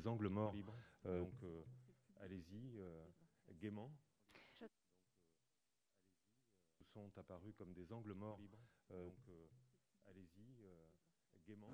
[0.00, 0.54] des angles morts.
[1.04, 1.32] donc
[2.22, 2.80] allez-y,
[3.60, 3.90] gaiement.
[6.92, 8.38] sont apparus comme des angles morts.
[8.88, 9.14] donc
[10.08, 10.64] allez-y,
[11.46, 11.68] gaiement.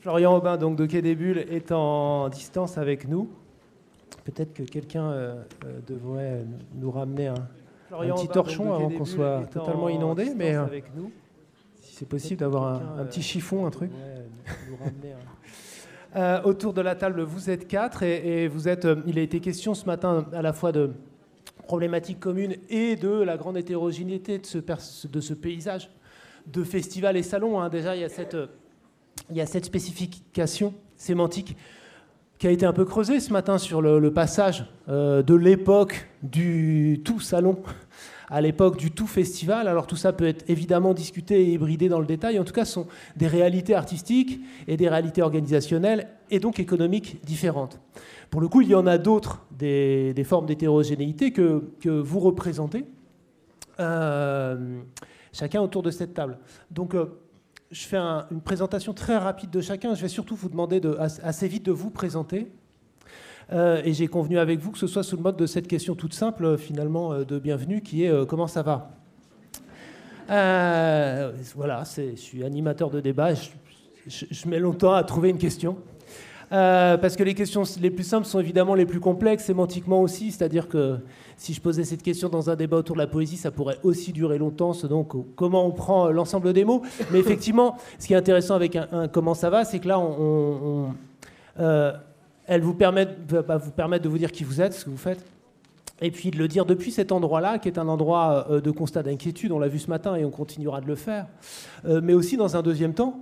[0.00, 3.30] Florian Aubin, donc de Quai des Bulles, est en distance avec nous.
[4.28, 6.44] Peut-être que quelqu'un euh, euh, devrait
[6.74, 7.48] nous ramener un,
[7.90, 11.10] petit torchon avant qu'on soit totalement inondé, mais euh, avec nous.
[11.80, 13.90] si c'est possible d'avoir un, petit chiffon, un truc.
[16.44, 18.86] autour de la table, vous êtes quatre et, vous êtes.
[19.06, 20.90] il a été question ce matin à la fois de
[21.66, 25.90] problématiques communes et de la grande hétérogénéité de ce, de ce paysage
[26.46, 27.60] de festivals et salons.
[27.60, 27.68] Hein.
[27.68, 28.36] Déjà, il y a cette
[29.30, 31.56] il y a cette spécification sémantique
[32.38, 37.00] qui a été un peu creusée ce matin sur le, passage euh, de l'époque du
[37.04, 37.58] tout salon
[38.30, 39.68] à l'époque du tout festival.
[39.68, 42.38] Alors tout ça peut être évidemment discuté et hybridé dans le détail.
[42.38, 47.24] En tout cas, ce sont des réalités artistiques et des réalités organisationnelles et donc économiques
[47.24, 47.80] différentes.
[48.30, 52.84] Pour le coup, il y en a d'autres, des, formes d'hétérogénéité que, que, vous représentez,
[53.80, 54.80] euh,
[55.32, 56.38] chacun autour de cette table.
[56.70, 57.06] Donc, euh,
[57.70, 59.94] je fais une présentation très rapide de chacun.
[59.94, 62.50] Je vais surtout vous demander de, assez vite de vous présenter.
[63.52, 65.94] Euh, et j'ai convenu avec vous que ce soit sous le mode de cette question
[65.94, 68.90] toute simple, euh, finalement, euh, de bienvenue, qui est comment ça va?
[71.56, 73.32] Voilà, je suis animateur de débat.
[74.06, 75.78] je, mets longtemps à trouver une question.
[76.50, 80.30] Euh, parce que les questions les plus simples sont évidemment les plus complexes, sémantiquement aussi.
[80.30, 80.98] C'est-à-dire que
[81.36, 84.12] si je posais cette question dans un débat autour de la poésie, ça pourrait aussi
[84.12, 84.72] durer longtemps.
[84.88, 86.82] Donc, comment on prend l'ensemble des mots
[87.12, 90.94] Mais effectivement, ce qui est intéressant avec un, comment ça va, c'est que là, on,
[91.60, 91.92] euh,
[92.46, 94.96] elle vous permet, va vous permettre de vous dire qui vous êtes, ce que vous
[94.96, 95.24] faites.
[96.00, 99.02] Et puis de le dire depuis cet endroit-là, qui est un endroit euh, de constat
[99.02, 101.26] d'inquiétude, on l'a vu ce matin et on continuera de le faire,
[101.84, 103.20] mais aussi dans un deuxième temps,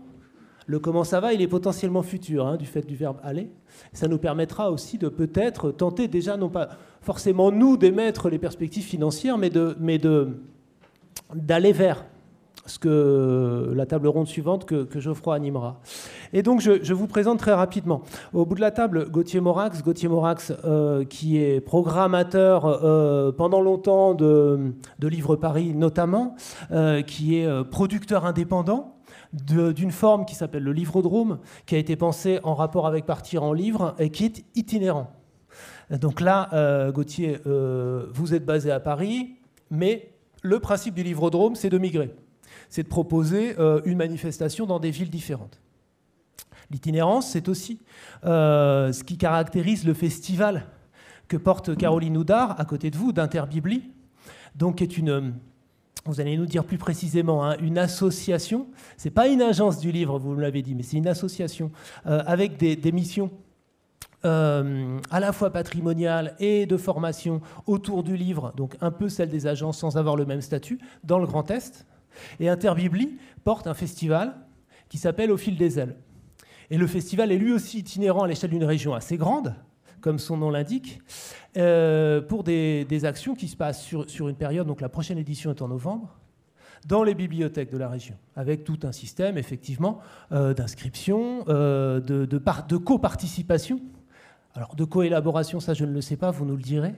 [0.67, 3.51] le comment ça va, il est potentiellement futur, hein, du fait du verbe aller.
[3.93, 8.85] Ça nous permettra aussi de peut-être tenter déjà, non pas forcément nous d'émettre les perspectives
[8.85, 10.37] financières, mais de, mais de,
[11.35, 12.05] d'aller vers
[12.67, 15.81] ce que la table ronde suivante que, Geoffroy animera.
[16.33, 18.03] Et donc je, vous présente très rapidement.
[18.35, 23.61] Au bout de la table, Gauthier Morax, Gauthier Morax euh, qui est programmateur euh, pendant
[23.61, 26.35] longtemps de, de Livre Paris notamment,
[26.73, 28.96] euh, qui est producteur indépendant
[29.33, 33.53] d'une forme qui s'appelle le livrodrome, qui a été pensé en rapport avec partir en
[33.53, 35.11] livre et qui est itinérant.
[35.91, 39.37] Donc là, euh, Gauthier, euh, vous êtes basé à Paris,
[39.71, 42.15] mais le principe du livrodrome, c'est de migrer.
[42.69, 45.61] C'est de proposer euh, une manifestation dans des villes différentes.
[46.71, 47.79] L'itinérance, c'est aussi
[48.25, 50.67] ce qui caractérise le festival
[51.29, 53.85] que porte Caroline Houdard à côté de vous, d'Interbibli,
[54.57, 55.35] donc qui est une
[56.11, 60.19] vous allez nous dire plus précisément, hein, une association, c'est pas une agence du livre,
[60.19, 61.71] vous me l'avez dit, mais c'est une association
[62.07, 63.31] euh, avec des, missions
[64.25, 69.29] euh, à la fois patrimoniales et de formation autour du livre, donc un peu celle
[69.29, 71.87] des agences sans avoir le même statut, dans le Grand Est.
[72.41, 74.37] Et Interbibli porte un festival
[74.89, 75.97] qui s'appelle Au fil des ailes.
[76.71, 79.55] Et le festival est lui aussi itinérant à l'échelle d'une région assez grande,
[80.07, 81.01] comme son nom l'indique,
[81.57, 85.61] euh, pour des, actions qui se passent sur, une période, donc la prochaine édition est
[85.63, 86.17] en novembre,
[86.87, 89.99] dans les bibliothèques de la région, avec tout un système effectivement
[90.31, 93.81] euh, d'inscription, euh, de, de, de coparticipation.
[94.55, 96.95] Alors de coélaboration, ça je ne le sais pas, vous nous le direz.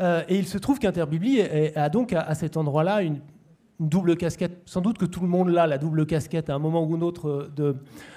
[0.00, 3.20] et il se trouve qu'Interbibli a donc à cet endroit-là une,
[3.80, 4.62] une double casquette.
[4.66, 7.00] Sans doute que tout le monde l'a, la double casquette, à un moment ou un
[7.00, 7.76] autre de,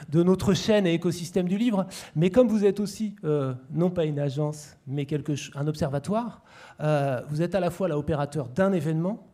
[0.10, 1.86] de notre chaîne et écosystème du livre.
[2.16, 6.44] Mais comme vous êtes aussi, euh, non pas une agence, mais quelque, un observatoire,
[6.82, 9.28] euh, vous êtes à la fois l'opérateur d'un événement,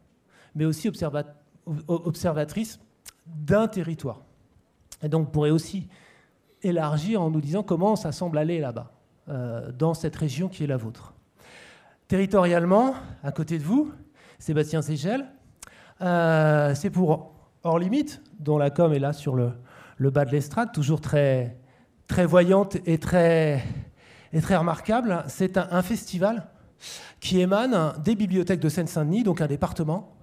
[0.55, 0.89] mais aussi
[1.87, 2.79] observatrice
[3.25, 4.21] d'un territoire.
[5.03, 5.87] Et donc, vous pourrez aussi
[6.63, 8.91] élargir en nous disant comment ça semble aller là-bas,
[9.29, 11.13] euh, dans cette région qui est la vôtre.
[12.07, 13.91] Territorialement, à côté de vous,
[14.39, 15.25] Sébastien Ségel,
[16.01, 17.33] euh, c'est pour
[17.63, 19.51] Hors Limite, dont la com est là sur le,
[20.09, 21.57] bas de l'estrade, toujours très,
[22.25, 23.63] voyante et très,
[24.33, 25.23] et très remarquable.
[25.27, 26.47] C'est un, festival
[27.19, 30.13] qui émane des bibliothèques de Seine-Saint-Denis, donc un département.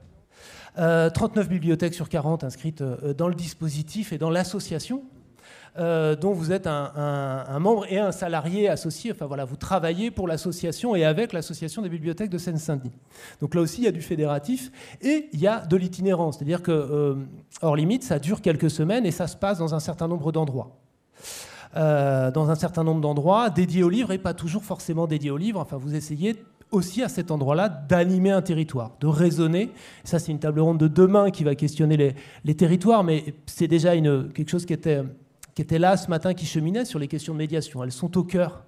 [0.77, 5.05] 39 euh, bibliothèques sur 40 inscrites euh, dans le dispositif et dans l'association
[5.77, 9.13] euh, dont vous êtes un, membre et un salarié associé.
[9.13, 12.93] Enfin voilà, vous travaillez pour l'association et avec l'association des bibliothèques de Seine-Saint-Denis.
[13.41, 14.71] Donc là aussi, il y a du fédératif
[15.03, 16.39] et il y a de l'itinérance.
[16.39, 17.15] C'est-à-dire que, euh,
[17.63, 20.77] hors limite, ça dure quelques semaines et ça se passe dans un certain nombre d'endroits.
[21.77, 25.37] Euh, dans un certain nombre d'endroits dédiés aux livres et pas toujours forcément dédiés aux
[25.37, 25.59] livres.
[25.59, 26.37] Enfin, vous essayez
[26.71, 29.73] aussi à cet endroit-là d'animer un territoire, de raisonner.
[30.05, 33.97] Ça, c'est une table ronde de demain qui va questionner les, territoires, mais c'est déjà
[33.97, 35.03] quelque chose qui était,
[35.55, 37.83] qui était là ce matin, qui cheminait sur les questions de médiation.
[37.85, 38.65] Elles sont au cœur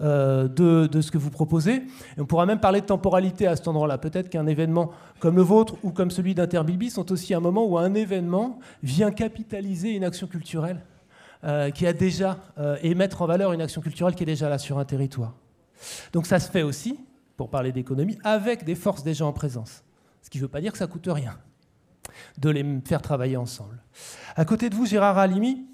[0.00, 1.82] euh, de, ce que vous proposez.
[2.16, 3.98] Et on pourra même parler de temporalité à cet endroit-là.
[3.98, 4.90] Peut-être qu'un événement
[5.20, 9.10] comme le vôtre ou comme celui d'Interbilby sont aussi un moment où un événement vient
[9.10, 10.84] capitaliser une action culturelle
[11.44, 14.48] euh, qui a déjà, euh, et mettre en valeur une action culturelle qui est déjà
[14.48, 15.34] là sur un territoire.
[16.12, 16.98] Donc ça se fait aussi,
[17.36, 19.84] pour parler d'économie, avec des forces déjà en présence.
[20.22, 21.36] Ce qui ne veut pas dire que ça coûte rien
[22.38, 23.80] de les faire travailler ensemble.
[24.36, 25.66] À côté de vous, Gérard Halimi,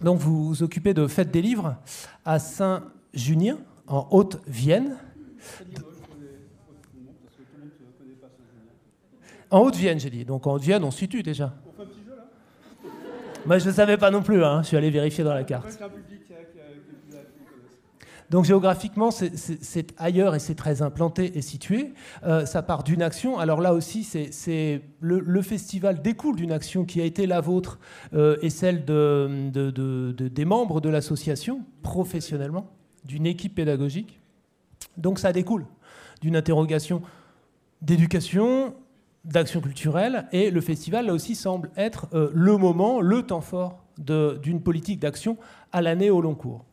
[0.00, 1.76] donc vous vous occupez de Fête des livres
[2.24, 4.96] à Saint-Junien, en Haute-Vienne.
[9.50, 10.24] En Haute-Vienne, j'ai dit.
[10.24, 11.54] Donc en Haute-Vienne, on se situe déjà.
[13.46, 14.62] Moi, je ne savais pas non plus, hein.
[14.62, 15.78] je suis allé vérifier dans la carte.
[18.30, 21.92] Donc géographiquement, c'est ailleurs et c'est très implanté et situé.
[22.24, 23.38] Euh, ça part d'une action.
[23.38, 27.78] Alors là aussi, c'est le, festival découle d'une action qui a été la vôtre
[28.14, 29.50] euh, et celle de,
[30.28, 32.70] des membres de l'association, professionnellement,
[33.04, 34.20] d'une équipe pédagogique.
[34.96, 35.66] Donc ça découle
[36.20, 37.02] d'une interrogation
[37.82, 38.74] d'éducation,
[39.24, 43.84] d'action culturelle, et le festival, là aussi, semble être euh, le moment, le temps fort
[43.98, 45.38] d'une politique d'action
[45.72, 46.64] à l'année au long cours.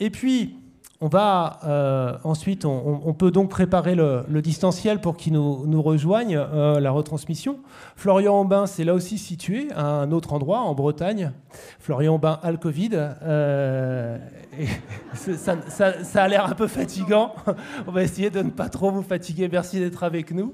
[0.00, 0.56] Et puis,
[1.02, 6.36] on va euh, ensuite, on, peut donc préparer le, distanciel pour qu'il nous, nous rejoigne,
[6.36, 7.60] euh, la retransmission.
[7.96, 11.32] Florian Aubin, c'est là aussi situé à un autre endroit, en Bretagne.
[11.78, 12.90] Florian Aubin a Covid.
[12.92, 14.18] Euh,
[15.14, 17.32] ça, a l'air un peu fatigant.
[17.86, 19.48] on va essayer de ne pas trop vous fatiguer.
[19.50, 20.52] Merci d'être avec nous.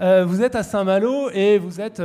[0.00, 2.02] vous êtes à Saint-Malo et vous êtes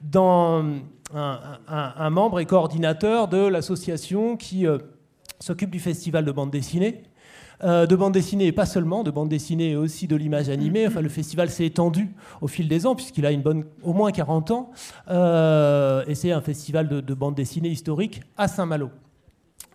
[0.00, 0.64] dans
[1.12, 4.64] un, membre et coordinateur de l'association qui
[5.40, 7.02] s'occupe du festival de bande dessinée.
[7.64, 10.86] Euh, de bande dessinée et pas seulement, de bande dessinée et aussi de l'image animée.
[10.86, 14.12] Enfin, le festival s'est étendu au fil des ans, puisqu'il a une bonne, au moins
[14.12, 14.70] 40 ans.
[15.08, 18.90] Euh, et c'est un festival de, de bande dessinée historique à Saint-Malo.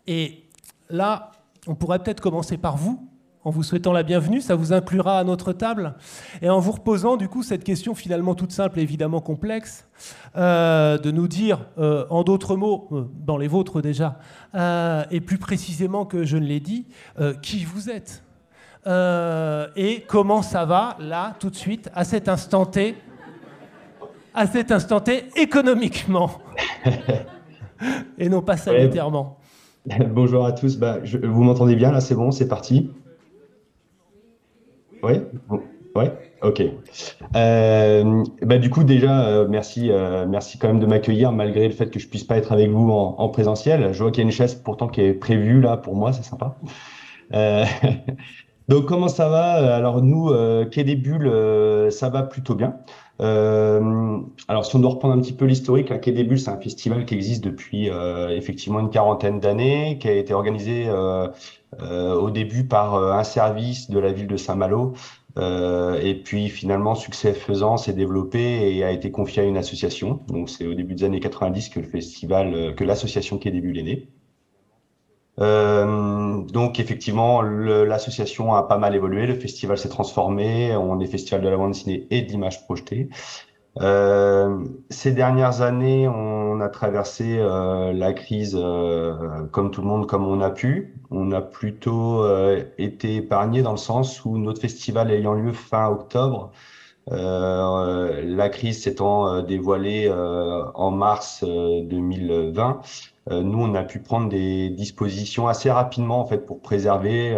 [0.05, 0.43] Et
[0.89, 1.31] là,
[1.67, 3.07] on pourrait peut-être commencer par vous,
[3.43, 4.41] en vous souhaitant la bienvenue.
[4.41, 5.95] Ça vous inclura à notre table.
[6.41, 9.87] Et en vous reposant, du coup, cette question finalement toute simple et évidemment complexe,
[10.35, 14.19] euh, de nous dire, euh, en d'autres mots, euh, dans les vôtres déjà,
[15.11, 16.85] et plus précisément que je ne l'ai dit,
[17.41, 18.23] qui vous êtes.
[19.75, 22.95] et comment ça va, là, tout de suite, à cet instant T,
[24.33, 26.31] à cet instant T, économiquement.
[28.17, 29.37] et non pas sanitairement.
[30.09, 30.77] Bonjour à tous.
[30.77, 32.91] Bah, vous m'entendez bien là C'est bon, c'est parti.
[35.03, 35.13] Oui,
[35.95, 36.11] ouais,
[36.43, 36.61] ok.
[37.35, 41.73] Euh, bah, du coup, déjà, euh, merci, euh, merci quand même de m'accueillir malgré le
[41.73, 43.93] fait que je puisse pas être avec vous en, présentiel.
[43.93, 46.23] Je vois qu'il y a une chaise pourtant qui est prévue là pour moi, c'est
[46.23, 46.55] sympa.
[48.67, 49.75] donc, comment ça va?
[49.75, 50.31] Alors, nous,
[50.69, 52.75] Quai des Bulles, ça va plutôt bien.
[53.19, 57.05] alors, si on doit reprendre un petit peu l'historique, Quai des Bulles, c'est un festival
[57.05, 57.89] qui existe depuis
[58.29, 61.27] effectivement une quarantaine d'années, qui a été organisé euh,
[61.79, 64.93] au début par euh, un service de la ville de Saint-Malo.
[65.37, 70.21] Euh, et puis finalement, succès faisant, s'est développé et a été confié à une association.
[70.27, 73.77] Donc c'est au début des années 90 que le festival, que l'association qui est début
[73.77, 74.07] est née.
[75.39, 81.41] Euh, donc effectivement, l'association a pas mal évolué, le festival s'est transformé, on est festival
[81.41, 83.09] de la bande dessinée et d'image projetée.
[83.79, 90.07] Euh, ces dernières années, on a traversé euh, la crise euh, comme tout le monde,
[90.07, 90.99] comme on a pu.
[91.09, 95.87] On a plutôt euh, été épargné dans le sens où notre festival ayant lieu fin
[95.89, 96.51] octobre,
[97.07, 102.81] la crise s'étant dévoilée en mars 2020,
[103.31, 107.35] nous on a pu prendre des dispositions assez rapidement en fait pour préserver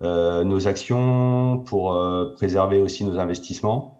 [0.00, 1.98] nos actions, pour
[2.36, 3.97] préserver aussi nos investissements.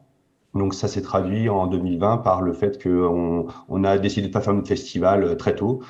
[0.54, 4.40] Donc ça s'est traduit en 2020 par le fait qu'on on a décidé de pas
[4.40, 5.80] faire notre festival euh, très tôt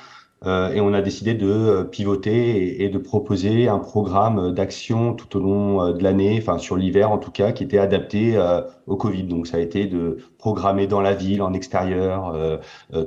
[0.47, 5.37] euh, et on a décidé de euh, pivoter et, de proposer un programme d'action tout
[5.37, 8.39] au long de l'année, enfin sur l'hiver en tout cas, qui était adapté
[8.87, 9.25] au Covid.
[9.25, 12.37] Donc ça a été de programmer dans la ville, en extérieur,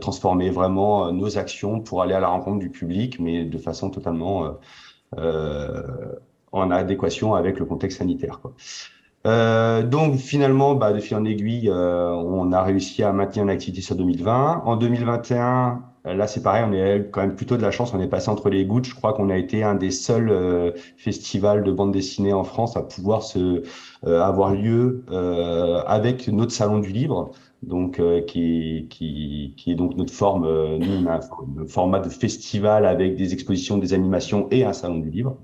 [0.01, 4.57] transformer vraiment nos actions pour aller à la rencontre du public, mais de façon totalement
[6.51, 8.41] en adéquation avec le contexte sanitaire.
[9.27, 13.49] Euh, donc finalement, bah, de fil en aiguille, euh, on a réussi à maintenir une
[13.51, 14.63] activité sur 2020.
[14.65, 17.99] En 2021, euh, là c'est pareil, on est quand même plutôt de la chance, on
[17.99, 18.85] est passé entre les gouttes.
[18.85, 22.81] Je crois qu'on a été un des seuls festivals de bande dessinée en France à
[22.81, 23.63] pouvoir se
[24.03, 25.03] avoir lieu
[25.87, 27.31] avec notre salon du livre.
[27.63, 30.47] Donc, qui, qui, qui est donc notre forme,
[30.77, 34.97] nous, on a un format de festival avec des expositions, des animations et un salon
[34.97, 35.37] du livre.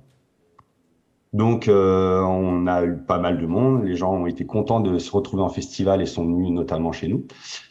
[1.34, 3.84] Donc, euh, on a eu pas mal de monde.
[3.84, 7.08] Les gens ont été contents de se retrouver en festival et sont venus notamment chez
[7.08, 7.26] nous.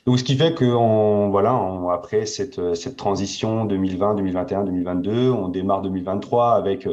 [0.04, 1.58] Donc, ce qui fait que, on, voilà,
[1.92, 6.88] après cette, transition 2020, 2021, 2022, on démarre 2023 avec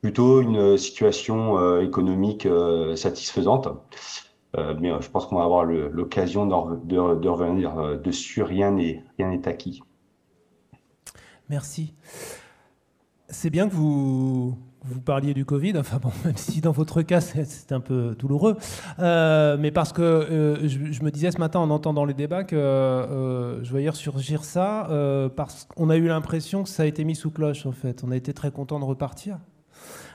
[0.00, 3.68] plutôt une situation euh, économique euh, satisfaisante.
[4.56, 8.40] Mais je pense qu'on va avoir l'occasion de, revenir dessus.
[8.44, 9.82] Rien n'est acquis.
[11.50, 11.92] Merci.
[13.28, 17.20] C'est bien que vous, vous parliez du Covid, enfin bon, même si dans votre cas
[17.20, 18.56] c'est un peu douloureux,
[18.98, 22.56] euh, mais parce que euh, je, me disais ce matin en entendant les débats que
[22.56, 24.88] euh, je voyais ressurgir ça,
[25.36, 28.02] parce qu'on a eu l'impression que ça a été mis sous cloche en fait.
[28.04, 29.38] On a été très content de repartir.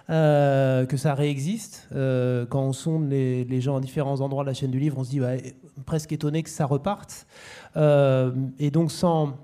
[0.08, 1.88] que ça réexiste.
[1.92, 5.10] quand on sonde les, gens à différents endroits de la chaîne du livre, on se
[5.10, 5.34] dit bah,
[5.86, 7.28] presque étonné que ça reparte.
[7.76, 9.38] et donc sans,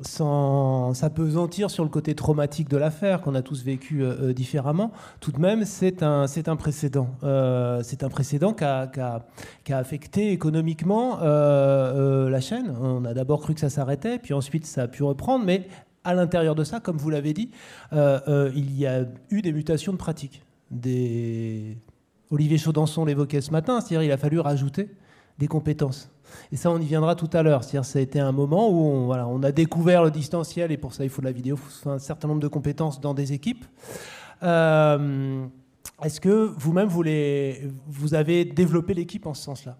[0.00, 4.90] sans s'apesantir sur le côté traumatique de l'affaire qu'on a tous vécu euh, euh, différemment,
[5.20, 7.08] tout de même, c'est un, c'est un précédent.
[7.22, 12.74] Euh, c'est un précédent qui a, a, affecté économiquement la chaîne.
[12.80, 15.66] On a d'abord cru que ça s'arrêtait, puis ensuite ça a pu reprendre, mais
[16.02, 17.50] à l'intérieur de ça, comme vous l'avez dit,
[17.92, 20.42] il y a eu des mutations de pratiques.
[20.70, 21.78] Des...
[22.30, 24.90] Olivier Chaudançon l'évoquait ce matin, c'est-à-dire il a fallu rajouter
[25.38, 26.10] des compétences.
[26.52, 27.64] Et ça, on y viendra tout à l'heure.
[27.64, 31.04] C'est-à-dire, ça a été un moment où on, a découvert le distanciel, et pour ça,
[31.04, 33.64] il faut de la vidéo, il faut un certain nombre de compétences dans des équipes.
[34.42, 35.44] Euh,
[36.02, 37.04] est-ce que vous-même, vous,
[37.86, 39.76] vous avez développé l'équipe en ce sens-là?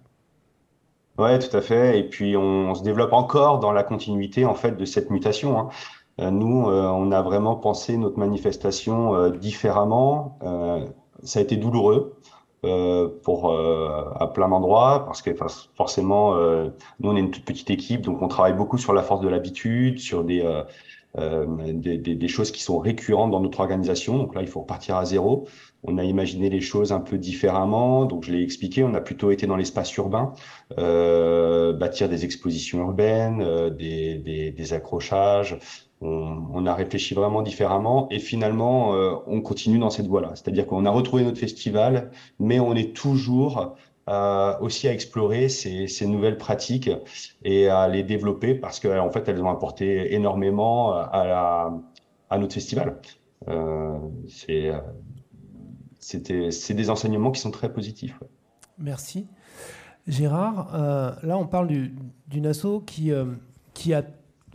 [1.19, 1.99] Oui, tout à fait.
[1.99, 5.59] Et puis, on, se développe encore dans la continuité en fait de cette mutation.
[5.59, 5.69] Hein.
[6.21, 10.39] Euh, nous, euh, on a vraiment pensé notre manifestation différemment.
[11.23, 12.17] ça a été douloureux.
[12.65, 15.31] Euh, pour euh, à plein d'endroits parce que
[15.77, 16.69] forcément euh,
[17.01, 19.29] nous on est une toute petite équipe donc on travaille beaucoup sur la force de
[19.29, 20.43] l'habitude sur des,
[21.17, 24.19] des, des, des, choses qui sont récurrentes dans notre organisation.
[24.19, 25.47] Donc là il faut repartir à zéro.
[25.83, 28.07] On a imaginé les choses un peu différemment.
[28.07, 30.33] Donc je l'ai expliqué on a plutôt été dans l'espace urbain
[30.77, 35.59] bâtir des expositions urbaines des, des accrochages
[36.01, 40.33] on, a réfléchi vraiment différemment et finalement, euh, on continue dans cette voie-là.
[40.35, 43.77] C'est-à-dire qu'on a retrouvé notre festival, mais on est toujours
[44.09, 46.91] euh, aussi à explorer ces, nouvelles pratiques
[47.43, 51.71] et à les développer parce qu'en fait, elles ont apporté énormément à,
[52.39, 53.01] notre festival.
[53.49, 53.97] Euh,
[55.99, 58.19] c'est des enseignements qui sont très positifs.
[58.79, 59.29] Merci.
[60.07, 60.71] Gérard,
[61.23, 61.69] là on parle
[62.27, 63.11] d'une asso qui,
[63.73, 64.05] qui a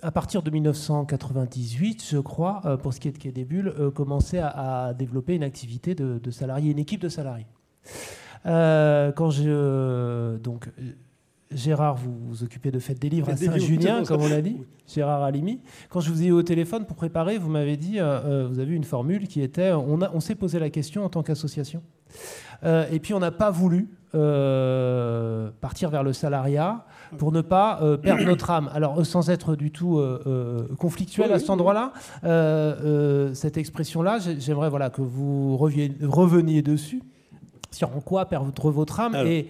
[0.01, 3.73] à partir de 1998, je crois, euh, pour ce qui est de Quai des Bulles,
[3.79, 7.47] euh, commençait à, développer une activité de, salariés, une équipe de salariés.
[8.45, 10.69] Euh, quand je, donc,
[11.51, 15.23] Gérard, vous vous occupez de Fête des Livres à Saint-Junien, comme on l'a dit, Gérard
[15.23, 15.59] Alimi.
[15.89, 18.75] Quand je vous ai eu au téléphone pour préparer, vous m'avez dit, vous avez eu
[18.75, 21.81] une formule qui était, on, on s'est posé la question en tant qu'association.
[22.63, 26.85] et puis on n'a pas voulu partir vers le salariat
[27.17, 28.69] pour ne pas euh, perdre notre âme.
[28.73, 31.93] Alors, euh, sans être du tout euh, conflictuel à cet endroit-là,
[33.33, 37.01] cette expression-là, j'aimerais voilà, que vous reveniez dessus,
[37.71, 39.15] sur en quoi perdre votre âme.
[39.25, 39.47] Et,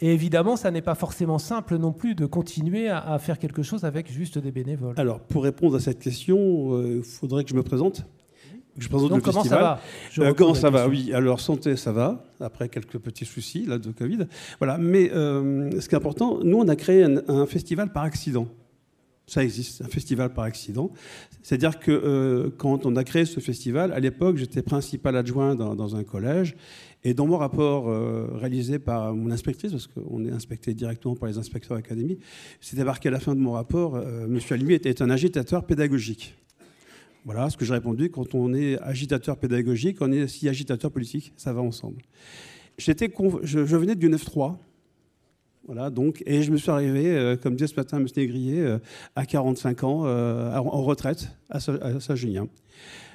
[0.00, 4.10] évidemment, ça n'est pas forcément simple non plus de continuer à, faire quelque chose avec
[4.10, 4.94] juste des bénévoles.
[4.96, 8.04] Alors, pour répondre à cette question, il faudrait que je me présente.
[8.80, 9.80] Je Donc, comment ça va?
[10.18, 10.88] Euh, Comment ça va?
[10.88, 14.26] Oui, alors santé, ça va, après quelques petits soucis là, de Covid.
[14.58, 18.48] Voilà, mais euh, ce qui est important, nous, on a créé un, festival par accident.
[19.26, 20.90] Ça existe, un festival par accident.
[21.42, 25.96] C'est-à-dire que euh, quand on a créé ce festival, à l'époque, j'étais principal adjoint dans,
[25.96, 26.56] un collège.
[27.04, 27.86] Et dans mon rapport
[28.34, 32.18] réalisé par mon inspectrice, parce qu'on est inspecté directement par les inspecteurs d'académie,
[32.60, 34.38] c'était marqué à la fin de mon rapport, M.
[34.50, 36.34] Alimi était un agitateur pédagogique.
[37.24, 38.10] Voilà ce que j'ai répondu.
[38.10, 41.32] Quand on est agitateur pédagogique, on est aussi agitateur politique.
[41.36, 42.02] Ça va ensemble.
[42.78, 43.12] J'étais
[43.42, 44.56] je, venais du 9-3.
[45.66, 48.06] Voilà, donc, et je me suis arrivé, euh, comme disait ce matin M.
[48.16, 48.78] Négrier, euh,
[49.14, 52.48] à 45 ans, euh, en retraite à Saint-Junien.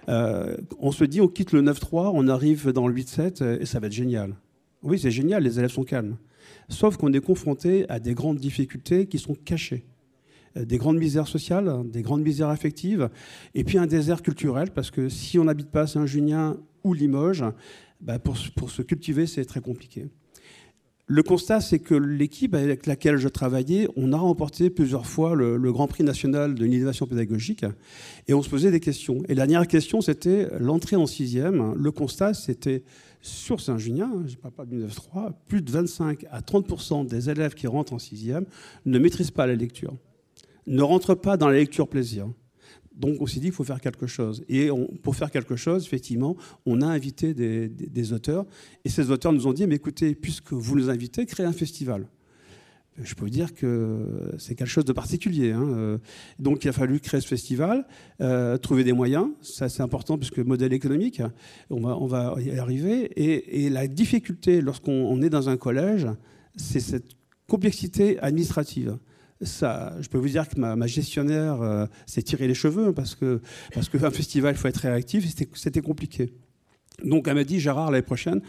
[0.07, 3.87] on se dit, on quitte le 9-3, on arrive dans le 8-7 et ça va
[3.87, 4.35] être génial.
[4.83, 6.17] Oui, c'est génial, les élèves sont calmes.
[6.69, 9.83] Sauf qu'on est confronté à des grandes difficultés qui sont cachées.
[10.57, 13.09] Euh, des grandes misères sociales, des grandes misères affectives,
[13.53, 17.43] et puis un désert culturel, parce que si on n'habite pas Saint-Junien ou Limoges,
[18.01, 20.07] bah, pour, se cultiver, c'est très compliqué.
[21.07, 25.71] Le constat, c'est que l'équipe avec laquelle je travaillais, on a remporté plusieurs fois le,
[25.71, 27.63] Grand Prix national de l'innovation pédagogique
[28.27, 29.21] et on se posait des questions.
[29.29, 31.75] Et la dernière question, c'était l'entrée en sixième.
[31.75, 32.83] Le constat, c'était
[33.21, 37.53] sur Saint-Junien, je ne parle pas du 9-3, plus de 25 à 30% des élèves
[37.53, 38.45] qui rentrent en sixième
[38.85, 39.95] ne maîtrisent pas la lecture
[40.67, 42.27] ne rentre pas dans la lecture plaisir.
[42.95, 44.43] Donc on s'est dit qu'il faut faire quelque chose.
[44.47, 44.69] Et
[45.03, 48.45] pour faire quelque chose, effectivement, on a invité des, auteurs.
[48.85, 52.07] Et ces auteurs nous ont dit, mais écoutez, puisque vous nous invitez, créez un festival.
[52.97, 55.51] Je peux vous dire que c'est quelque chose de particulier.
[55.51, 55.99] Hein.
[56.39, 57.85] Donc il a fallu créer ce festival,
[58.21, 61.21] euh, trouver des moyens, ça c'est important puisque modèle économique,
[61.69, 63.11] on va, y arriver.
[63.17, 66.07] Et la difficulté lorsqu'on est dans un collège,
[66.55, 67.17] c'est cette
[67.47, 68.97] complexité administrative
[69.45, 73.41] ça, je peux vous dire que ma, gestionnaire euh, s'est tiré les cheveux parce que
[73.73, 75.25] parce qu'un festival, il faut être réactif.
[75.53, 76.33] C'était compliqué.
[77.03, 78.41] Donc elle m'a dit Gérard l'année prochaine,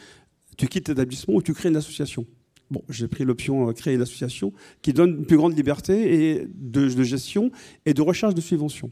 [0.56, 2.26] tu quittes l'établissement ou tu crées une association.
[2.70, 6.48] Bon, j'ai pris l'option euh, créer une association qui donne une plus grande liberté et
[6.52, 7.52] de, gestion
[7.84, 8.90] et de recherche de subventions.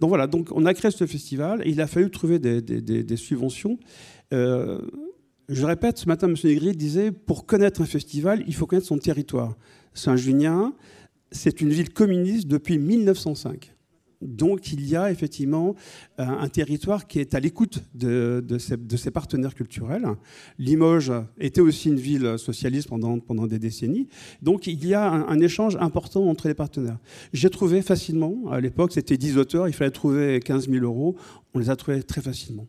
[0.00, 3.78] Donc voilà, donc on a créé ce festival et il a fallu trouver des, subventions.
[4.34, 4.80] Euh,
[5.48, 6.36] je répète, ce matin, M.
[6.44, 9.56] Négri disait pour connaître un festival, il faut connaître son territoire.
[9.94, 10.74] Saint-Junien,
[11.30, 13.74] c'est une ville communiste depuis 1905.
[14.24, 15.74] Donc il y a effectivement
[16.16, 20.06] un, territoire qui est à l'écoute de, ses, partenaires culturels.
[20.58, 24.08] Limoges était aussi une ville socialiste pendant, pendant des décennies.
[24.40, 26.98] Donc il y a un, un échange important entre les partenaires.
[27.32, 31.16] J'ai trouvé facilement, à l'époque c'était 10 auteurs, il fallait trouver 15 000 euros,
[31.52, 32.66] on les a trouvés très facilement.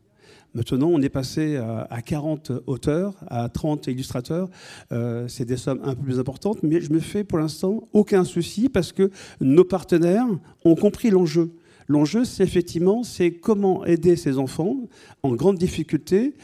[0.55, 4.49] Maintenant, on est passé à 40 auteurs, à 30 illustrateurs.
[4.93, 8.23] Euh, c'est des sommes un peu plus importantes, mais je me fais pour l'instant aucun
[8.23, 10.25] souci parce que nos partenaires
[10.63, 11.51] ont compris l'enjeu.
[11.89, 14.77] L'enjeu, c'est effectivement, c'est comment aider ces enfants
[15.23, 16.35] en grande difficulté,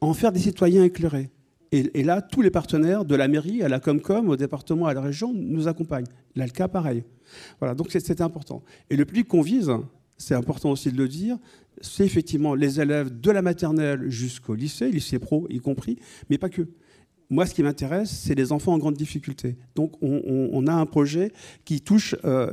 [0.00, 1.30] en faire des citoyens éclairés.
[1.72, 5.00] Et, là, tous les partenaires, de la mairie à la Comcom, au département, à la
[5.00, 6.06] région, nous accompagnent.
[6.54, 7.02] Cas, pareil.
[7.58, 8.62] Voilà, donc c'est important.
[8.88, 9.70] Et le public qu'on vise,
[10.16, 11.36] c'est important aussi de le dire,
[11.80, 15.98] c'est effectivement les élèves de la maternelle jusqu'au lycée, lycée pro y compris,
[16.30, 16.68] mais pas que.
[17.28, 19.56] Moi, ce qui m'intéresse, c'est les enfants en grande difficulté.
[19.74, 21.32] Donc, on, a un projet
[21.64, 22.52] qui touche euh,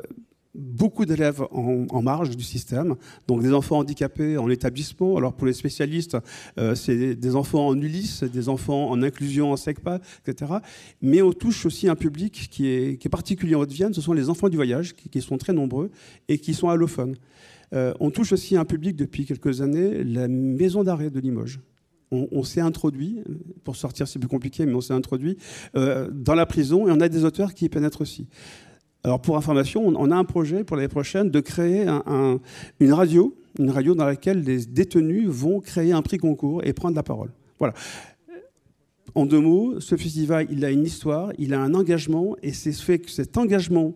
[0.55, 2.95] beaucoup d'élèves en, marge du système,
[3.27, 5.17] donc des enfants handicapés en établissement.
[5.17, 6.17] Alors, pour les spécialistes,
[6.59, 10.53] euh, c'est des enfants en Ulysse, des enfants en inclusion en SECPA, etc.
[11.01, 14.49] Mais on touche aussi un public qui est, particulier en Haute-Vienne, ce sont les enfants
[14.49, 15.91] du voyage, qui, qui sont très nombreux
[16.27, 17.15] et qui sont allophones.
[17.73, 21.59] Euh, on touche aussi un public depuis quelques années, la maison d'arrêt de Limoges.
[22.11, 23.23] On, s'est introduit,
[23.63, 25.35] pour sortir c'est plus compliqué, mais on s'est introduit
[25.75, 28.27] euh, dans la prison et on a des auteurs qui y pénètrent aussi.
[29.03, 31.87] Alors pour information, on, a un projet pour l'année prochaine de créer
[32.79, 36.95] une radio, une radio dans laquelle les détenus vont créer un prix concours et prendre
[36.95, 37.31] la parole.
[37.57, 37.73] Voilà.
[39.15, 42.73] En deux mots, ce festival, il a une histoire, il a un engagement, et c'est
[42.73, 43.95] fait que cet engagement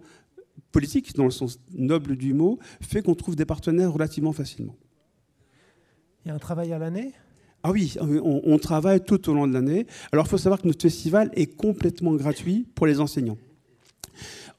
[0.77, 4.75] politique, dans le sens noble du mot, fait qu'on trouve des partenaires relativement facilement.
[6.23, 7.13] Il y a un travail à l'année?
[7.63, 9.87] Ah oui, on, travaille tout au long de l'année.
[10.11, 13.39] Alors il faut savoir que notre festival est complètement gratuit pour les enseignants.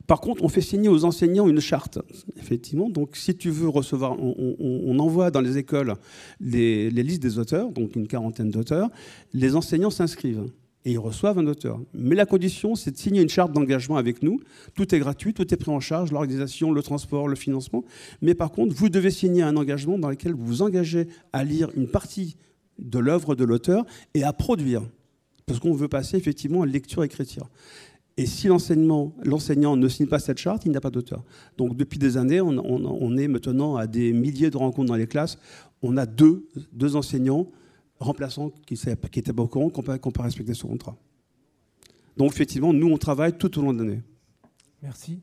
[0.09, 2.01] Par contre, on fait signer aux enseignants une charte,
[2.37, 2.91] effectivement.
[2.91, 5.95] Donc, si tu veux recevoir, on, envoie dans les écoles
[6.41, 8.91] les, listes des auteurs, donc une quarantaine d'auteurs.
[9.33, 10.51] Les enseignants s'inscrivent
[10.89, 11.79] et ils reçoivent un auteur.
[11.93, 14.41] Mais la condition, c'est de signer une charte d'engagement avec nous.
[14.75, 17.85] Tout est gratuit, tout est pris en charge, l'organisation, le transport, le financement.
[18.23, 21.69] Mais par contre, vous devez signer un engagement dans lequel vous vous engagez à lire
[21.77, 22.37] une partie
[22.79, 24.83] de l'œuvre de l'auteur et à produire.
[25.45, 27.51] Parce qu'on veut passer effectivement à lecture-écriture.
[28.17, 31.23] Et si l'enseignant ne signe pas cette charte, il n'a pas d'auteur.
[31.59, 35.07] Donc depuis des années, on, on, est maintenant à des milliers de rencontres dans les
[35.07, 35.39] classes.
[35.83, 37.47] On a deux, deux enseignants
[37.99, 40.97] remplaçant qui n'était pas au courant qu'on peut, respecter son contrat.
[42.17, 44.03] Donc effectivement, nous, on travaille tout au long de l'année.
[44.83, 45.21] Merci.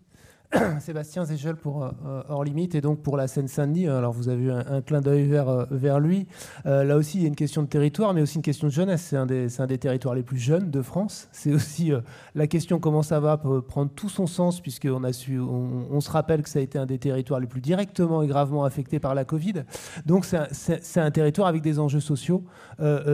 [0.79, 3.87] Sébastien Zéchel pour euh, euh, Hors Limite et donc pour la Seine-Saint-Denis.
[3.87, 6.27] Alors vous avez eu un, clin d'œil vers, euh, lui.
[6.65, 9.01] là aussi, il y a une question de territoire, mais aussi une question de jeunesse.
[9.01, 11.27] C'est un, des, territoires les plus jeunes de France.
[11.31, 11.91] C'est aussi
[12.33, 16.59] la question comment ça va prendre tout son sens, puisqu'on on, se rappelle que ça
[16.59, 19.63] a été un des territoires les plus directement et gravement affectés par la Covid.
[20.05, 22.43] Donc c'est un, un, territoire avec des enjeux sociaux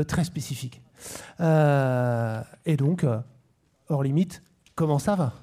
[0.08, 0.82] très spécifiques.
[1.40, 3.06] et donc,
[3.90, 4.42] Hors Limite,
[4.76, 5.34] comment ça va?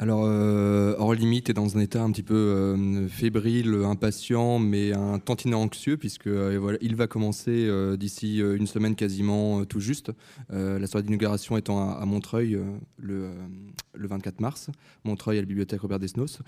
[0.00, 4.92] Alors, euh, hors limite est dans un état un petit peu euh, fébrile, impatient, mais
[4.92, 9.80] un tantinet anxieux, puisque euh, voilà, il va commencer euh, d'ici une semaine quasiment tout
[9.80, 10.12] juste.
[10.50, 12.58] la soirée d'inauguration étant à, Montreuil
[12.96, 13.30] le,
[13.94, 14.70] le, 24 mars,
[15.04, 16.38] Montreuil à la bibliothèque Robert Desnos.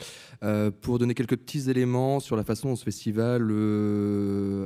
[0.81, 3.43] pour donner quelques petits éléments sur la façon dont ce festival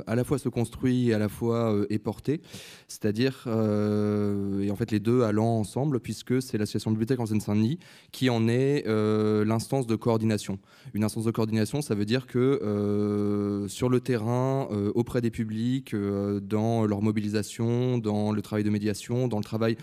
[0.07, 2.41] à la fois se construit et à la fois est porté,
[2.87, 7.79] c'est-à-dire, et en fait les deux allant ensemble, puisque c'est l'association Bibliothèque en Seine-Saint-Denis
[8.11, 10.59] qui en est euh, l'instance de coordination.
[10.93, 15.31] Une instance de coordination, ça veut dire que euh, sur le terrain, euh, auprès des
[15.31, 19.77] publics, dans leur mobilisation, dans le travail de médiation, dans le travail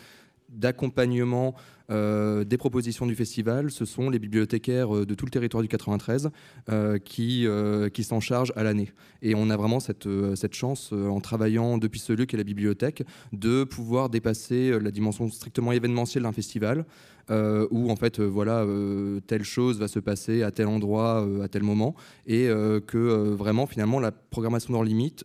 [0.48, 1.55] d'accompagnement
[1.88, 6.31] des propositions du festival, ce sont les bibliothécaires de tout le territoire du 93
[7.05, 7.46] qui,
[7.92, 8.92] qui s'en chargent à l'année.
[9.20, 13.02] Et on a vraiment cette, cette chance, en travaillant depuis ce lieu qu'est la bibliothèque,
[13.33, 16.87] de pouvoir dépasser la dimension strictement événementielle d'un festival
[17.30, 21.26] euh, où en fait, euh, voilà, euh, telle chose va se passer à tel endroit,
[21.42, 21.94] à tel moment,
[22.26, 22.48] et
[22.87, 25.24] que vraiment, finalement, la programmation d'Hors Limite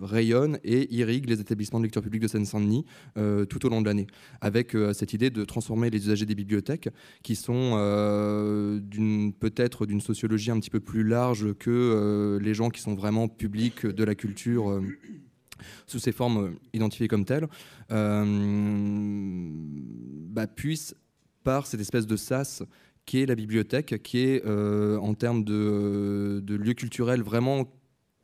[0.00, 2.84] rayonne et irrigue les établissements de lecture publique de Seine-Saint-Denis
[3.48, 4.06] tout au long de l'année,
[4.40, 6.88] avec cette idée de transformer les usagers des bibliothèques,
[7.22, 7.72] qui sont
[9.40, 13.86] peut-être d'une sociologie un petit peu plus large que les gens qui sont vraiment publics
[13.86, 14.80] de la culture
[15.86, 17.48] sous ces formes euh, identifiées comme telles,
[17.90, 18.24] euh,
[20.30, 20.46] bah,
[21.44, 22.62] par cette espèce de sas
[23.06, 27.66] qui est la bibliothèque, qui est euh, en termes de lieu culturel vraiment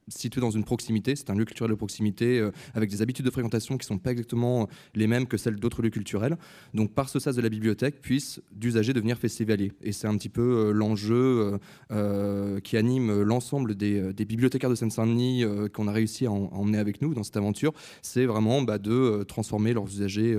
[0.09, 3.31] situé dans une proximité, c'est un lieu culturel de proximité euh, avec des habitudes de
[3.31, 6.37] fréquentation qui ne sont pas exactement les mêmes que celles d'autres lieux culturels.
[6.75, 9.73] Donc par ce sas de la bibliothèque, puissent d'usagers devenir festivaliers.
[9.83, 11.59] Et c'est un petit peu euh, l'enjeu
[11.91, 17.15] euh, qui anime l'ensemble des, bibliothécaires de Seine-Saint-Denis qu'on a réussi à, emmener avec nous
[17.15, 17.73] dans cette aventure.
[18.03, 20.37] C'est vraiment bah, de transformer leurs usagers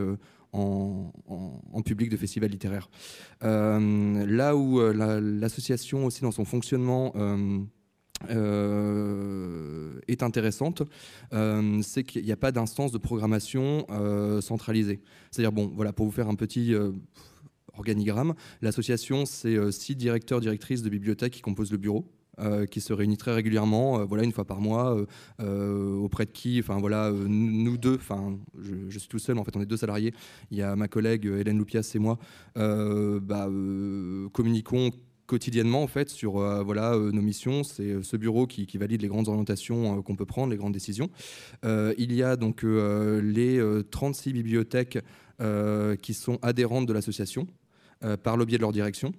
[0.53, 1.11] en,
[1.85, 2.89] public de festivals littéraires.
[3.41, 7.13] là où l'association aussi dans son fonctionnement
[8.29, 10.83] euh, est intéressante,
[11.33, 15.01] euh, c'est qu'il n'y a pas d'instance de programmation euh, centralisée.
[15.31, 16.73] C'est-à-dire, bon, voilà, pour vous faire un petit
[17.77, 22.05] organigramme, l'association, c'est six directeurs, directrices de bibliothèques qui composent le bureau.
[22.69, 24.97] qui se réunit très régulièrement, voilà une fois par mois,
[25.39, 29.61] auprès de qui, enfin voilà, nous deux, enfin je, suis tout seul, en fait on
[29.61, 30.13] est deux salariés.
[30.51, 32.17] Il y a ma collègue Hélène Loupias et moi,
[32.55, 33.49] bah,
[34.33, 34.91] communiquons
[35.27, 37.63] quotidiennement en fait sur euh, voilà euh, nos missions.
[37.63, 41.09] C'est euh, ce bureau qui, valide les grandes orientations qu'on peut prendre, les grandes décisions.
[41.63, 44.99] il y a donc les 36 bibliothèques
[46.01, 47.47] qui sont adhérentes de l'association
[48.23, 49.13] par le biais de leur direction.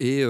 [0.00, 0.24] Et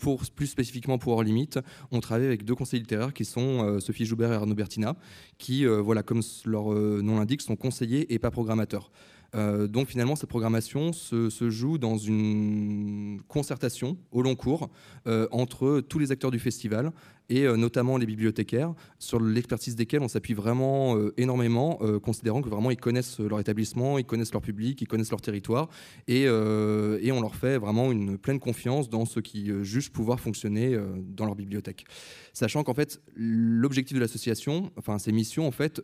[0.00, 1.60] pour, plus spécifiquement pour Hors Limite,
[1.92, 4.96] on travaille avec deux conseillers littéraires qui sont Sophie Joubert et Arnaud Bertina,
[5.38, 8.90] qui, voilà, comme leur nom l'indique, sont conseillers et pas programmateurs.
[9.36, 14.70] Euh, donc finalement, cette programmation se, joue dans une concertation au long cours
[15.06, 16.92] euh, entre tous les acteurs du festival
[17.28, 22.70] et euh, notamment les bibliothécaires, sur l'expertise desquels on s'appuie vraiment énormément, considérant que vraiment
[22.70, 25.68] ils connaissent leur établissement, ils connaissent leur public, ils connaissent leur territoire,
[26.08, 30.76] et, et on leur fait vraiment une pleine confiance dans ce qui jugent pouvoir fonctionner
[31.16, 31.84] dans leur bibliothèque.
[32.32, 35.82] Sachant qu'en fait, l'objectif de l'association, enfin ses missions en fait,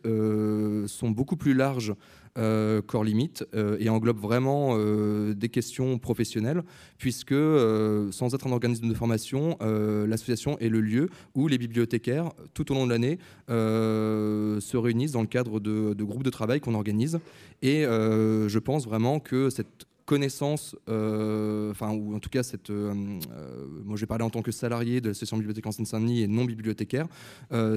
[0.87, 1.93] sont beaucoup plus larges
[2.39, 6.63] euh, corps limite euh, et englobe vraiment euh, des questions professionnelles,
[6.97, 12.71] puisque sans être un organisme de formation, l'association est le lieu où les bibliothécaires, tout
[12.71, 17.19] au long de l'année, se réunissent dans le cadre de, groupes de travail qu'on organise.
[17.61, 22.93] Et je pense vraiment que cette connaissance, euh, enfin, ou en tout cas, cette, euh,
[23.31, 26.45] euh, moi j'ai parlé en tant que salarié de l'association bibliothèque en Seine-Saint-Denis et non
[26.45, 27.07] bibliothécaire,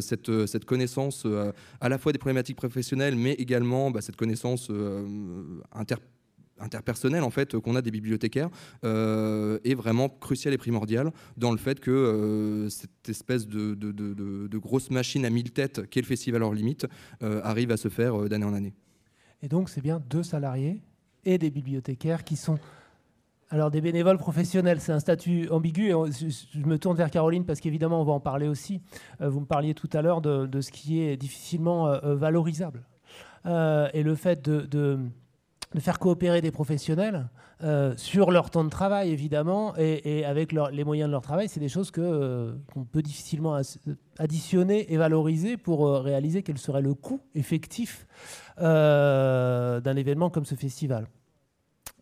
[0.01, 1.27] cette, cette connaissance
[1.81, 4.71] à la fois des problématiques professionnelles, mais également bah, cette connaissance
[5.73, 6.15] interpersonnelle
[6.61, 8.49] en fait qu'on a des bibliothécaires
[8.83, 15.31] est vraiment cruciale et primordiale dans le fait que cette espèce de, grosse machine à
[15.31, 16.87] mille têtes qu'est le festival hors limite
[17.21, 18.75] arrive à se faire d'année en année.
[19.42, 20.81] Et donc c'est bien deux salariés
[21.25, 22.59] et des bibliothécaires qui sont
[23.51, 25.90] alors des bénévoles professionnels, c'est un statut ambigu.
[25.90, 28.81] Et je, me tourne vers Caroline parce qu'évidemment on va en parler aussi.
[29.21, 32.83] Euh, vous me parliez tout à l'heure de, ce qui est difficilement euh, euh, valorisable.
[33.45, 34.99] et le fait de,
[35.79, 37.29] faire coopérer des professionnels
[37.96, 41.68] sur leur temps de travail, évidemment, et, avec les moyens de leur travail, c'est des
[41.68, 43.61] choses qu'on peut difficilement
[44.18, 48.07] additionner et valoriser pour réaliser quel serait le coût effectif
[48.59, 51.07] d'un événement comme ce festival.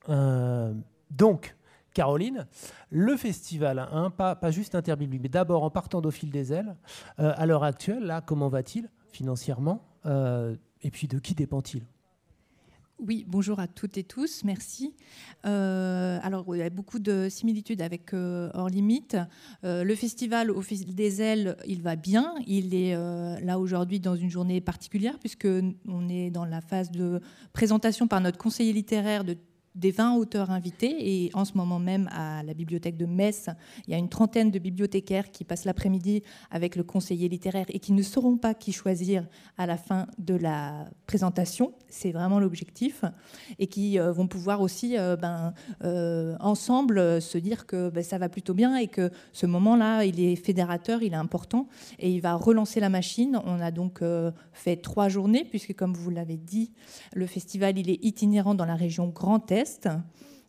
[0.09, 0.73] Euh,
[1.11, 1.57] donc,
[1.95, 2.47] Caroline,
[2.91, 6.75] le festival, hein, pas, juste interbiblique, mais d'abord en partant d'au fil des ailes,
[7.21, 11.85] euh, à l'heure actuelle, là, comment va-t-il financièrement euh, Et puis de qui dépend-il?
[13.07, 14.95] Oui, bonjour à toutes et tous, merci.
[15.43, 19.17] alors, il y a beaucoup de similitudes avec Hors Limite.
[19.63, 20.51] le festival
[20.89, 22.35] des ailes, il va bien.
[22.47, 25.49] Il est là aujourd'hui dans une journée particulière, puisque
[25.87, 27.21] on est dans la phase de
[27.53, 29.37] présentation par notre conseiller littéraire de
[29.75, 31.25] des 20 auteurs invités.
[31.25, 33.49] Et en ce moment même, à la bibliothèque de Metz,
[33.87, 37.79] il y a une trentaine de bibliothécaires qui passent l'après-midi avec le conseiller littéraire et
[37.79, 39.27] qui ne sauront pas qui choisir
[39.59, 41.73] à la fin de la présentation.
[41.89, 43.05] C'est vraiment l'objectif.
[43.59, 48.19] Et qui euh, vont pouvoir aussi, euh, ben, euh, ensemble, se dire que ben, ça
[48.19, 52.21] va plutôt bien et que ce moment-là, il est fédérateur, il est important et il
[52.21, 53.41] va relancer la machine.
[53.45, 54.03] On a donc
[54.53, 56.73] fait trois journées, puisque comme vous l'avez dit,
[57.15, 59.64] le festival, il est itinérant dans la région Grand Est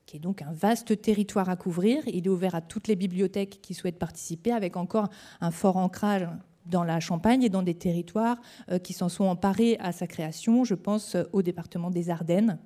[0.06, 2.04] qui est donc un vaste territoire à couvrir.
[2.08, 5.10] Il est ouvert à toutes les bibliothèques qui souhaitent participer, avec encore
[5.41, 6.28] un fort ancrage
[6.65, 8.38] dans la Champagne et dans des territoires
[8.71, 10.63] euh, qui s'en sont emparés à sa création.
[10.63, 12.58] Je pense euh, au département des Ardennes.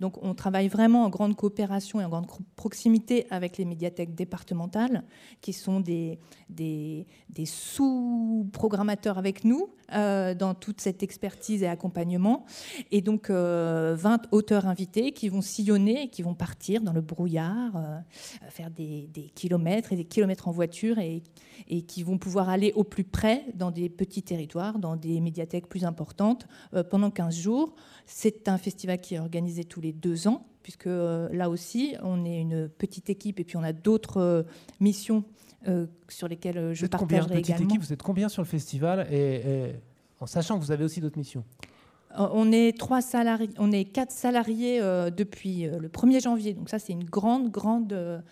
[0.00, 5.04] Donc on travaille vraiment en grande coopération et en grande proximité avec les médiathèques départementales,
[5.40, 7.06] qui sont des, des,
[7.44, 12.44] sous-programmateurs avec nous euh, dans toute cette expertise et accompagnement.
[12.90, 18.02] Et donc 20 auteurs invités qui vont sillonner et qui vont partir dans le brouillard,
[18.48, 21.22] faire des, kilomètres et des kilomètres en voiture et,
[21.86, 25.84] qui vont pouvoir aller au plus près dans des petits territoires, dans des médiathèques plus
[25.84, 27.74] importantes, euh, pendant 15 jours.
[28.06, 32.24] C'est un festival qui est organisé tous les deux ans, puisque euh, là aussi, on
[32.24, 34.46] est une petite équipe et puis on a d'autres
[35.68, 37.68] euh, sur lesquelles je partagerai également.
[37.68, 39.72] Équipe, vous êtes combien sur le festival et,
[40.20, 41.44] en sachant que vous avez aussi d'autres missions
[42.16, 44.78] on est trois salariés, on est quatre salariés
[45.16, 46.54] depuis le 1er janvier.
[46.54, 48.22] Donc ça, c'est une grande, grande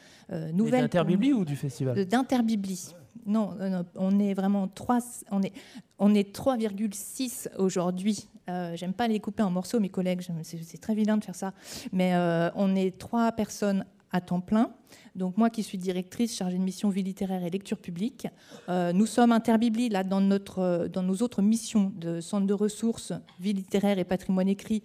[0.53, 0.83] nouvelle.
[0.83, 2.95] D'Interbibli ou du festival D'Interbibli
[3.27, 3.57] non,
[3.97, 4.99] on est vraiment 3,
[5.31, 5.53] on est,
[5.99, 8.29] on est 3,6 aujourd'hui.
[8.51, 11.53] Euh, j'aime pas les couper en morceaux, mes collègues, c'est très vilain de faire ça.
[11.93, 14.73] Mais euh, on est trois personnes à temps plein.
[15.15, 18.27] Donc moi qui suis directrice chargée de mission vie littéraire et lecture publique,
[18.69, 23.13] euh, nous sommes interbibli là dans, notre, dans nos autres missions de centre de ressources
[23.41, 24.83] vie littéraire et patrimoine écrit,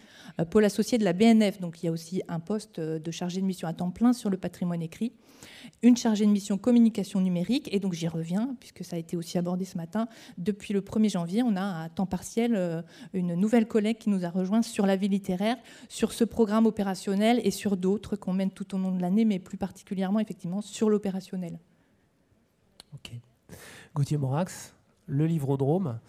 [0.50, 1.60] pôle associé de la BNF.
[1.60, 4.30] Donc il y a aussi un poste de chargé de mission à temps plein sur
[4.30, 5.14] le patrimoine écrit
[5.84, 7.70] une chargée de mission communication numérique.
[7.72, 10.08] Et donc j'y reviens, puisque ça a été aussi abordé ce matin.
[10.38, 12.82] Depuis le 1er janvier, on a à temps partiel euh,
[13.14, 15.58] une nouvelle collègue qui nous a rejoint sur la vie littéraire,
[15.90, 19.40] sur ce programme opérationnel et sur d'autres qu'on mène tout au long de l'année, mais
[19.40, 21.60] plus particulièrement effectivement sur l'opérationnel.
[23.96, 24.76] Gauthier Morax,
[25.08, 26.00] le livrodrome,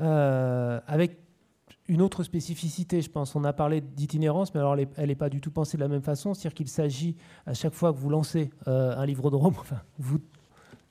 [0.00, 1.18] euh, avec
[1.88, 3.34] une autre spécificité, je pense.
[3.34, 6.02] On a parlé d'itinérance, mais alors elle n'est pas du tout pensée de la même
[6.02, 6.34] façon.
[6.34, 9.82] C'est-à-dire qu'il s'agit, à chaque fois que vous lancez euh, un livre de Rome, enfin,
[9.98, 10.18] vous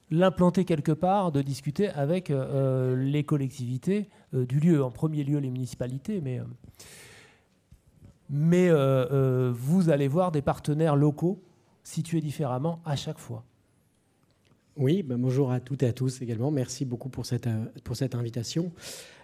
[0.10, 4.84] l'implantez quelque part, de discuter avec euh, les collectivités euh, du lieu.
[4.84, 6.22] En premier lieu, les municipalités,
[8.30, 11.42] mais vous allez voir des partenaires locaux
[11.84, 13.44] situés différemment à chaque fois.
[14.78, 16.50] Oui, ben bonjour à toutes et à tous également.
[16.50, 17.50] Merci beaucoup pour cette,
[17.84, 18.72] pour cette invitation.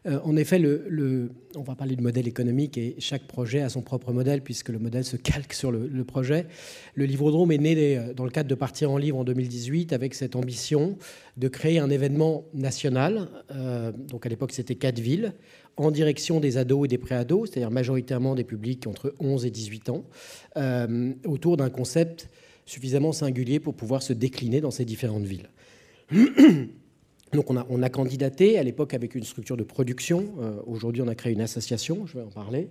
[0.05, 3.81] Euh, en effet, le, on va parler de modèle économique et chaque projet a son
[3.81, 6.47] propre modèle puisque le modèle se calque sur le, projet.
[6.95, 10.35] Le Livrodrome est né dans le cadre de Partir en Livre en 2018 avec cette
[10.35, 10.97] ambition
[11.37, 13.29] de créer un événement national.
[13.51, 15.33] Euh, donc à l'époque, c'était quatre villes
[15.77, 19.89] en direction des ados et des pré-ados, c'est-à-dire majoritairement des publics entre 11 et 18
[19.89, 20.03] ans,
[20.57, 22.29] euh, autour d'un concept
[22.67, 25.49] suffisamment singulier pour pouvoir se décliner dans ces différentes villes.
[27.33, 30.35] Donc on a, on a, candidaté à l'époque avec une structure de production.
[30.39, 32.69] Euh, aujourd'hui, on a créé une association, je vais en parler.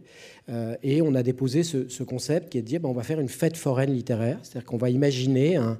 [0.49, 3.21] Euh, et on a déposé ce, concept qui est de dire ben, on va faire
[3.21, 4.39] une fête foraine littéraire.
[4.43, 5.79] C'est-à-dire qu'on va imaginer un,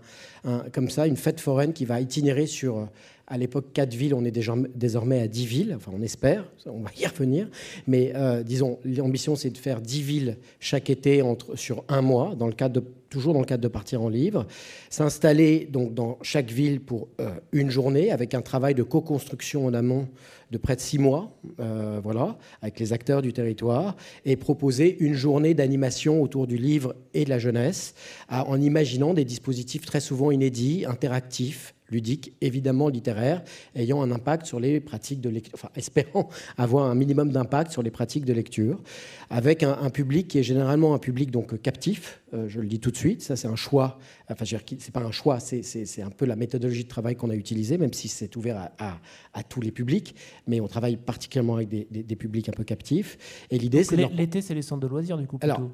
[0.73, 2.89] comme ça une fête foraine qui va itinérer sur
[3.29, 6.91] à l'époque, quatre villes, on est désormais à dix villes, enfin on espère, on va
[6.99, 7.49] y revenir.
[7.87, 12.35] Mais euh, disons, l'ambition c'est de faire dix villes chaque été entre, sur un mois,
[12.37, 14.47] dans le cadre toujours dans le cadre de partir en livre.
[14.91, 19.75] S'installer donc dans chaque ville pour euh, une journée, avec un travail de co-construction en
[19.75, 20.09] amont
[20.51, 25.15] de près de six mois, euh, voilà, avec les acteurs du territoire, et proposer une
[25.15, 27.95] journée d'animation autour du livre et de la jeunesse,
[28.29, 33.43] en imaginant des dispositifs très souvent inédits, interactifs, ludique, évidemment littéraire,
[33.75, 37.83] ayant un impact sur les pratiques de lecture, enfin espérant avoir un minimum d'impact sur
[37.83, 38.83] les pratiques de lecture,
[39.31, 42.91] avec un, public qui est généralement un public donc captif, euh, je le dis tout
[42.91, 46.37] de suite, ça c'est un choix, enfin c'est pas un choix, c'est un peu la
[46.37, 48.99] méthodologie de travail qu'on a utilisée, même si c'est ouvert à,
[49.33, 50.15] à, tous les publics,
[50.47, 53.47] mais on travaille particulièrement avec des, des, publics un peu captifs.
[53.51, 53.97] Et l'idée c'est...
[53.97, 55.55] L'été c'est les centres de loisirs du coup plutôt?
[55.55, 55.71] Alors,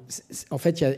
[0.51, 0.95] en fait, il y a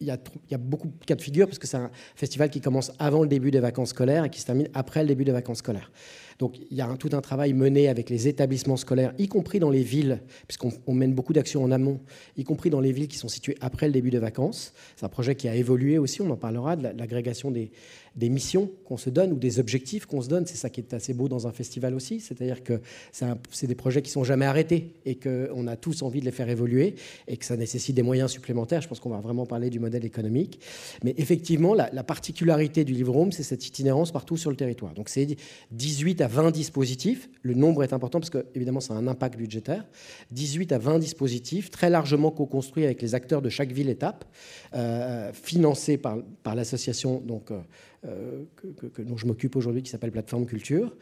[0.00, 2.92] il y, a, beaucoup de cas de figure parce que c'est un festival qui commence
[2.98, 5.58] avant le début des vacances scolaires et qui se termine après le début des vacances
[5.58, 5.90] scolaires.
[6.38, 9.70] Donc il y a tout un travail mené avec les établissements scolaires, y compris dans
[9.70, 12.00] les villes, puisqu'on mène beaucoup d'actions en amont,
[12.36, 14.72] y compris dans les villes qui sont situées après le début des vacances.
[14.96, 17.70] C'est un projet qui a évolué aussi, on en parlera, de l'agrégation des,
[18.18, 20.44] des missions qu'on se donne ou des objectifs qu'on se donne.
[20.44, 22.18] C'est ça qui est assez beau dans un festival aussi.
[22.20, 22.80] C'est-à-dire que
[23.12, 26.48] c'est des projets qui sont jamais arrêtés et qu'on a tous envie de les faire
[26.48, 26.96] évoluer
[27.28, 28.82] et que ça nécessite des moyens supplémentaires.
[28.82, 30.60] Je pense qu'on va vraiment parler du modèle économique.
[31.04, 34.94] Mais effectivement, la, particularité du livre home, c'est cette itinérance partout sur le territoire.
[34.94, 35.36] Donc c'est
[35.70, 37.28] 18 à 20 dispositifs.
[37.42, 39.86] Le nombre est important parce que, évidemment, ça a un impact budgétaire.
[40.32, 44.24] 18 à 20 dispositifs, très largement co-construits avec les acteurs de chaque ville-étape,
[44.74, 46.18] euh, financés par,
[46.54, 47.60] l'association donc, euh,
[48.06, 50.96] euh, que, dont je m'occupe aujourd'hui, qui s'appelle Plateforme Culture,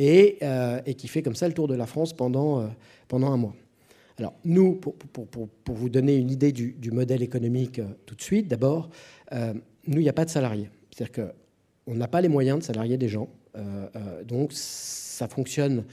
[0.00, 2.66] et, euh, et, qui fait comme ça le tour de la France pendant, euh,
[3.06, 3.54] pendant un mois.
[4.18, 8.16] Alors, nous, pour, pour, pour, pour vous donner une idée du, du modèle économique tout
[8.16, 8.90] de suite, d'abord,
[9.32, 10.68] nous, il n'y a pas de salariés.
[10.90, 13.30] C'est-à-dire qu'on n'a pas les moyens de salarier des gens.
[14.26, 15.84] donc, ça fonctionne,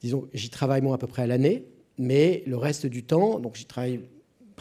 [0.00, 1.64] disons, j'y travaille moi à peu près à l'année,
[1.98, 4.02] mais le reste du temps, donc j'y travaille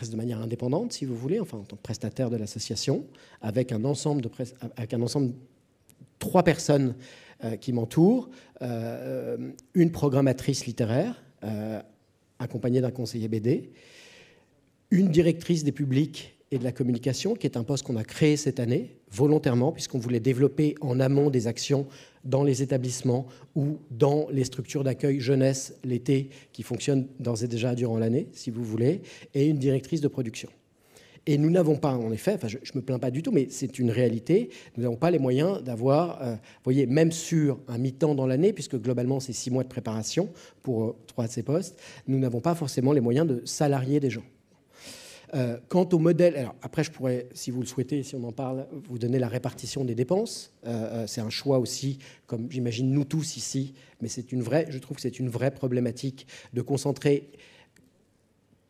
[0.09, 3.05] de manière indépendante, si vous voulez, enfin en tant que prestataire de l'association,
[3.41, 4.29] avec un ensemble de
[4.77, 5.33] avec un ensemble
[6.19, 6.95] trois personnes
[7.43, 8.29] euh, qui m'entourent,
[8.61, 11.81] euh, une programmatrice littéraire euh,
[12.39, 13.71] accompagnée d'un conseiller BD,
[14.91, 18.37] une directrice des publics et de la communication, qui est un poste qu'on a créé
[18.37, 21.87] cette année volontairement, puisqu'on voulait développer en amont des actions
[22.23, 27.75] dans les établissements ou dans les structures d'accueil jeunesse l'été qui fonctionnent d'ores et déjà
[27.75, 29.01] durant l'année, si vous voulez,
[29.33, 30.49] et une directrice de production.
[31.25, 33.47] Et nous n'avons pas, en effet, enfin je ne me plains pas du tout, mais
[33.49, 37.77] c'est une réalité, nous n'avons pas les moyens d'avoir, euh, vous voyez, même sur un
[37.77, 40.29] mi-temps dans l'année, puisque globalement c'est six mois de préparation
[40.63, 44.09] pour euh, trois de ces postes, nous n'avons pas forcément les moyens de salarier des
[44.09, 44.23] gens.
[45.35, 48.31] Euh, quant au modèle, alors après je pourrais, si vous le souhaitez, si on en
[48.31, 50.53] parle, vous donner la répartition des dépenses.
[50.65, 54.65] Euh, euh, c'est un choix aussi, comme j'imagine nous tous ici, mais c'est une vraie,
[54.69, 57.29] je trouve que c'est une vraie problématique de concentrer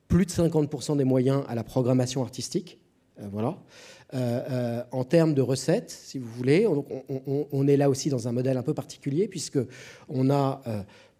[0.08, 2.80] plus de 50% des moyens à la programmation artistique.
[3.32, 3.60] voilà.
[4.91, 8.58] en termes de recettes, si vous voulez, on, on, est là aussi dans un modèle
[8.58, 9.60] un peu particulier puisque
[10.08, 10.63] on a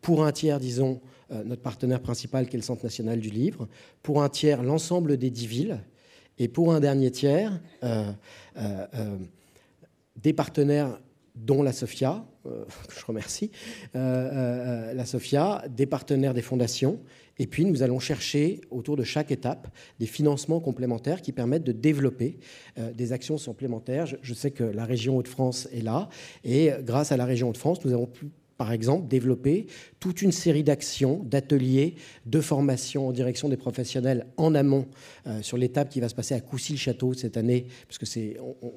[0.02, 1.02] pour un tiers, disons,
[1.46, 3.68] notre partenaire principal qui est le Centre national du livre,
[4.04, 5.80] pour un tiers l'ensemble des dix villes,
[6.40, 8.12] et pour un dernier tiers euh,
[8.58, 9.18] euh,
[10.16, 11.00] des partenaires
[11.36, 12.26] dont la SOFIA,
[12.90, 13.52] je remercie,
[13.94, 17.00] la SOFIA, des partenaires des fondations,
[17.38, 19.68] et puis nous allons chercher autour de chaque étape
[20.00, 22.40] des financements complémentaires qui permettent de développer
[22.76, 24.06] des actions supplémentaires.
[24.06, 26.10] Je, je sais que la région Hauts-de-France est là,
[26.44, 29.68] et grâce à la région Hauts-de-France, nous avons pu par exemple, développer
[30.02, 31.96] toute une série d'actions, d'ateliers,
[32.26, 34.86] de formations en direction des professionnels en amont
[35.28, 38.20] euh, sur l'étape qui va se passer à Coucy-le-Château cette année, parce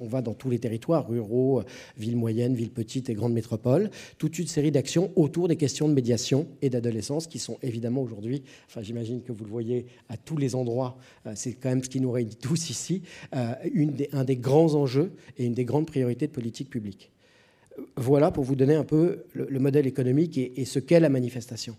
[0.00, 1.64] on, va dans tous les territoires, ruraux, euh,
[1.96, 5.94] villes moyennes, villes petites et grandes métropoles, toute une série d'actions autour des questions de
[5.94, 8.44] médiation et d'adolescence qui sont évidemment aujourd'hui,
[8.82, 12.00] j'imagine que vous le voyez à tous les endroits, euh, c'est quand même ce qui
[12.00, 16.70] nous réunit tous ici, un des grands enjeux et une des grandes priorités de politique
[16.70, 17.11] publique.
[17.96, 21.76] Voilà pour vous donner un peu le, modèle économique et, ce qu'est la manifestation.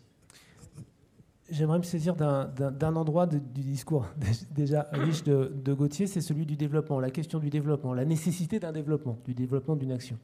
[1.50, 4.08] J'aimerais me saisir d'un endroit du discours
[4.56, 8.72] déjà riche de, Gauthier, c'est celui du développement, la question du développement, la nécessité d'un
[8.72, 10.18] développement, du développement d'une action,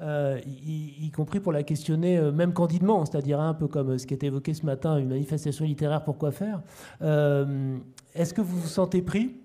[0.00, 4.14] euh, y, compris pour la questionner euh, même candidement, c'est-à-dire un peu comme ce qui
[4.14, 6.62] est évoqué ce matin, une manifestation littéraire, pourquoi faire
[7.02, 7.76] euh,
[8.14, 9.36] Est-ce que vous vous sentez pris,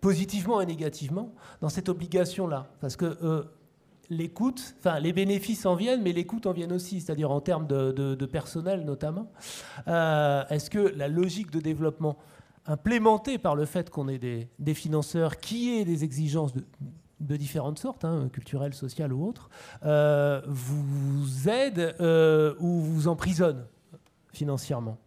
[0.00, 2.68] positivement et négativement, dans cette obligation-là?
[2.80, 3.16] Parce que
[4.10, 9.30] les bénéfices en viennent, mais l'écoute en viennent aussi, c'est-à-dire en termes de, personnel notamment.
[9.88, 12.18] Euh, est-ce que la logique de développement
[12.66, 16.52] implémentée par le fait qu'on ait des, financeurs qui aient des exigences
[17.20, 19.48] de, différentes sortes, hein, culturelles, sociales ou autres,
[19.84, 23.66] euh, vous aide euh, ou vous emprisonne
[24.32, 24.98] financièrement?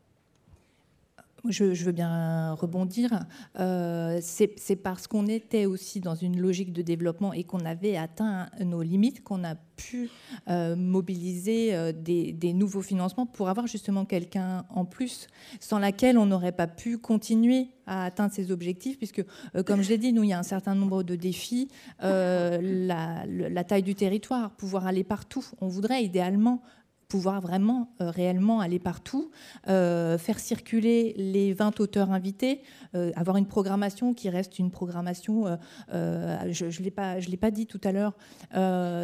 [1.50, 3.26] Je, veux bien rebondir.
[3.60, 8.48] Euh, c'est parce qu'on était aussi dans une logique de développement et qu'on avait atteint
[8.64, 10.10] nos limites qu'on a pu
[10.50, 15.28] euh, mobiliser euh, des, nouveaux financements pour avoir justement quelqu'un en plus,
[15.60, 19.24] sans laquelle on n'aurait pas pu continuer à atteindre ces objectifs, puisque,
[19.66, 21.70] comme je l'ai dit, nous, il y a un certain nombre de défis.
[22.02, 22.60] la,
[23.26, 25.46] la, taille du territoire, pouvoir aller partout.
[25.62, 26.62] On voudrait idéalement
[27.08, 29.32] pouvoir vraiment, euh, réellement aller partout,
[29.70, 32.62] euh, faire circuler les 20 auteurs invités,
[32.96, 35.46] euh, avoir une programmation qui reste une programmation,
[35.90, 38.18] je ne l'ai pas, pas dit tout à l'heure,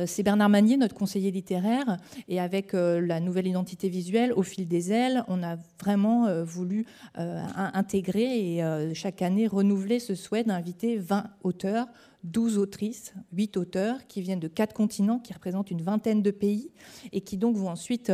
[0.07, 4.91] c'est Bernard Manier, notre conseiller littéraire, et avec la nouvelle identité visuelle, au fil des
[4.91, 6.85] ailes, on a vraiment voulu
[7.15, 11.87] intégrer et chaque année renouveler ce souhait d'inviter 20 auteurs
[12.23, 16.71] 12 autrices, 8 auteurs qui viennent de quatre continents, qui représentent une vingtaine de pays
[17.11, 18.11] et qui donc vont ensuite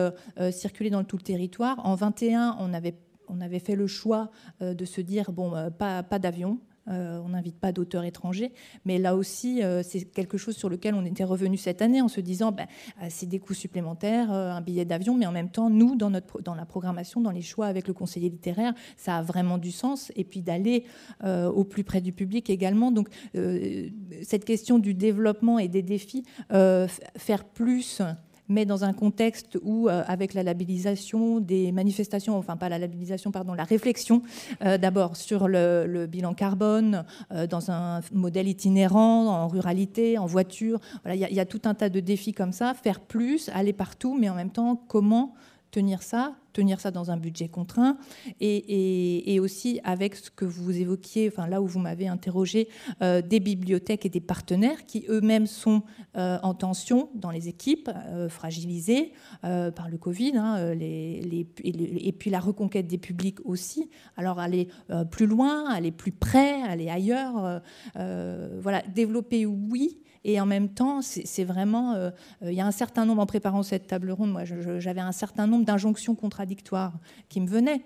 [0.51, 1.85] circuler dans tout le territoire.
[1.85, 2.95] En 21, on avait
[3.31, 7.71] on avait fait le choix de se dire bon, pas d'avion, euh, on n'invite pas
[7.71, 8.51] d'auteurs étrangers.
[8.85, 12.07] Mais là aussi, euh, c'est quelque chose sur lequel on était revenu cette année en
[12.07, 12.67] se disant ben,
[13.01, 16.41] euh, c'est des coûts supplémentaires, un billet d'avion, mais en même temps, nous, dans, notre,
[16.41, 20.11] dans la programmation, dans les choix avec le conseiller littéraire, ça a vraiment du sens.
[20.15, 20.85] Et puis d'aller
[21.23, 22.91] au plus près du public également.
[22.91, 28.01] Donc, cette question du développement et des défis, faire plus
[28.49, 33.31] mais dans un contexte où, euh, avec la labellisation des manifestations, enfin pas la labellisation,
[33.31, 34.23] pardon, la réflexion
[34.63, 40.79] euh, d'abord sur le, bilan carbone, euh, dans un modèle itinérant, en ruralité, en voiture,
[41.05, 44.17] il y, y, a tout un tas de défis comme ça, faire plus, aller partout,
[44.19, 45.35] mais en même temps, comment
[45.71, 47.97] tenir ça, tenir ça dans un budget contraint,
[48.39, 52.67] et, aussi avec ce que vous évoquiez, enfin là où vous m'avez interrogé,
[53.01, 55.83] euh, des bibliothèques et des partenaires qui eux-mêmes sont
[56.17, 62.39] euh, en tension dans les équipes, euh, fragilisées par le Covid, hein, et, puis la
[62.39, 63.89] reconquête des publics aussi.
[64.17, 64.67] Alors aller
[65.11, 67.61] plus loin, aller plus près, aller ailleurs,
[67.95, 72.09] voilà, développer oui, et en même temps, c'est vraiment, euh,
[72.43, 75.11] euh, il y a un certain nombre, en préparant cette table ronde, moi j'avais un
[75.11, 76.93] certain nombre d'injonctions contradictoires
[77.29, 77.81] qui me venaient.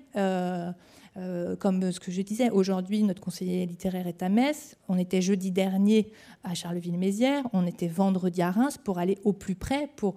[1.15, 4.77] Euh, comme ce que je disais, aujourd'hui, notre conseiller littéraire est à Metz.
[4.87, 6.11] On était jeudi dernier
[6.43, 7.43] à Charleville-Mézières.
[7.53, 10.15] On était vendredi à Reims pour aller au plus près, pour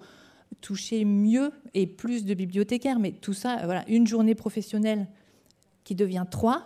[0.59, 2.97] toucher mieux et plus de bibliothécaires.
[2.97, 5.05] Mais tout ça, voilà, une journée professionnelle
[5.83, 6.65] qui devient trois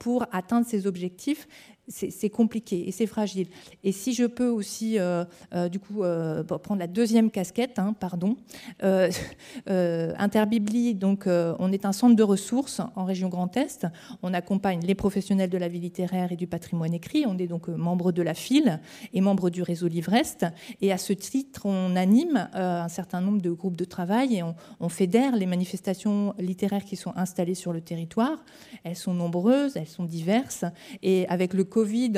[0.00, 1.46] pour atteindre ces objectifs
[1.92, 3.48] c'est compliqué et c'est fragile.
[3.84, 5.24] Et si je peux aussi, euh,
[5.54, 8.36] euh, du coup, euh, prendre la deuxième casquette, hein, pardon,
[9.66, 13.86] Interbibli, donc, on est un centre de ressources en région Grand Est.
[14.22, 17.24] On accompagne les professionnels de la vie littéraire et du patrimoine écrit.
[17.26, 18.80] On est donc membre de la FIL
[19.12, 20.46] et membre du réseau Livrest.
[20.80, 24.54] Et à ce titre, on anime un certain nombre de groupes de travail et on,
[24.80, 28.44] on fédère les manifestations littéraires qui sont installées sur le territoire.
[28.84, 30.64] Elles sont nombreuses, elles sont diverses.
[31.02, 31.64] Et avec le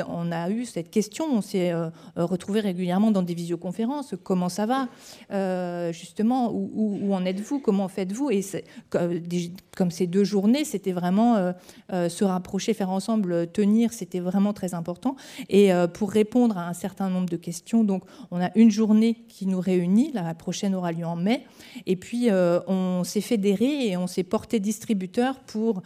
[0.07, 4.13] On a eu cette question, on s'est euh, euh, retrouvé régulièrement dans des visioconférences.
[4.23, 4.87] Comment ça va
[5.31, 8.43] euh, Justement, où, en êtes-vous Comment faites-vous Et
[9.75, 11.53] comme ces deux journées, c'était vraiment
[11.91, 15.15] se rapprocher, faire ensemble, tenir, c'était vraiment très important.
[15.49, 19.47] Et pour répondre à un certain nombre de questions, donc on a une journée qui
[19.47, 21.45] nous réunit, la prochaine aura lieu en mai,
[21.85, 25.81] et puis on s'est fédéré et on s'est porté distributeur pour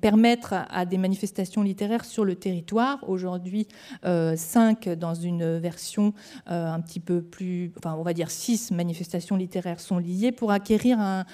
[0.00, 2.98] permettre à des manifestations littéraires sur le territoire.
[3.08, 3.66] Aujourd'hui,
[4.04, 6.12] euh, cinq dans une version
[6.50, 10.52] euh, un petit peu plus, enfin on va dire six manifestations littéraires sont liées pour
[10.52, 11.24] acquérir un,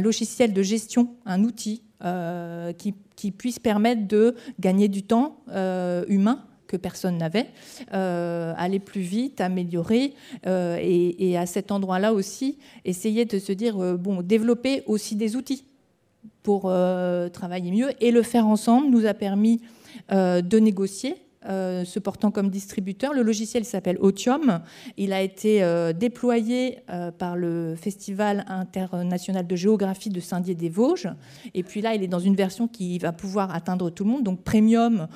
[0.00, 2.94] logiciel de gestion, un outil euh, qui,
[3.32, 5.38] puisse permettre de gagner du temps
[6.08, 7.46] humain que personne n'avait,
[7.90, 10.14] aller plus vite, améliorer,
[10.46, 15.64] et, et, à cet endroit-là aussi, essayer de se dire, bon, développer aussi des outils
[16.42, 16.62] pour
[17.32, 19.60] travailler mieux, et le faire ensemble nous a permis
[20.10, 21.16] de négocier
[21.48, 23.14] euh, se portant comme distributeur.
[23.14, 24.60] Le logiciel s'appelle Otium.
[24.98, 31.08] Il a été euh, déployé euh, par le Festival international de géographie de Saint-Dié-des-Vosges.
[31.54, 34.24] Et puis là, il est dans une version qui va pouvoir atteindre tout le monde.
[34.24, 35.08] Donc premium,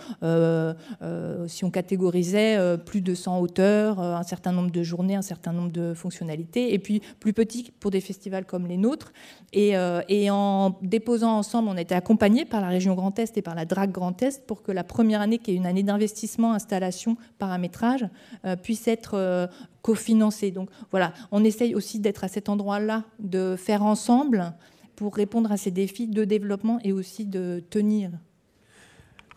[1.48, 5.70] si on catégorisait plus de 100 auteurs, un certain nombre de journées, un certain nombre
[5.70, 6.72] de fonctionnalités.
[6.72, 9.12] Et puis plus petit pour des festivals comme les nôtres.
[9.52, 9.74] Et,
[10.08, 13.54] et en déposant ensemble, on a été accompagné par la région Grand Est et par
[13.54, 16.52] la DRAC Grand Est pour que la première année, qui est une année d'investissement, investissement,
[16.54, 18.06] installation, paramétrage
[18.44, 19.46] euh, puisse être euh,
[19.82, 20.52] cofinancé.
[20.52, 24.52] Donc voilà, on essaye aussi d'être à cet endroit-là, de faire ensemble
[24.94, 28.10] pour répondre à ces défis de développement et aussi de tenir.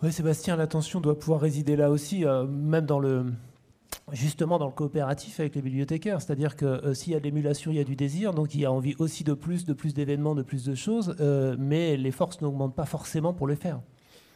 [0.03, 3.25] Oui, Sébastien, l'attention doit pouvoir résider là aussi, euh, même dans le,
[4.11, 6.21] justement dans le coopératif avec les bibliothécaires.
[6.21, 8.65] C'est-à-dire que s'il y a de l'émulation, il y a du désir, donc il y
[8.65, 11.15] a envie aussi de plus, de plus d'événements, de plus de choses,
[11.57, 13.79] mais les forces n'augmentent pas forcément pour le faire.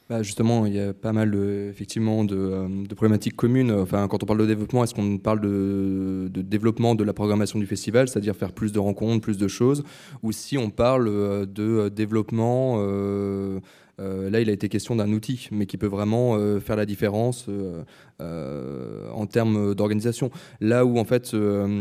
[0.10, 3.72] Bah, justement, il y a pas mal de, effectivement de, euh, problématiques communes.
[3.72, 7.68] Enfin, quand on parle de développement, est-ce qu'on parle de, développement de la programmation du
[7.68, 9.84] festival, c'est-à-dire faire plus de rencontres, plus de choses,
[10.24, 13.60] ou si on parle euh, de développement euh, euh,
[14.00, 17.48] là, il a été question d'un outil, mais qui peut vraiment euh, faire la différence
[17.50, 20.30] euh, en termes d'organisation.
[20.62, 21.78] Là où, en fait, le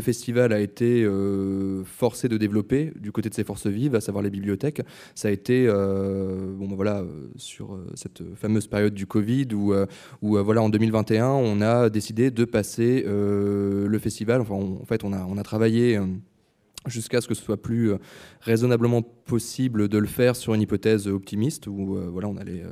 [0.00, 1.08] festival a été
[1.84, 4.82] forcé de développer du côté de ses forces vives, à savoir les bibliothèques,
[5.14, 7.04] ça a été, bon, ben voilà,
[7.36, 9.74] sur cette fameuse période du Covid où,
[10.22, 14.40] où voilà, en 2021, on a décidé de passer le festival.
[14.40, 16.00] En fait, on a, on a travaillé
[16.86, 17.98] jusqu'à ce que ce soit plus euh,
[18.40, 22.64] raisonnablement possible de le faire sur une hypothèse optimiste où euh, voilà, on allait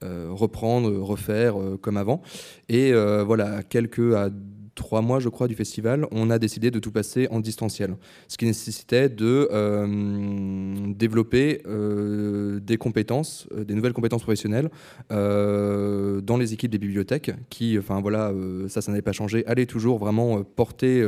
[0.00, 2.22] reprendre, refaire comme avant.
[2.68, 4.30] Et voilà, quelques à
[4.78, 7.96] trois mois, je crois, du festival, on a décidé de tout passer en distanciel.
[8.28, 12.27] Ce qui nécessitait de euh, développer euh,
[12.68, 14.70] des compétences, euh, des nouvelles compétences professionnelles
[15.10, 18.32] dans les équipes des bibliothèques qui, enfin voilà,
[18.68, 21.06] ça, ça n'avait pas changé, allaient toujours vraiment porter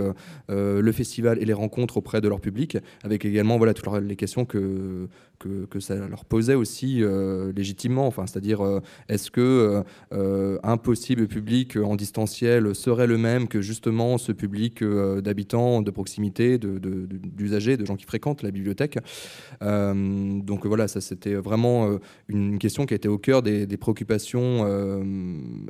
[0.48, 4.44] le festival et les rencontres auprès de leur public, avec également voilà, toutes les questions
[4.44, 5.08] que,
[5.38, 7.02] que, ça leur posait aussi
[7.54, 8.06] légitimement.
[8.06, 8.60] Enfin, c'est-à-dire,
[9.08, 9.82] est-ce que
[10.12, 15.90] un possible public en distanciel serait le même que justement ce public euh, d'habitants de
[15.90, 18.98] proximité, d'usagers, de, gens qui fréquentent la bibliothèque?
[19.62, 21.98] Euh, donc voilà, ça c'était vraiment euh,
[22.28, 24.66] une question qui a été au cœur des, préoccupations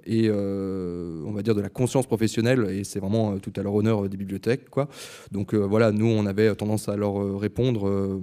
[0.07, 4.09] et on va dire de la conscience professionnelle et c'est vraiment tout à leur honneur
[4.09, 4.69] des bibliothèques.
[4.69, 4.89] Quoi.
[5.31, 8.21] Donc voilà, nous on avait tendance à leur répondre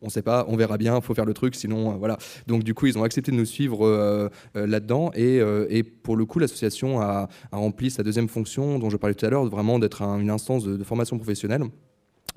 [0.00, 2.18] on ne sait pas, on verra bien, il faut faire le truc, sinon voilà.
[2.46, 6.16] Donc du coup, ils ont accepté de nous suivre euh, euh, là-dedans euh, et, pour
[6.16, 9.78] le coup, l'association a, rempli sa deuxième fonction dont je parlais tout à l'heure, vraiment
[9.78, 11.64] d'être une instance de formation professionnelle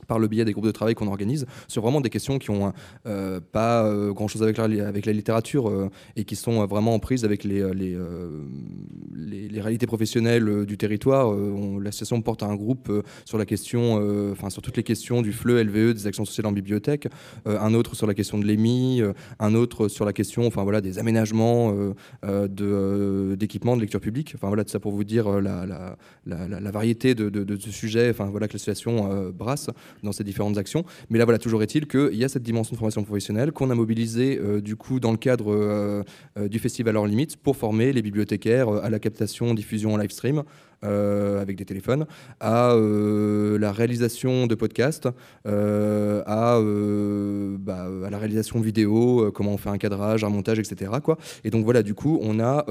[0.08, 2.72] par le biais des groupes de travail qu'on organise, sur vraiment des questions qui n'ont
[3.06, 7.00] euh, pas euh, grand-chose avec la, avec la littérature euh, et qui sont vraiment en
[7.00, 7.98] prise avec les, les,
[9.16, 11.34] les, réalités professionnelles du territoire.
[11.80, 12.92] L'association porte un groupe
[13.24, 16.52] sur la question, enfin sur toutes les questions du FLE, LVE, des actions sociales en
[16.52, 17.08] bibliothèque,
[17.46, 19.02] un autre sur la question de l'EMI,
[19.40, 21.74] un autre sur la question enfin, voilà, des aménagements
[22.24, 24.34] d'équipements de, lecture publique.
[24.36, 28.10] Enfin, voilà, tout ça pour vous dire la, la, la, variété de, de, de, sujets
[28.10, 29.70] enfin, voilà, que l'association brasse
[30.04, 30.86] dans ces différentes actions.
[31.10, 33.76] Mais là, voilà, toujours est-il qu'il y a cette dimension de formation professionnelle qu'on a
[33.76, 36.04] mobilisée euh, du coup dans le cadre euh,
[36.38, 40.12] euh, du festival Hors Limite pour former les bibliothécaires à la captation, diffusion en live
[40.12, 40.44] stream.
[40.84, 42.06] avec des téléphones,
[42.40, 42.76] à
[43.60, 45.08] la réalisation de podcasts,
[45.46, 46.62] à,
[47.68, 50.92] bah, à, la réalisation vidéo, comment on fait un cadrage, un montage, etc.
[51.44, 52.66] Et donc voilà, du coup, on a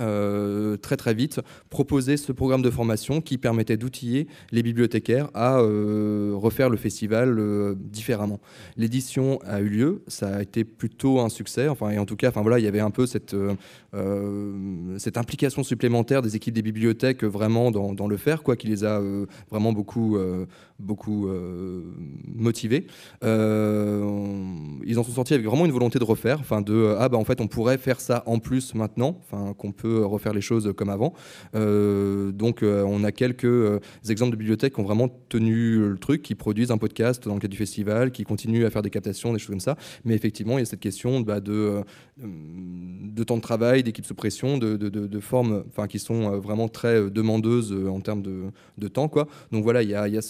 [0.00, 1.40] euh, très très vite
[1.70, 7.38] proposer ce programme de formation qui permettait d'outiller les bibliothécaires à euh, refaire le festival
[7.38, 8.40] euh, différemment.
[8.76, 12.28] L'édition a eu lieu, ça a été plutôt un succès, enfin et en tout cas,
[12.28, 13.36] enfin voilà, il y avait un peu cette
[14.98, 19.00] cette implication supplémentaire des équipes des bibliothèques vraiment dans, le faire, quoi, qui les a
[19.50, 20.18] vraiment beaucoup
[20.78, 21.28] beaucoup
[22.34, 22.86] motivés.
[23.22, 27.24] ils en sont sortis avec vraiment une volonté de refaire, enfin de ah bah en
[27.24, 30.88] fait on pourrait faire ça en plus maintenant, enfin qu'on peut refaire les choses comme
[30.88, 31.14] avant.
[31.54, 35.98] Euh, donc euh, on a quelques euh, exemples de bibliothèques qui ont vraiment tenu le
[35.98, 38.90] truc, qui produisent un podcast dans le cadre du festival, qui continuent à faire des
[38.90, 39.76] captations, des choses comme ça.
[40.04, 41.82] Mais effectivement, il y a cette question bah, de,
[42.18, 47.10] de temps de travail, d'équipe sous pression, de, de, formes enfin, qui sont vraiment très
[47.10, 49.10] demandeuses en termes de, temps.
[49.52, 50.22] Donc voilà, il y a,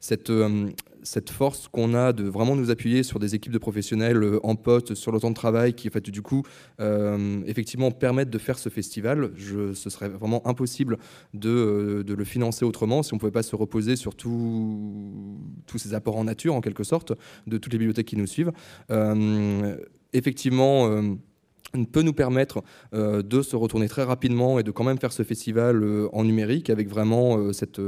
[0.00, 4.94] cette, force qu'on a de vraiment nous appuyer sur des équipes de professionnels en poste,
[4.94, 6.42] sur le temps de travail, qui du coup
[6.78, 9.32] effectivement permettent de faire ce festival.
[9.74, 10.98] Ce serait vraiment impossible
[11.34, 15.38] de, euh, de, le financer autrement si on ne pouvait pas se reposer sur tous
[15.76, 17.12] ces apports en nature en quelque sorte
[17.46, 18.52] de toutes les bibliothèques qui nous suivent.
[20.12, 21.16] effectivement
[21.90, 22.62] peut nous permettre
[22.94, 26.24] euh, de se retourner très rapidement et de quand même faire ce festival euh, en
[26.24, 27.80] numérique avec vraiment euh, cette,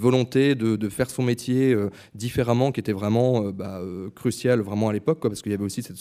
[0.00, 1.76] volonté de, faire son métier
[2.14, 3.80] différemment qui était vraiment bah,
[4.14, 5.96] crucial vraiment à l'époque parce qu'il y avait aussi cette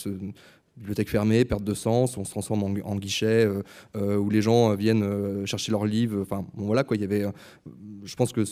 [0.77, 3.47] bibliothèque fermée, perte de sens, on se transforme en, guichet
[3.95, 6.21] où les gens viennent chercher leurs livres.
[6.21, 6.97] Enfin, bon, voilà quoi.
[6.97, 7.25] Il y avait,
[8.03, 8.43] je pense que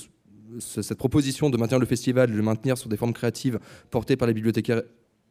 [0.59, 3.59] cette proposition de maintenir le festival, de le maintenir sur des formes créatives
[3.89, 4.81] portées par les bibliothécaires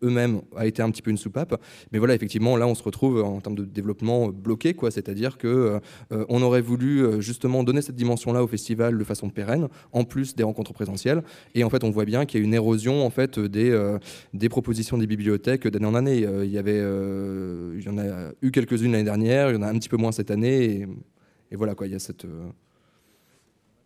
[0.03, 1.61] eux-mêmes a été un petit peu une soupape.
[1.93, 4.91] Mais voilà, effectivement, là, on se retrouve en termes de développement bloqué, quoi.
[4.91, 5.81] C'est-à-dire que
[6.13, 10.05] euh, on aurait voulu euh, justement donner cette dimension-là au festival de façon pérenne, en
[10.05, 11.23] plus des rencontres présentielles.
[11.55, 13.99] Et en fait, on voit bien qu'il y a une érosion en fait des, euh,
[14.35, 16.19] des propositions des bibliothèques d'année en année.
[16.19, 19.69] il y avait, il y en a eu quelques-unes l'année dernière, il y en a
[19.69, 20.65] un petit peu moins cette année.
[20.65, 20.87] Et,
[21.51, 21.87] et voilà, quoi.
[21.87, 22.27] Il y a cette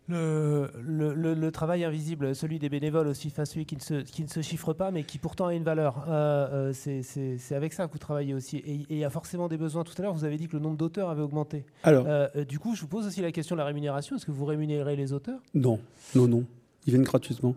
[0.09, 4.27] le, le, travail invisible, celui des bénévoles aussi, enfin celui qui ne, se, qui ne
[4.27, 6.05] se chiffre pas, mais qui pourtant a une valeur.
[6.09, 8.57] Euh, euh, c'est avec ça que vous travaillez aussi.
[8.57, 9.83] Et il y a forcément des besoins.
[9.83, 11.65] Tout à l'heure, vous avez dit que le nombre d'auteurs avait augmenté.
[11.83, 14.15] Alors, euh, du coup, je vous pose aussi la question de la rémunération.
[14.15, 15.39] Est-ce que vous rémunérez les auteurs?
[15.53, 15.79] Non,
[16.15, 16.43] non, non.
[16.85, 17.55] Ils viennent gratuitement.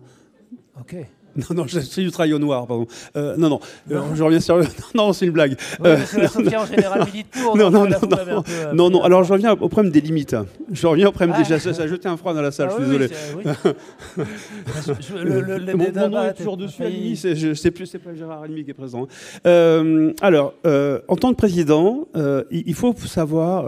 [0.79, 0.95] Ok.
[1.49, 2.87] Non, non, c'est du travail au noir, pardon.
[3.15, 3.59] Euh, non, non,
[3.91, 4.59] euh, je reviens sur.
[4.95, 5.57] Non, c'est une blague.
[5.79, 5.97] Ouais, euh,
[6.43, 7.55] la en général milite pour.
[7.55, 10.35] Non, non, non, non, peu, non, non, Alors, je reviens au problème des limites.
[10.71, 11.43] Je reviens au problème ah.
[11.43, 11.59] des.
[11.59, 12.69] Ça, a jeté un froid dans la salle.
[12.71, 13.09] Ah, je suis désolé.
[13.37, 13.43] Oui,
[15.23, 16.83] le, le, le, mon, mon nom est toujours dessus.
[17.15, 19.07] Je sais plus, c'est pas Gérard Alimi qui est présent.
[19.45, 23.65] Euh, alors, euh, en tant que président, euh, il faut savoir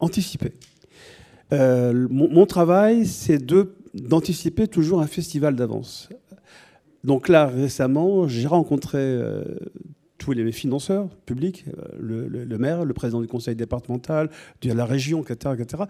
[0.00, 0.52] anticiper.
[1.52, 6.08] Mon, mon travail, c'est de d'anticiper toujours un festival d'avance
[7.04, 9.44] Donc là, récemment, j'ai rencontré euh,
[10.18, 11.64] tous les financeurs publics,
[12.02, 14.30] euh, le, maire, le président du conseil départemental,
[14.62, 15.54] la région, etc.
[15.58, 15.84] etc.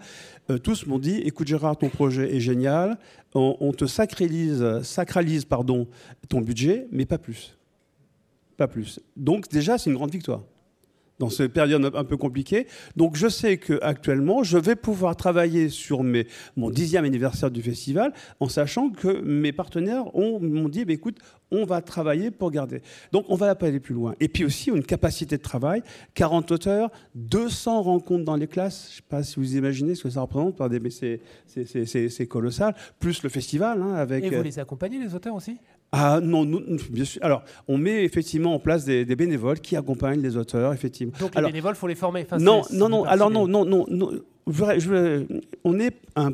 [0.63, 2.97] tous m'ont dit, écoute Gérard, ton projet est génial,
[3.33, 5.45] on, te sacralise, sacralise
[6.29, 7.57] ton budget, mais pas plus.
[8.57, 8.99] Pas plus.
[9.17, 10.43] Donc déjà, c'est une grande victoire
[11.21, 12.65] dans cette période un peu compliquée.
[12.95, 16.25] Donc je sais qu'actuellement, je vais pouvoir travailler sur mes,
[16.57, 21.19] mon dixième anniversaire du festival en sachant que mes partenaires m'ont dit, bah, écoute,
[21.51, 22.81] on va travailler pour garder.
[23.11, 24.15] Donc on va pas aller plus loin.
[24.19, 25.83] Et puis aussi une capacité de travail,
[26.15, 28.87] 40 auteurs, 200 rencontres dans les classes.
[28.87, 32.73] Je ne sais pas si vous imaginez ce que ça représente, mais c'est colossal.
[32.99, 33.81] Plus le festival.
[33.81, 35.57] Hein, avec, Et vous euh, les accompagnez, les auteurs aussi?
[35.93, 36.45] Ah non,
[36.89, 37.21] bien sûr.
[37.23, 41.11] Alors, on met effectivement en place des, bénévoles qui accompagnent les auteurs, effectivement.
[41.19, 42.25] Donc les bénévoles, faut les former.
[42.39, 43.03] non, non, non.
[43.03, 44.11] Alors non, non, non, non.
[45.65, 46.31] on est un,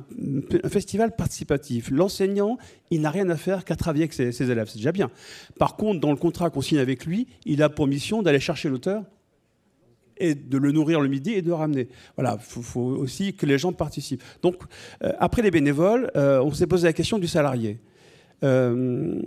[0.69, 1.89] festival participatif.
[1.89, 2.59] L'enseignant,
[2.91, 4.67] il n'a rien à faire qu'à travailler avec ses, élèves.
[4.69, 5.09] C'est déjà bien.
[5.57, 8.69] Par contre, dans le contrat qu'on signe avec lui, il a pour mission d'aller chercher
[8.69, 9.03] l'auteur
[10.19, 11.89] et de le nourrir le midi et de le ramener.
[12.15, 14.23] Voilà, il faut, aussi que les gens participent.
[14.43, 14.57] Donc,
[15.03, 17.79] euh, après les bénévoles, euh, on s'est posé la question du salarié.
[18.43, 19.19] Euh,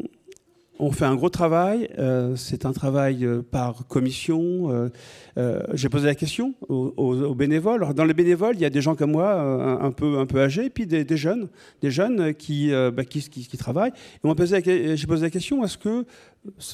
[0.81, 1.89] on fait un gros travail.
[1.99, 4.91] Euh, c'est un travail euh, par commission.
[5.37, 7.95] Euh, j'ai posé la question aux, bénévoles.
[7.95, 9.41] dans les bénévoles, il y a des gens comme moi,
[9.81, 11.49] un, peu, un peu âgés, et puis des, jeunes,
[11.81, 13.93] des jeunes qui, bah, qui, travaillent.
[14.23, 16.05] j'ai posé la question est-ce que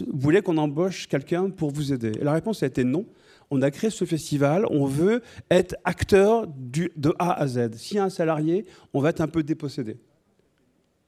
[0.07, 2.12] vous voulez qu'on embauche quelqu'un pour vous aider?
[2.22, 3.04] La réponse a été non.
[3.50, 7.74] On a créé ce festival, on veut être acteur de A à Z.
[7.76, 9.98] S'il y a un salarié, on va être un peu dépossédé.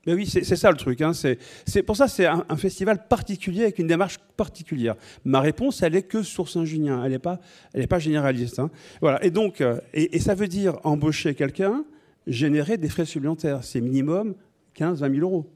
[0.06, 1.02] Mais oui, c'est ça le truc.
[1.02, 1.12] Hein.
[1.12, 4.94] C'est pour ça c'est un, festival particulier avec une démarche particulière.
[5.24, 7.02] Ma réponse, elle est que sur Saint-Junien.
[7.04, 7.40] Elle n'est pas,
[7.74, 8.58] elle est pas généraliste.
[8.58, 8.70] Hein.
[9.00, 9.22] Voilà.
[9.24, 11.84] Et donc, euh, et, ça veut dire embaucher quelqu'un,
[12.26, 13.64] générer des frais supplémentaires.
[13.64, 14.34] C'est minimum
[14.78, 15.50] 15-20 000 euros.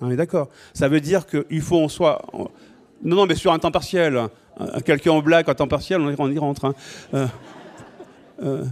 [0.00, 0.50] On est d'accord.
[0.74, 2.26] Ça veut dire qu'il faut en soit.
[3.02, 4.20] Non, non, mais sur un temps partiel.
[4.84, 6.64] Quelqu'un en blague, en temps partiel, on y rentre.
[6.64, 6.74] Hein.
[7.14, 7.26] Euh,
[8.42, 8.64] euh,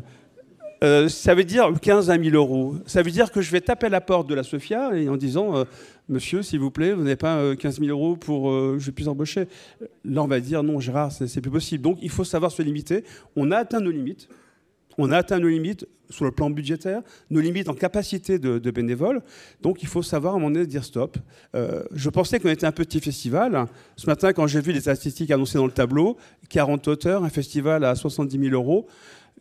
[0.85, 2.77] euh, ça veut dire 15 à 000 euros.
[2.87, 5.17] Ça veut dire que je vais taper à la porte de la Sofia et en
[5.17, 5.65] disant euh,
[6.11, 9.49] Monsieur, s'il vous plaît, vous n'avez pas 15 euh, 000 euros pour je puisse embaucher.
[10.05, 11.83] Là, on va dire Non, Gérard, c'est plus possible.
[11.83, 13.05] Donc, il faut savoir se limiter.
[13.35, 14.29] On a atteint nos limites.
[14.99, 19.23] On a atteint nos limites sur le plan budgétaire, nos limites en capacité de, bénévoles.
[19.63, 21.17] Donc il faut savoir à un moment donné dire stop.
[21.53, 23.67] je pensais qu'on était un petit festival.
[23.97, 26.17] Ce matin, quand j'ai vu les statistiques annoncées dans le tableau,
[26.49, 28.87] 40 auteurs, un festival à 70 000 euros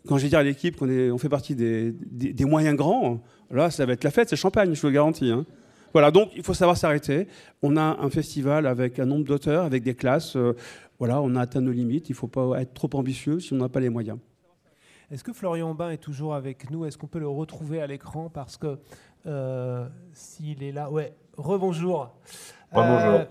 [0.08, 3.94] quand je dis à l'équipe qu'on on fait partie des, moyens grands, là, ça va
[3.94, 5.32] être la fête, c'est champagne, je vous le garantis.
[5.32, 5.46] Hein.
[5.94, 7.28] Voilà, donc il faut savoir s'arrêter.
[7.62, 10.36] On a un festival avec un nombre d'auteurs, avec des classes.
[10.36, 10.54] Euh,
[10.98, 12.10] voilà, on a atteint nos limites.
[12.10, 14.18] Il ne faut pas être trop ambitieux si on n'a pas les moyens.
[15.12, 16.86] Est-ce que Florian Bain est toujours avec nous?
[16.86, 18.30] Est-ce qu'on peut le retrouver à l'écran?
[18.30, 18.80] Parce que
[19.28, 22.10] euh, s'il est là, ouais, rebonjour.
[22.72, 23.20] Rebonjour.
[23.20, 23.26] Euh,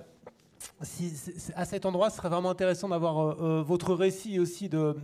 [1.57, 4.97] à cet endroit, ce serait vraiment intéressant d'avoir euh, euh, votre récit aussi de,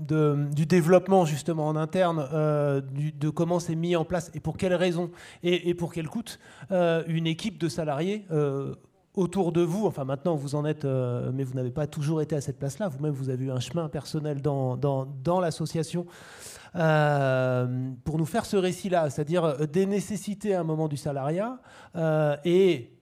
[0.52, 4.74] du développement justement en interne, euh, de comment c'est mis en place et pour quelles
[4.74, 5.10] raisons
[5.42, 6.24] et, pour quel coût
[6.70, 8.26] une équipe de salariés
[9.14, 9.86] autour de vous.
[9.86, 12.88] Enfin maintenant vous en êtes, mais vous n'avez pas toujours été à cette place-là.
[12.88, 16.06] Vous-même vous avez eu un chemin personnel dans, dans l'association.
[16.72, 21.60] pour nous faire ce récit-là, c'est-à-dire des nécessités à un moment du salariat
[22.44, 22.97] et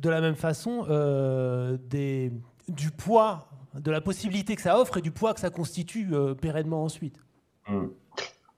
[0.00, 1.76] de la même façon euh,
[2.68, 6.34] du poids, de la possibilité que ça offre et du poids que ça constitue euh,
[6.34, 7.16] pérennement ensuite.
[7.68, 7.88] Hmm.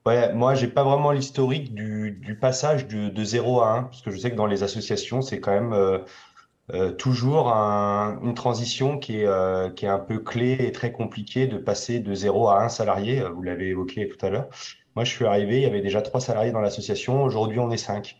[0.06, 4.18] Ouais, moi, pas vraiment l'historique du, passage de, de 0 à 1, parce que je
[4.18, 5.72] sais que dans les associations, c'est quand même
[6.72, 11.56] euh, toujours une transition qui est, qui est un peu clé et très compliquée de
[11.56, 13.22] passer de 0 à 1 salarié.
[13.32, 14.48] Vous l'avez évoqué tout à l'heure.
[14.96, 17.22] Moi, je suis arrivé, il y avait déjà trois salariés dans l'association.
[17.22, 18.16] Aujourd'hui, on est 5.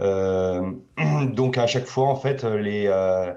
[0.00, 0.72] Euh,
[1.32, 3.32] donc à chaque fois, en fait, les, euh,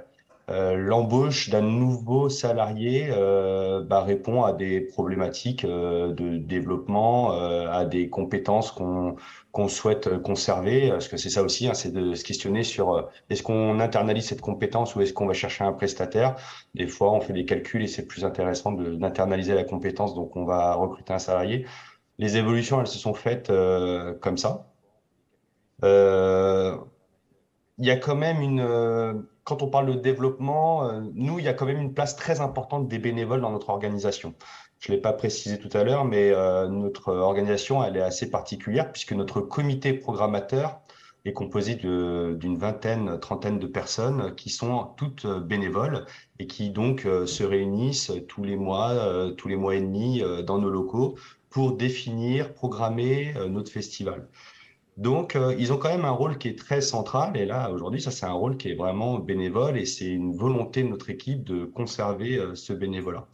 [0.49, 3.10] euh, l'embauche d'un nouveau salarié
[3.86, 9.16] bah, répond à des problématiques de développement, à des compétences qu'on
[9.51, 13.41] qu'on souhaite conserver, parce que c'est ça aussi, hein, c'est de se questionner sur est-ce
[13.41, 16.36] qu'on internalise cette compétence ou est-ce qu'on va chercher un prestataire?
[16.76, 20.45] Des fois, on fait des calculs et c'est plus intéressant d'internaliser la compétence, donc on
[20.45, 21.66] va recruter un salarié.
[22.20, 23.51] Les évolutions, elles se sont faites
[24.22, 24.68] comme ça.
[25.84, 26.78] Euh,
[27.78, 29.13] il y a quand même une, euh,
[29.43, 32.41] quand on parle de développement, euh, nous, il y a quand même une place très
[32.41, 34.34] importante des bénévoles dans notre organisation.
[34.80, 36.32] Je ne l'ai pas précisé tout à l'heure, mais
[36.69, 40.82] notre organisation, elle est assez particulière puisque notre comité programmateur
[41.25, 46.05] est composé d'une vingtaine, trentaine de personnes qui sont toutes bénévoles
[46.38, 50.69] et qui donc se réunissent tous les mois, tous les mois et demi dans nos
[50.69, 51.15] locaux
[51.49, 54.28] pour définir, programmer notre festival.
[54.98, 57.38] Donc, euh, ils ont quand même un rôle qui est très central.
[57.38, 60.82] Et là, aujourd'hui, ça, c'est un rôle qui est vraiment bénévole et c'est une volonté
[60.84, 63.28] de notre équipe de conserver euh, ce bénévolat.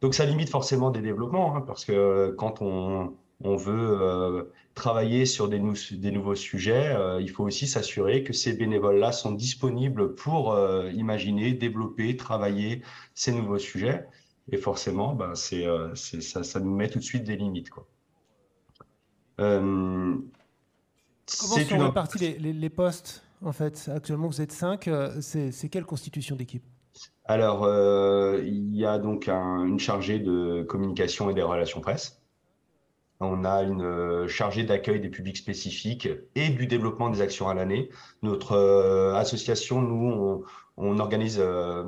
[0.00, 5.48] Donc, ça limite forcément des développements, hein, parce que euh, quand on, veut travailler sur
[5.48, 10.56] des, nouveaux sujets, il faut aussi s'assurer que ces bénévoles-là sont disponibles pour
[10.94, 12.82] imaginer, développer, travailler
[13.14, 14.06] ces nouveaux sujets.
[14.52, 17.70] Et forcément, ben, ça, nous met tout de suite des limites.
[21.40, 24.88] Comment sont répartis les, les, postes en fait Actuellement, vous êtes cinq.
[24.88, 26.64] Euh, c'est quelle constitution d'équipe?
[27.24, 32.20] Alors, euh, il y a donc une chargée de communication et des relations presse.
[33.20, 37.54] On a une euh, chargée d'accueil des publics spécifiques et du développement des actions à
[37.54, 37.88] l'année.
[38.22, 38.56] Notre
[39.16, 40.42] association, nous, on,
[40.76, 41.84] on organise euh,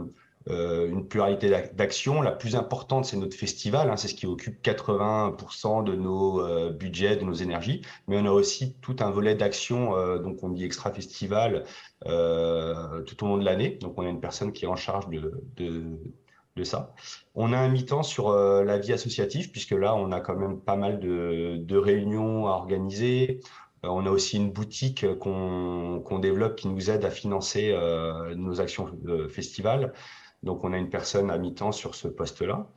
[0.46, 2.20] une pluralité d'actions.
[2.20, 3.90] La plus importante, c'est notre festival.
[3.90, 7.82] Hein, c'est ce qui occupe 80% de nos euh, budgets, de nos énergies.
[8.08, 11.64] Mais on a aussi tout un volet d'actions, euh, donc on dit extra festival,
[12.02, 13.78] tout au long de l'année.
[13.80, 15.82] Donc on a une personne qui est en charge de, de,
[16.56, 16.94] de ça.
[17.34, 20.76] On a un mi-temps sur la vie associative, puisque là, on a quand même pas
[20.76, 23.40] mal de, de réunions à organiser.
[23.82, 27.74] On a aussi une boutique qu'on développe qui nous aide à financer
[28.36, 29.94] nos actions de festival.
[30.44, 32.68] Donc, on a une personne à mi-temps sur ce poste-là.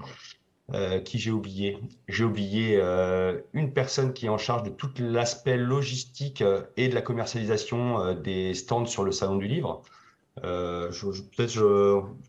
[0.73, 1.77] Euh, qui j'ai oublié
[2.09, 6.89] J'ai oublié euh, une personne qui est en charge de tout l'aspect logistique euh, et
[6.89, 9.81] de la commercialisation des stands sur le salon du livre.
[10.43, 11.21] je,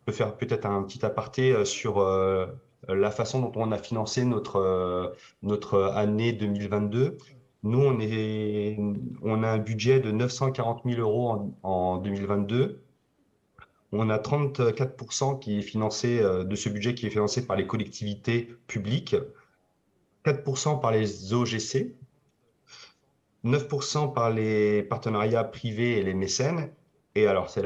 [0.07, 2.01] peux faire peut-être un petit aparté sur
[2.89, 7.19] la façon dont on a financé notre notre année 2022.
[7.65, 8.79] Nous, on est
[9.23, 12.83] on a un budget de 940 000 euros en 2022
[13.93, 17.67] on a 34% qui est financé euh, de ce budget qui est financé par les
[17.67, 19.17] collectivités publiques,
[20.25, 21.95] 4% par les OGC,
[23.45, 26.71] 9% par les partenariats privés et les mécènes.
[27.15, 27.63] Et alors, c'est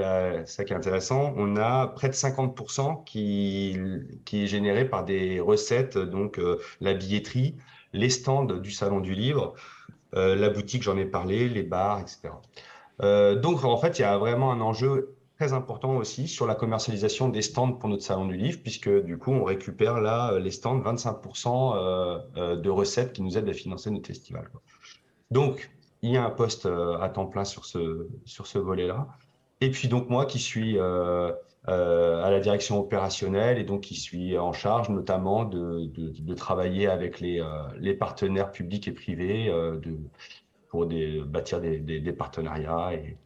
[0.47, 3.77] ça qui est intéressant, on a près de 50% qui,
[4.33, 7.57] est généré par des recettes, donc euh, la billetterie,
[7.93, 9.55] les stands du Salon du Livre,
[10.15, 12.35] euh, la boutique, j'en ai parlé, les bars, etc.
[13.43, 15.17] donc, en fait, il y a vraiment un enjeu
[15.51, 19.33] important aussi sur la commercialisation des stands pour notre salon du livre, puisque du coup,
[19.33, 23.91] on récupère là, les stands, 25% euh, euh, de recettes qui nous aident à financer
[23.91, 24.49] notre festival.
[25.33, 25.71] Donc,
[26.03, 29.09] il y a un poste euh, à temps plein sur ce, sur ce volet-là.
[29.61, 31.37] Et puis donc moi qui suis à
[31.67, 37.41] la direction opérationnelle et donc qui suis en charge notamment de, de, travailler avec les,
[37.79, 39.99] les partenaires publics et privés de,
[40.69, 43.17] pour des, bâtir des, partenariats et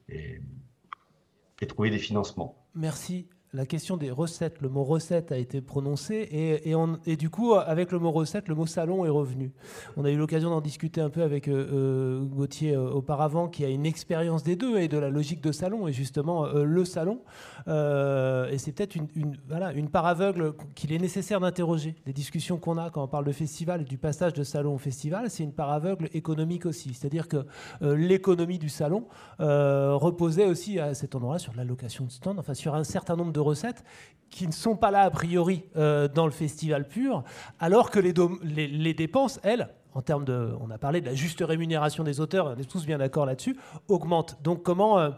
[1.61, 2.67] et trouver des financements.
[2.75, 7.91] Merci la question des recettes, le mot recette a été prononcé et, du coup, avec
[7.91, 9.51] le mot recette, le mot salon est revenu.
[9.97, 13.65] On a eu l'occasion d'en discuter un peu avec euh, euh Gauthier euh, auparavant, qui
[13.65, 17.21] a une expérience des deux et de la logique de salon et justement le salon.
[17.67, 21.97] et c'est peut-être une, une, voilà, une part aveugle qu'il est nécessaire d'interroger.
[22.05, 24.79] Les discussions qu'on a quand on parle de festival et du passage de salon au
[24.79, 26.93] festival, c'est une part aveugle économique aussi.
[26.93, 27.47] C'est-à-dire que
[27.81, 29.07] l'économie du salon
[29.39, 33.46] reposait aussi à cet endroit sur l'allocation de stand, enfin sur un certain nombre de
[33.47, 33.85] recettes
[34.31, 37.25] qui ne sont pas là a priori euh, dans le festival pur,
[37.59, 42.05] alors que les, dépenses, elles, en termes de, on a parlé de la juste rémunération
[42.05, 43.57] des auteurs, on est tous bien d'accord là-dessus,
[43.89, 44.37] augmentent.
[44.43, 45.11] Donc comment, euh,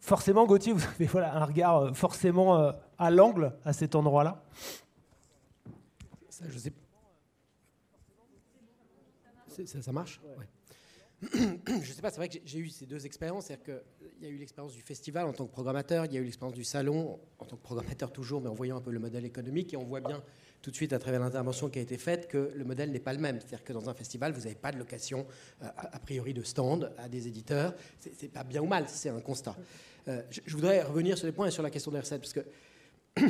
[0.00, 4.42] forcément, Gauthier, vous avez voilà, un regard euh, forcément à l'angle à cet endroit-là?
[6.28, 6.72] Ça, je sais.
[9.66, 10.20] Ça, ça marche?
[11.32, 13.46] je ne sais pas, c'est vrai que j'ai eu ces deux expériences.
[13.46, 16.20] C'est-à-dire qu'il y a eu l'expérience du festival en tant que programmateur, il y a
[16.20, 19.00] eu l'expérience du salon en tant que programmateur toujours, mais en voyant un peu le
[19.00, 19.74] modèle économique.
[19.74, 20.22] Et on voit bien
[20.62, 23.12] tout de suite à travers l'intervention qui a été faite que le modèle n'est pas
[23.12, 23.40] le même.
[23.40, 25.26] C'est-à-dire que dans un festival, vous n'avez pas de location
[25.62, 27.74] euh, a priori de stand à des éditeurs.
[27.98, 29.56] C'est pas bien ou mal, c'est un constat.
[30.06, 32.46] Euh, je, voudrais revenir sur les points et sur la question des recettes, parce que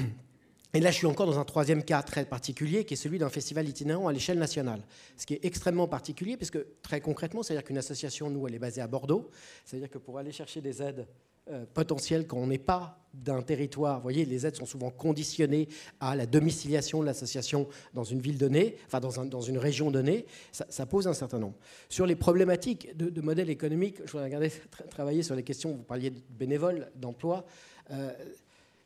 [0.75, 3.31] Et là, je suis encore dans un troisième cas très particulier, qui est celui d'un
[3.31, 4.83] festival itinérant à l'échelle nationale.
[5.17, 8.59] Ce qui est extrêmement particulier, parce que très concrètement, c'est-à-dire qu'une association, nous, elle est
[8.59, 9.31] basée à Bordeaux.
[9.65, 11.07] C'est-à-dire que pour aller chercher des aides
[11.51, 15.67] euh, potentielles quand on n'est pas d'un territoire, vous voyez, les aides sont souvent conditionnées
[15.99, 20.27] à la domiciliation de l'association dans une ville donnée, enfin dans, dans une région donnée,
[20.53, 21.55] ça, pose un certain nombre.
[21.89, 24.53] Sur les problématiques de, de modèle économique, je voudrais regarder,
[24.91, 27.47] travailler sur les questions, vous parliez de bénévoles, d'emploi.
[27.91, 28.13] Euh,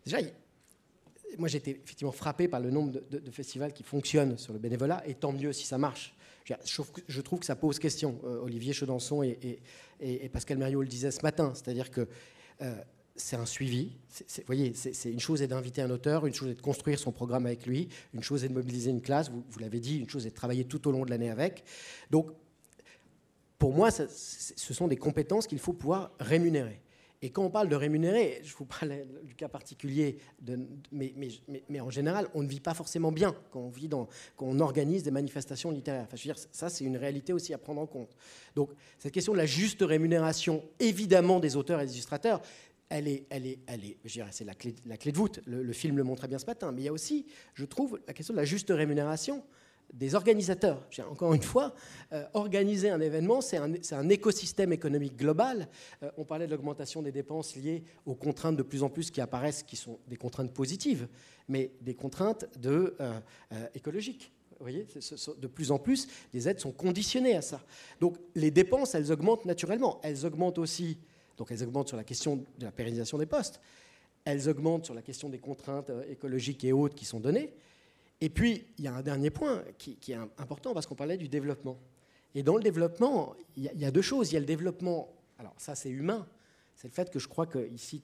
[0.04, 0.18] déjà,
[1.38, 5.14] moi, été effectivement frappé par le nombre de, festivals qui fonctionnent sur le bénévolat, et
[5.14, 6.14] tant mieux si ça marche.
[6.64, 8.18] Je, trouve que ça pose question.
[8.24, 9.60] Euh, Olivier Chedançon et,
[10.32, 12.08] Pascal Mériot le disaient ce matin, c'est-à-dire que
[12.60, 12.74] euh,
[13.14, 13.92] c'est un suivi.
[14.18, 17.12] Vous voyez, c'est une chose est d'inviter un auteur, une chose est de construire son
[17.12, 20.26] programme avec lui, une chose est de mobiliser une classe, vous l'avez dit, une chose
[20.26, 21.64] est de travailler tout au long de l'année avec.
[22.10, 22.30] Donc,
[23.58, 26.80] pour moi, ce sont des compétences qu'il faut pouvoir rémunérer.
[27.24, 30.18] Et quand on parle de rémunérer, je vous parle du cas particulier,
[30.90, 33.70] mais, en général, on ne vit pas forcément bien quand
[34.40, 36.02] on, organise des manifestations littéraires.
[36.02, 38.16] Enfin, je veux dire, ça, c'est une réalité aussi à prendre en compte.
[38.56, 42.42] Donc, cette question de la juste rémunération, évidemment, des auteurs et des illustrateurs,
[42.88, 45.40] elle est, elle est, elle est, je dirais, c'est la clé, de voûte.
[45.46, 46.72] Le, film le montre bien ce matin.
[46.72, 49.44] Mais il y a aussi, je trouve, la question de la juste rémunération
[49.92, 50.86] des organisateurs.
[51.10, 51.74] Encore une fois,
[52.12, 55.68] euh, organiser un événement, c'est un, écosystème économique global.
[56.02, 59.20] Euh, on parlait de l'augmentation des dépenses liées aux contraintes de plus en plus qui
[59.20, 61.08] apparaissent, qui sont des contraintes positives,
[61.48, 63.18] mais des contraintes de, euh,
[63.74, 64.32] écologiques.
[64.58, 64.86] Vous voyez,
[65.38, 67.60] de plus en plus, les aides sont conditionnées à ça.
[68.00, 70.00] Donc les dépenses, elles augmentent naturellement.
[70.04, 70.98] Elles augmentent aussi,
[71.36, 73.60] donc elles augmentent sur la question de la pérennisation des postes.
[74.24, 77.52] Elles augmentent sur la question des contraintes écologiques et autres qui sont données.
[78.22, 81.28] Et puis, il y a un dernier point qui, est important parce qu'on parlait du
[81.28, 81.76] développement.
[82.36, 84.30] Et dans le développement, il y, a, deux choses.
[84.30, 86.24] Il y a le développement, alors ça c'est humain,
[86.76, 88.00] c'est le fait que je crois que ici,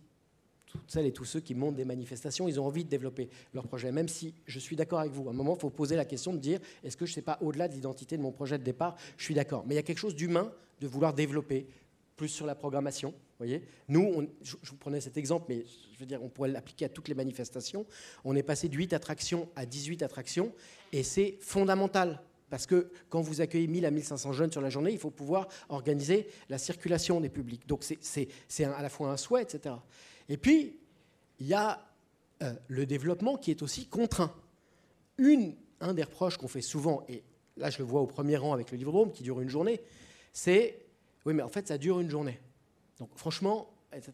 [0.66, 3.69] toutes celles et tous ceux qui montent des manifestations, ils ont envie de développer leur
[3.69, 5.29] projet, même si je suis d'accord avec vous.
[5.29, 7.23] À un moment, il faut poser la question de dire, est-ce que je ne sais
[7.23, 9.62] pas au-delà de l'identité de mon projet de départ Je suis d'accord.
[9.69, 11.69] Mais il y a quelque chose d'humain de vouloir développer,
[12.16, 13.14] plus sur la programmation.
[13.39, 16.89] Voyez Nous, je, vous prenais cet exemple, mais je veux dire, on pourrait l'appliquer à
[16.89, 17.86] toutes les manifestations.
[18.24, 20.53] On est passé de 8 attractions à 18 attractions,
[20.93, 22.20] et c'est fondamental.
[22.51, 25.49] Parce que quand vous accueillez 1000 à 1500 jeunes sur la journée, il faut pouvoir
[25.68, 27.66] organiser la circulation des publics.
[27.68, 29.74] Donc c'est à la fois un souhait, etc.
[30.28, 30.78] Et puis,
[31.39, 31.86] il y a
[32.43, 34.34] euh, le développement qui est aussi contraint.
[35.80, 37.22] Un des reproches qu'on fait souvent, et
[37.57, 39.80] là je le vois au premier rang avec le livre qui dure une journée,
[40.32, 40.80] c'est
[41.24, 42.41] oui, mais en fait, ça dure une journée.
[42.99, 44.12] Donc, franchement, etc.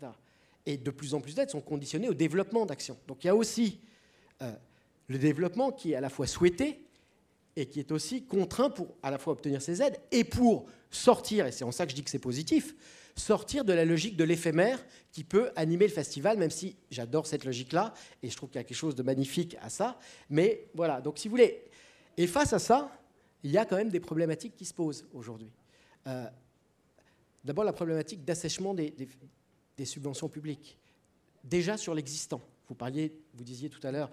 [0.66, 2.98] Et de plus en plus d'aides sont conditionnées au développement d'actions.
[3.06, 3.80] Donc, il y a aussi
[4.42, 4.52] euh,
[5.08, 6.84] le développement qui est à la fois souhaité
[7.56, 11.46] et qui est aussi contraint pour à la fois obtenir ces aides et pour sortir,
[11.46, 12.74] et c'est en ça que je dis que c'est positif,
[13.16, 17.44] sortir de la logique de l'éphémère qui peut animer le festival, même si j'adore cette
[17.44, 19.98] logique-là, et je trouve qu'il y a quelque chose de magnifique à ça.
[20.30, 21.64] Mais voilà, donc si vous voulez,
[22.16, 22.90] et face à ça,
[23.42, 25.50] il y a quand même des problématiques qui se posent aujourd'hui.
[26.06, 26.26] Euh,
[27.44, 28.94] D'abord, la problématique d'assèchement des,
[29.84, 30.78] subventions publiques.
[31.42, 32.40] Déjà sur l'existant.
[32.68, 34.10] Vous parliez, vous disiez tout à l'heure,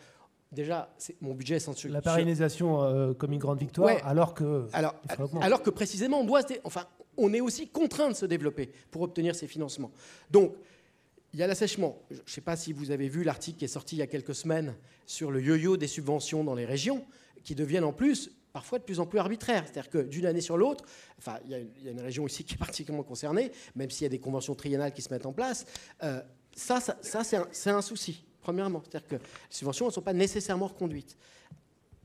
[0.52, 4.68] déjà, mon budget est sans La pérennisation euh, comme une grande victoire, alors que.
[4.74, 4.96] Alors,
[5.42, 6.42] alors que précisément, on doit.
[6.66, 9.92] Enfin, on est aussi contraint de se développer pour obtenir ces financements.
[10.30, 10.54] Donc,
[11.34, 12.02] il y a l'assèchement.
[12.10, 14.08] Je ne sais pas si vous avez vu l'article qui est sorti il y a
[14.08, 14.76] quelques semaines
[15.06, 17.06] sur le yo-yo des subventions dans les régions,
[17.44, 19.64] qui deviennent en plus parfois de plus en plus arbitraire.
[19.66, 20.84] C'est-à-dire que d'une année sur l'autre,
[21.18, 24.10] enfin, il y, a une région ici qui est particulièrement concernée, même s'il y a
[24.10, 25.66] des conventions triennales qui se mettent en place.
[26.04, 26.22] Euh,
[26.56, 28.82] ça, ça, c'est un, souci, premièrement.
[28.84, 31.18] C'est-à-dire que les subventions ne sont pas nécessairement reconduites.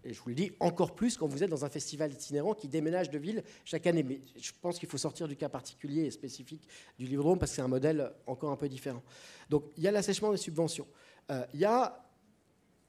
[0.04, 2.68] Et je vous le dis encore plus quand vous êtes dans un festival itinérant qui
[2.68, 4.04] déménage de ville chaque année.
[4.04, 7.56] Mais je pense qu'il faut sortir du cas particulier et spécifique du livre parce que
[7.56, 9.02] c'est un modèle encore un peu différent.
[9.50, 10.86] Donc il y a l'assèchement des subventions.
[11.32, 12.05] Euh, il y a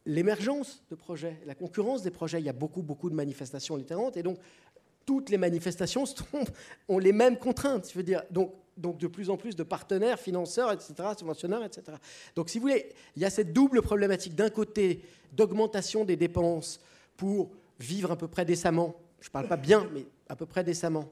[0.07, 2.39] l'émergence de projets, la concurrence des projets.
[2.39, 4.39] Il y a beaucoup, beaucoup de manifestations différentes et donc
[5.05, 6.05] toutes les manifestations
[6.89, 7.89] ont les mêmes contraintes.
[7.91, 11.97] Je veux dire, donc, donc de plus en plus de partenaires, financeurs, etc., subventionneurs, etc.
[12.35, 15.01] Donc, si vous voulez, il y a cette double problématique d'un côté
[15.33, 16.79] d'augmentation des dépenses
[17.15, 18.95] pour vivre à peu près décemment.
[19.21, 21.09] Je ne parle pas bien, mais à peu près décemment,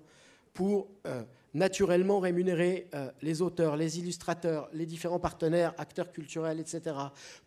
[0.54, 1.24] pour euh,
[1.56, 6.98] naturellement rémunérer euh, les auteurs, les illustrateurs, les différents partenaires, acteurs culturels, etc.,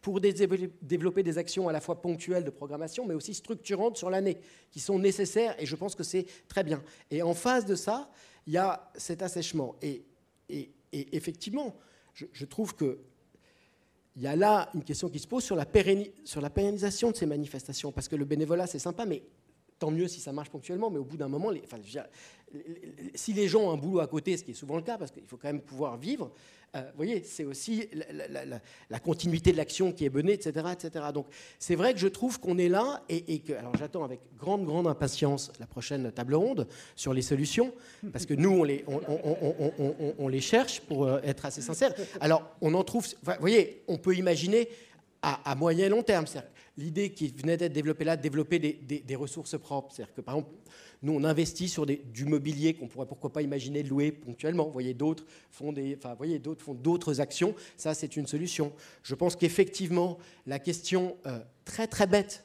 [0.00, 4.38] pour développer des actions à la fois ponctuelles de programmation, mais aussi structurantes sur l'année,
[4.70, 6.82] qui sont nécessaires, et je pense que c'est très bien.
[7.10, 8.10] Et en face de ça,
[8.46, 9.76] il y a cet assèchement.
[9.82, 10.02] Et,
[10.90, 11.76] effectivement,
[12.14, 12.98] je, trouve que
[14.16, 17.92] il y a là une question qui se pose sur la, pérennisation de ces manifestations,
[17.92, 19.22] parce que le bénévolat, c'est sympa, mais
[19.78, 21.62] tant mieux si ça marche ponctuellement, mais au bout d'un moment, les,
[23.14, 25.10] si les gens ont un boulot à côté, ce qui est souvent le cas, parce
[25.10, 26.30] qu'il faut quand même pouvoir vivre,
[26.76, 27.88] euh, vous voyez, c'est aussi
[28.90, 30.66] la, continuité de l'action qui est menée, etc.
[30.72, 31.06] etc.
[31.14, 31.26] Donc
[31.58, 34.86] c'est vrai que je trouve qu'on est là et, que, alors j'attends avec grande, grande
[34.86, 37.72] impatience la prochaine table ronde sur les solutions,
[38.12, 38.84] parce que nous, on les,
[40.18, 41.94] on, les cherche pour euh, être assez sincère.
[42.20, 44.68] Alors on en trouve, vous voyez, on peut imaginer
[45.22, 46.26] à, moyen et long terme.
[46.76, 49.92] L'idée qui venait d'être développée là, de développer des, ressources propres.
[49.92, 50.54] C'est-à-dire que, par exemple,
[51.02, 54.64] nous, on investit sur du mobilier qu'on pourrait pourquoi pas imaginer louer ponctuellement.
[54.64, 56.16] Vous voyez, d'autres font des, enfin,
[56.74, 57.54] d'autres actions.
[57.76, 58.72] Ça, c'est une solution.
[59.02, 62.44] Je pense qu'effectivement, la question euh, très très bête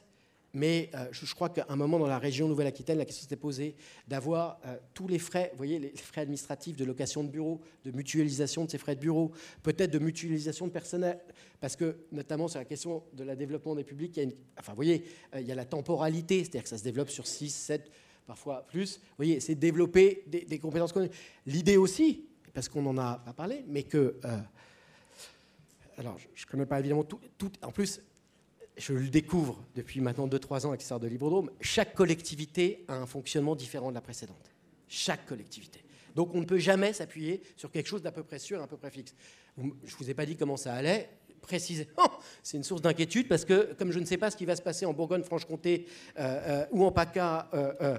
[0.56, 3.74] mais euh, je, crois qu'à un moment dans la région Nouvelle-Aquitaine, la question s'était posée
[4.06, 7.90] d'avoir euh, tous les frais, vous voyez, les frais administratifs de location de bureau, de
[7.90, 9.32] mutualisation de ces frais de bureau,
[9.64, 11.18] peut-être de mutualisation de personnel,
[11.60, 15.64] parce que notamment sur la question de la développement des publics, il y a la
[15.64, 17.90] temporalité, c'est-à-dire que ça se développe sur 6, 7,
[18.26, 18.96] parfois plus.
[18.96, 20.94] Vous voyez, c'est développer des, compétences.
[21.46, 24.16] L'idée aussi, parce qu'on n'en a pas parlé, mais que.
[24.24, 24.38] Euh,
[25.96, 27.52] alors, je ne connais pas évidemment tout, tout.
[27.62, 28.00] En plus,
[28.76, 31.50] je le découvre depuis maintenant 2-3 ans avec l'histoire de Librodome.
[31.60, 34.50] Chaque collectivité a un fonctionnement différent de la précédente.
[34.88, 35.84] Chaque collectivité.
[36.14, 38.76] Donc on ne peut jamais s'appuyer sur quelque chose d'à peu près sûr, à peu
[38.76, 39.14] près fixe.
[39.56, 41.08] Je ne vous ai pas dit comment ça allait
[41.44, 42.10] précisément,
[42.42, 44.62] c'est une source d'inquiétude parce que, comme je ne sais pas ce qui va se
[44.62, 45.86] passer en Bourgogne-Franche-Comté
[46.18, 47.98] euh, euh, ou en PACA, euh,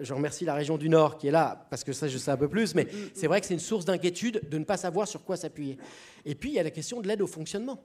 [0.00, 2.36] je, remercie la région du Nord qui est là parce que ça, je sais un
[2.36, 5.22] peu plus, mais c'est vrai que c'est une source d'inquiétude de ne pas savoir sur
[5.24, 5.76] quoi s'appuyer.
[6.24, 7.82] Et puis, il y a la question de l'aide au fonctionnement.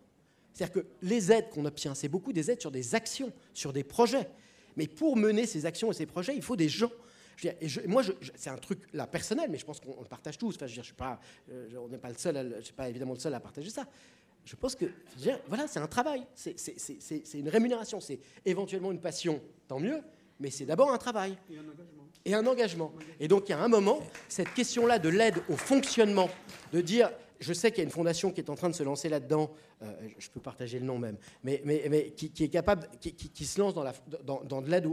[0.53, 3.83] C'est-à-dire que les aides qu'on obtient, c'est beaucoup des aides sur des actions, sur des
[3.83, 4.27] projets.
[4.75, 6.89] Mais pour mener ces actions et ces projets, il faut des gens
[7.87, 8.01] moi,
[8.35, 8.79] c'est un truc
[9.11, 10.55] personnel, mais je pense qu'on le partage tous.
[10.55, 10.85] Enfin, je, veux
[11.51, 13.85] euh, on n'est pas le seul, je suis pas évidemment le seul à partager ça.
[14.47, 14.85] Je pense que,
[15.49, 16.55] voilà, c'est un travail, c'est
[17.33, 20.01] une rémunération, c'est éventuellement une passion, tant mieux,
[20.39, 21.37] mais c'est d'abord un travail.
[21.51, 22.07] Et un engagement.
[22.23, 22.93] Et un engagement.
[23.19, 26.29] Et donc, il y a un moment, cette question-là de l'aide au fonctionnement,
[26.71, 28.83] de dire, je sais qu'il y a une fondation qui est en train de se
[28.83, 32.87] lancer là-dedans, euh, je peux partager le nom même, mais, mais, mais qui, est capable,
[33.01, 33.93] qui, qui, se lance dans, la,
[34.23, 34.87] dans, dans de l'aide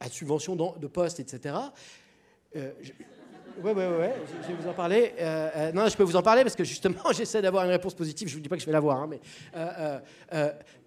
[0.00, 1.56] à subvention de poste, etc.
[2.56, 2.72] Euh,
[3.62, 4.06] oui, oui, oui,
[4.42, 5.14] je vais vous en parler.
[5.18, 7.94] Euh, euh, non, je peux vous en parler parce que justement, j'essaie d'avoir une réponse
[7.94, 8.28] positive.
[8.28, 9.20] Je ne vous dis pas que je vais l'avoir, hein, mais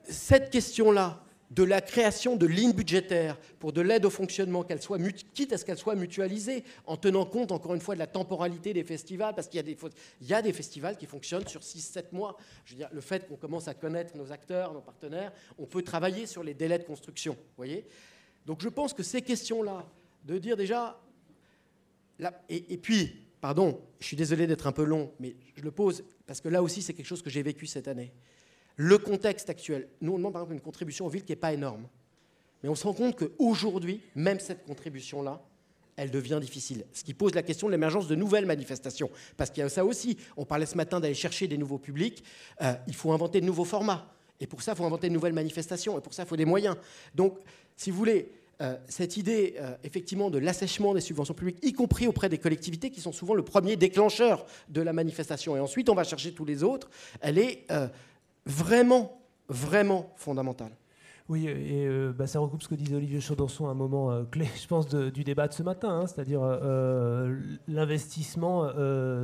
[0.08, 5.00] cette question-là de la création de lignes budgétaires pour de l'aide au fonctionnement, qu'elle soit
[5.34, 8.74] quitte à ce qu'elle soit mutualisée, en tenant compte encore une fois de la temporalité
[8.74, 12.36] des festivals, parce qu'il y, a des, festivals qui fonctionnent sur 6-7 mois.
[12.66, 15.84] Je veux dire, le fait qu'on commence à connaître nos acteurs, nos partenaires, on peut
[15.84, 17.38] travailler sur les délais de construction.
[17.58, 17.88] Voyez?
[18.46, 19.86] Donc je pense que ces questions-là,
[20.24, 21.00] de dire déjà,
[22.50, 26.42] et, puis, pardon, je suis désolé d'être un peu long, mais je le pose parce
[26.42, 28.12] que là aussi c'est quelque chose que j'ai vécu cette année.
[28.78, 31.54] Le contexte actuel, nous on demande par exemple une contribution aux villes qui n'est pas
[31.54, 31.88] énorme,
[32.64, 35.42] mais on se rend compte qu'aujourd'hui, même cette contribution-là,
[35.98, 36.86] elle devient difficile.
[36.94, 39.10] Ce qui pose la question de l'émergence de nouvelles manifestations.
[39.38, 40.18] Parce qu'il y a ça aussi.
[40.36, 42.24] On parlait ce matin d'aller chercher des nouveaux publics.
[42.62, 44.14] Euh, il faut inventer de nouveaux formats.
[44.40, 45.98] Et pour ça, il faut inventer de nouvelles manifestations.
[45.98, 46.76] Et pour ça, il faut des moyens.
[47.14, 47.38] Donc,
[47.78, 48.30] si vous voulez,
[48.62, 52.90] euh, cette idée euh, effectivement de l'assèchement des subventions publiques, y compris auprès des collectivités
[52.90, 56.46] qui sont souvent le premier déclencheur de la manifestation, et ensuite on va chercher tous
[56.46, 56.90] les autres,
[57.20, 57.88] elle est euh,
[58.46, 60.72] vraiment, vraiment fondamentale.
[61.28, 64.26] Oui, et euh, bah, ça recoupe ce que disait Olivier Chaudançon à un moment euh,
[64.26, 67.36] clé, je pense, du débat de ce matin, hein, c'est-à-dire euh,
[67.68, 68.70] l'investissement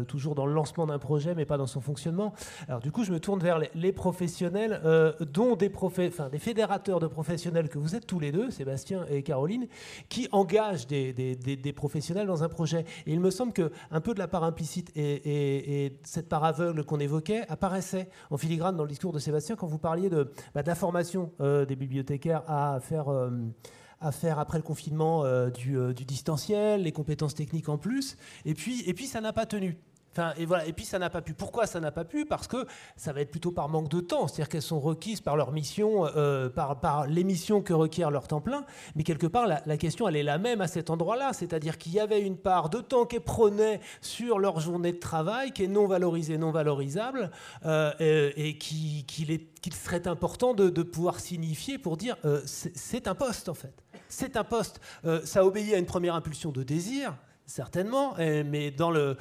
[0.07, 2.33] toujours dans le lancement d'un projet, mais pas dans son fonctionnement.
[2.67, 4.81] Alors du coup, je me tourne vers les, professionnels,
[5.31, 5.71] dont des,
[6.39, 9.67] fédérateurs de professionnels que vous êtes tous les deux, Sébastien et Caroline,
[10.09, 12.85] qui engagent des, professionnels dans un projet.
[13.05, 16.83] Et il me semble que un peu de la part implicite et, cette part aveugle
[16.83, 20.63] qu'on évoquait apparaissait en filigrane dans le discours de Sébastien quand vous parliez de, bah,
[20.63, 23.29] de la formation des bibliothèques bibliothécaire à faire, euh,
[23.99, 28.17] à faire après le confinement euh, du, euh, du, distanciel, les compétences techniques en plus.
[28.45, 29.77] Et puis, et puis ça n'a pas tenu
[30.37, 31.33] et, puis ça n'a pas pu.
[31.33, 32.25] Pourquoi ça n'a pas pu?
[32.25, 35.37] Parce que ça va être plutôt par manque de temps, c'est-à-dire qu'elles sont requises par
[35.37, 38.65] leur mission, euh, par, par les missions que requiert leur temps plein.
[38.95, 41.99] Mais quelque part, la, question, elle est la même à cet endroit-là, c'est-à-dire qu'il y
[41.99, 45.87] avait une part de temps qu'elles prenaient sur leur journée de travail, qui est non
[45.87, 47.31] valorisée, non valorisable,
[47.65, 47.93] euh,
[48.35, 53.47] et, qu'il qui serait important de, de pouvoir signifier pour dire euh, c'est un poste
[53.47, 53.73] en fait.
[54.09, 54.81] C'est un poste.
[55.23, 59.15] ça obéit à une première impulsion de désir, certainement, mais dans le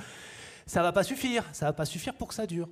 [0.71, 1.45] ça va pas suffire.
[1.53, 2.68] Ça va pas suffire pour que ça dure.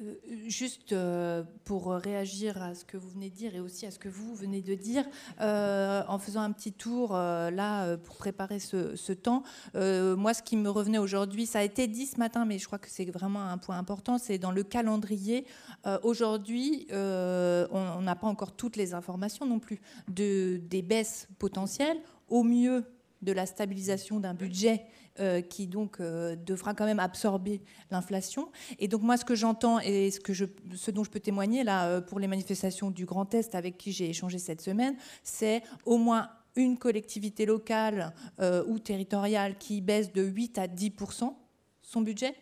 [0.00, 0.14] Euh,
[0.46, 3.98] juste euh, pour réagir à ce que vous venez de dire et aussi à ce
[3.98, 5.04] que vous venez de dire,
[5.40, 9.42] euh, en faisant un petit tour là pour préparer ce, temps,
[9.74, 12.78] moi ce qui me revenait aujourd'hui, ça a été dit ce matin, mais je crois
[12.78, 15.46] que c'est vraiment un point important, c'est dans le calendrier.
[16.04, 21.98] aujourd'hui, on n'a pas encore toutes les informations non plus de, des baisses potentielles.
[22.28, 22.84] Au mieux,
[23.22, 24.86] de la stabilisation d'un budget
[25.20, 27.60] euh, qui donc euh, devra quand même absorber
[27.90, 28.50] l'inflation.
[28.78, 31.62] Et donc moi, ce que j'entends et ce, que je, ce dont je peux témoigner
[31.62, 35.62] là euh, pour les manifestations du Grand Est avec qui j'ai échangé cette semaine, c'est
[35.84, 38.12] au moins une collectivité locale
[38.66, 40.92] ou territoriale qui baisse de 8 à 10
[41.82, 42.34] son budget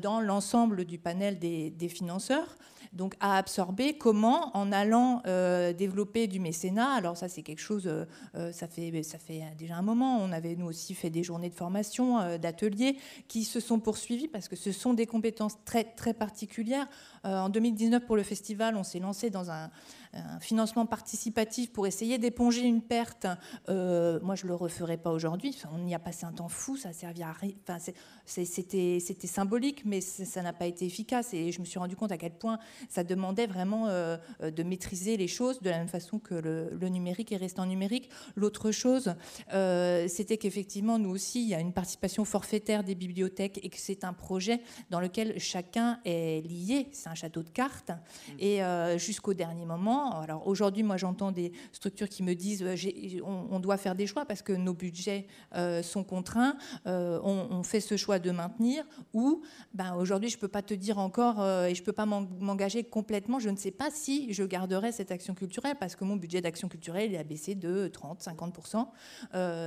[0.00, 2.56] dans l'ensemble du panel des financeurs
[2.92, 3.94] donc à absorber.
[3.94, 6.92] Comment En allant euh, développer du mécénat.
[6.92, 10.18] Alors ça, c'est quelque chose, euh, euh, ça, fait, ça fait déjà un moment.
[10.18, 12.96] On avait nous aussi fait des journées de formation, d'ateliers
[13.28, 16.88] qui se sont poursuivis parce que ce sont des compétences très, très particulières.
[17.24, 19.70] en 2019, pour le festival, on s'est lancé dans un
[20.14, 23.26] un financement participatif pour essayer d'éponger une perte,
[23.68, 25.58] moi je le referais pas aujourd'hui.
[25.72, 27.52] on y a passé un temps fou, ça a à rien.
[27.68, 27.78] Enfin,
[28.26, 31.32] c'était symbolique, mais ça n'a pas été efficace.
[31.34, 32.58] Et je me suis rendu compte à quel point
[32.88, 37.36] ça demandait vraiment de maîtriser les choses de la même façon que le, numérique est
[37.36, 38.10] restant numérique.
[38.36, 39.14] L'autre chose,
[39.48, 44.04] c'était qu'effectivement, nous aussi, il y a une participation forfaitaire des bibliothèques et que c'est
[44.04, 44.60] un projet
[44.90, 46.88] dans lequel chacun est lié.
[46.92, 47.90] C'est un château de cartes.
[47.90, 48.32] Mm.
[48.38, 52.76] Et euh, jusqu'au dernier moment, alors aujourd'hui, moi j'entends des structures qui me disent euh,
[53.24, 56.56] on, doit faire des choix parce que nos budgets euh, sont contraints.
[56.84, 58.84] On, fait ce choix de maintenir.
[59.14, 59.42] Ou
[59.72, 62.82] ben, aujourd'hui, je ne peux pas te dire encore et je ne peux pas m'engager
[62.82, 63.38] complètement.
[63.38, 66.68] Je ne sais pas si je garderai cette action culturelle parce que mon budget d'action
[66.68, 68.86] culturelle est a baissé de 30-50%.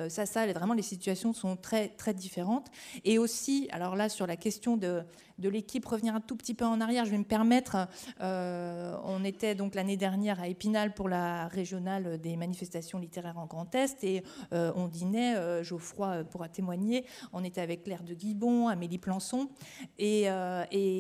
[0.09, 2.67] ça, ça, vraiment, les situations sont très, très différentes.
[3.05, 5.03] Et aussi, alors là, sur la question de,
[5.37, 7.87] de l'équipe, revenir un tout petit peu en arrière, je vais me permettre.
[8.21, 13.45] Euh, on était donc l'année dernière à Épinal pour la régionale des manifestations littéraires en
[13.45, 14.23] Grand Est et
[14.53, 19.49] euh, on dînait, euh, Geoffroy pourra témoigner, on était avec Claire de Guibon, Amélie Plançon
[19.97, 20.25] et,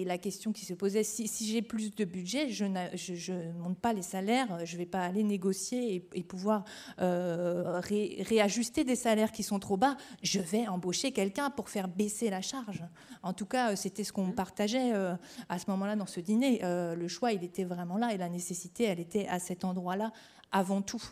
[0.05, 4.01] la question qui se posait, si, j'ai plus de budget, je ne monte pas les
[4.01, 6.65] salaires, je ne vais pas aller négocier et, pouvoir
[6.97, 12.41] réajuster des salaires qui sont trop bas, je vais embaucher quelqu'un pour faire baisser la
[12.41, 12.83] charge.
[13.23, 15.15] En tout cas, c'était ce qu'on on partageait euh,
[15.49, 16.63] à ce moment-là dans ce dîner.
[16.63, 20.11] Euh, le choix, il était vraiment là et la nécessité, elle était à cet endroit-là
[20.51, 21.03] avant tout.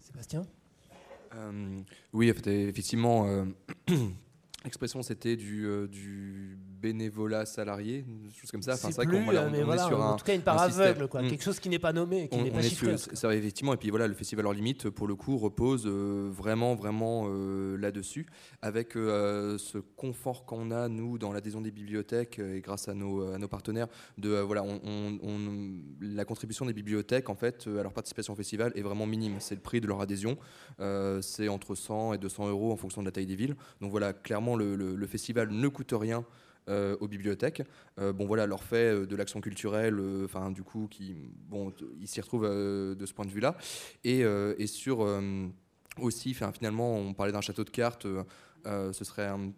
[0.00, 0.46] Sébastien?
[1.34, 3.46] Euh, Oui, effectivement,
[4.64, 8.04] l'expression c'était du, du bénévolat salarié,
[8.34, 8.74] choses comme ça.
[8.74, 11.22] Enfin, c'est vrai voilà, on, est sur un, en tout cas une part aveugle, quoi,
[11.22, 11.28] mm.
[11.28, 12.96] quelque chose qui n'est pas nommé, qui n'est pas chiffré.
[12.96, 16.74] Ça, effectivement, et puis voilà, le festival hors limite, pour le coup, repose euh, vraiment,
[16.74, 18.26] vraiment euh, là-dessus,
[18.62, 23.32] avec euh, ce confort qu'on a nous dans l'adhésion des bibliothèques et grâce à nos,
[23.32, 25.18] à nos partenaires, de voilà, on,
[26.00, 29.36] la contribution des bibliothèques en fait à leur participation au festival est vraiment minime.
[29.38, 30.38] C'est le prix de leur adhésion,
[31.20, 33.56] c'est entre 100 et 200 euros en fonction de la taille des villes.
[33.80, 36.24] Donc voilà, clairement, le, le festival ne coûte rien.
[36.68, 37.62] Euh, aux bibliothèques.
[37.98, 41.16] Euh, bon voilà, leur fait euh, de l'action culturelle, enfin du coup, qui,
[41.48, 43.56] bon, ils s'y retrouvent de ce point de vue-là.
[44.04, 45.06] Et, et, sur
[45.98, 48.06] aussi, finalement, on parlait d'un château de cartes,
[48.64, 49.52] ce serait un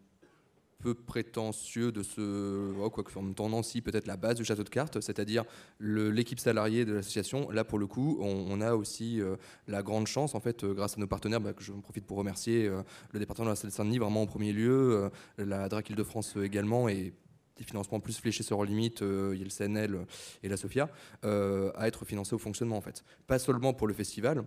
[0.83, 4.65] peu prétentieux de ce, oh, quoi que en même si peut-être la base du château
[4.65, 5.45] de cartes, c'est-à-dire
[5.81, 7.51] l'équipe salariée de l'association.
[7.51, 9.37] Là, pour le coup, on, a aussi euh,
[9.69, 12.19] la grande chance, en fait, euh, grâce à nos partenaires, bah, que je profite pour
[12.19, 16.89] remercier euh, le département de la Seine-Saint-Denis vraiment en premier lieu, la DRAC Île-de-France également,
[16.89, 17.13] et
[17.57, 20.07] des financements plus fléchés sur hors limite, il y a le CNL
[20.43, 20.89] et la SOFIA,
[21.23, 23.05] à être financés au fonctionnement en fait.
[23.27, 24.45] Pas seulement pour le festival,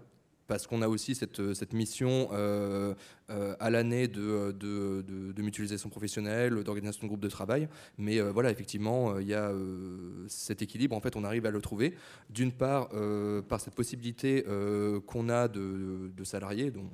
[0.48, 2.94] parce qu'on a aussi cette, euh, cette mission euh,
[3.30, 7.68] euh, à l'année de, de, de, mutualisation professionnelle, d'organisation de groupe de travail.
[7.98, 9.52] Mais voilà, effectivement, il y a
[10.28, 10.96] cet équilibre.
[10.96, 11.96] En fait, on arrive à le trouver.
[12.30, 12.90] D'une part,
[13.48, 14.44] par cette possibilité
[15.06, 16.90] qu'on a de, salariés dont,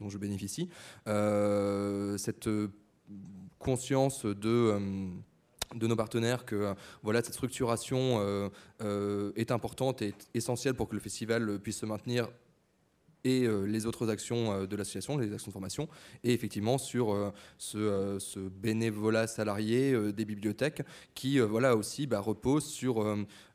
[0.00, 0.68] dont, je bénéficie,
[1.06, 2.48] cette
[3.58, 4.78] conscience de
[5.74, 8.50] de nos partenaires que voilà cette structuration
[9.36, 12.28] est importante et essentielle pour que le festival puisse se maintenir
[13.26, 15.88] et euh, les autres actions euh, de l'association, les actions de formation,
[16.22, 20.82] et effectivement sur euh, ce, bénévolat salarié des bibliothèques
[21.14, 23.02] qui voilà aussi bah, repose sur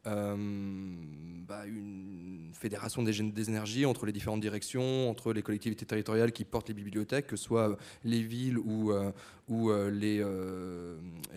[0.05, 6.67] bah, une fédération des, énergies entre les différentes directions, entre les collectivités territoriales qui portent
[6.67, 8.91] les bibliothèques, que ce soit les villes ou,
[9.89, 10.23] les,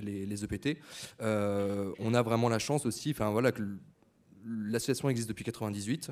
[0.03, 0.79] les, EPT.
[1.21, 3.63] on a vraiment la chance aussi, voilà, que
[4.45, 6.11] l'association existe depuis 98.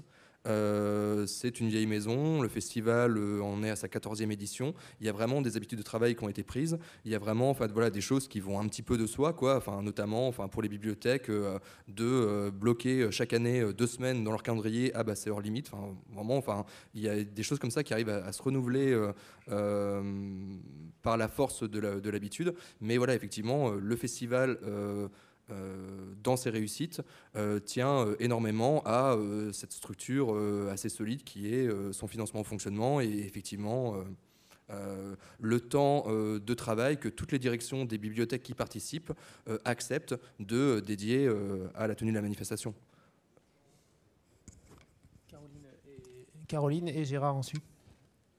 [0.49, 4.75] Euh, c'est une vieille maison, le festival euh, en est à sa 14e édition.
[5.01, 6.79] Il y a vraiment des habitudes de travail qui ont été prises.
[7.05, 9.33] Il y a vraiment enfin, voilà, des choses qui vont un petit peu de soi,
[9.33, 9.57] quoi.
[9.57, 14.43] Enfin, notamment enfin, pour les bibliothèques, euh, de bloquer chaque année deux semaines dans leur
[14.43, 15.71] calendrier, ah bah c'est hors limite.
[15.73, 16.65] Enfin, vraiment, enfin,
[16.95, 18.99] il y a des choses comme ça qui arrivent à, se renouveler
[21.03, 22.55] par la force de l'habitude.
[22.81, 24.59] Mais voilà, effectivement, le festival
[26.23, 27.03] dans ses réussites
[27.37, 29.17] euh, tient euh, énormément à
[29.53, 30.37] cette structure
[30.71, 33.97] assez solide qui est son financement au fonctionnement et effectivement
[35.41, 39.13] le temps de travail que toutes les directions des bibliothèques qui participent
[39.65, 41.31] acceptent de dédier
[41.75, 42.75] à la tenue de la manifestation.
[46.49, 47.63] Caroline et Gérard ensuite.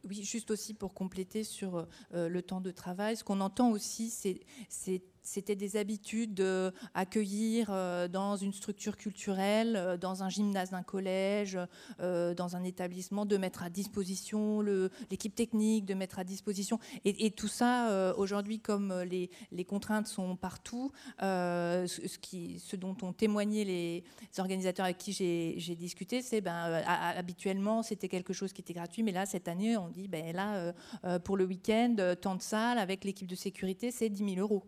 [0.08, 5.04] Oui, juste aussi pour compléter sur le temps de travail, ce qu'on entend aussi, c'est
[5.24, 7.68] c'était des habitudes d'accueillir
[8.10, 11.58] dans une structure culturelle, dans un gymnase d'un collège,
[12.00, 14.62] dans un établissement, de mettre à disposition
[15.10, 16.80] l'équipe technique, de mettre à disposition.
[17.06, 24.04] Et, tout ça, aujourd'hui, comme les, contraintes sont partout, ce, dont ont témoigné les
[24.38, 29.12] organisateurs avec qui j'ai discuté, c'est ben, habituellement, c'était quelque chose qui était gratuit, mais
[29.12, 30.74] là, cette année, on dit, ben, là,
[31.20, 34.64] pour le week-end, tant de salles, avec l'équipe de sécurité, c'est 10 000 euros.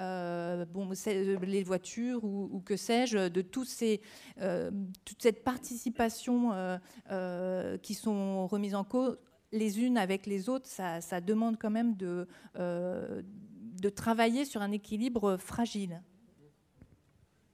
[0.00, 4.00] Euh, bon, euh, les voitures ou, que sais-je, de tous ces,
[4.40, 4.70] euh,
[5.04, 6.52] toute cette participation
[7.82, 9.18] qui sont remises en cause
[9.52, 14.70] les unes avec les autres, ça, ça demande quand même de, de travailler sur un
[14.70, 16.02] équilibre fragile.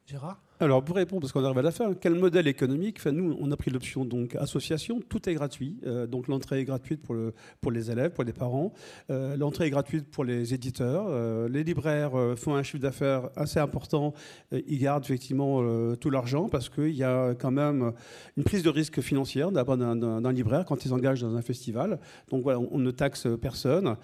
[0.04, 0.45] Gérard?
[0.58, 3.50] Alors, pour répondre, parce qu'on arrive à la fin, quel modèle économique enfin, Nous, on
[3.52, 5.76] a pris l'option donc association, tout est gratuit.
[5.86, 8.72] Euh, donc, l'entrée est gratuite pour, le, pour les élèves, pour les parents.
[9.10, 11.06] Euh, l'entrée est gratuite pour les éditeurs.
[11.08, 14.14] Euh, les libraires font un chiffre d'affaires assez important.
[14.52, 15.62] ils gardent effectivement
[15.96, 17.92] tout l'argent parce qu'il y a quand même
[18.36, 21.98] une prise de risque financière d'abord d'un libraire quand ils engagent dans un festival.
[22.30, 23.96] Donc, on, ne taxe personne.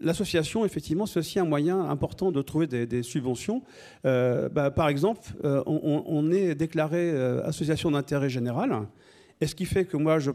[0.00, 3.62] L'association, effectivement, c'est aussi un moyen important de trouver des, subventions.
[4.02, 8.86] Bah, par exemple, euh, on, est déclaré euh, association d'intérêt général.
[9.40, 10.30] Et ce qui fait que moi, je,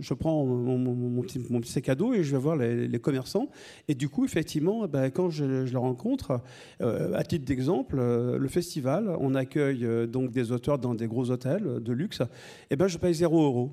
[0.00, 3.48] je prends mon, petit, mon, et je vais voir les, commerçants.
[3.86, 6.40] Et du coup, effectivement, ben, quand je, le rencontre,
[6.80, 11.80] euh, à titre d'exemple, le festival, on accueille donc des auteurs dans des gros hôtels
[11.80, 12.22] de luxe.
[12.70, 13.72] Et ben, je paye 0 euros.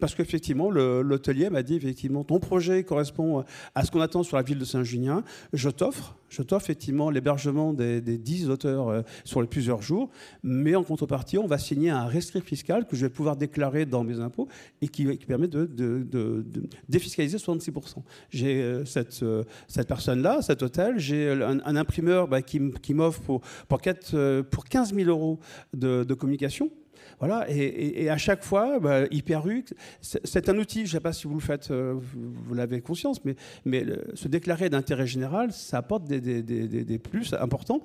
[0.00, 3.44] Parce qu'effectivement, l'hôtelier m'a dit effectivement, ton projet correspond
[3.74, 5.24] à ce qu'on attend sur la ville de Saint-Junien.
[5.52, 10.10] Je t'offre, je t'offre effectivement l'hébergement des, des, 10 auteurs euh, sur les plusieurs jours,
[10.42, 14.04] mais en contrepartie, on va signer un rescrit fiscal que je vais pouvoir déclarer dans
[14.04, 14.48] mes impôts
[14.82, 16.44] et qui, permet de,
[16.88, 17.96] défiscaliser 66%.
[18.30, 22.60] J'ai euh, cette, euh, cette personne-là, cet hôtel, j'ai un, imprimeur bah, qui,
[22.94, 23.80] m'offre pour, pour,
[24.50, 25.38] pour 15 000 euros
[25.74, 26.70] de communication
[27.20, 29.04] voilà, et, à chaque fois, bah,
[30.02, 33.20] c'est un outil, je ne sais pas si vous le faites, euh, vous, l'avez conscience,
[33.64, 33.84] mais,
[34.14, 37.82] se déclarer d'intérêt général, ça apporte des, des, des, plus importants.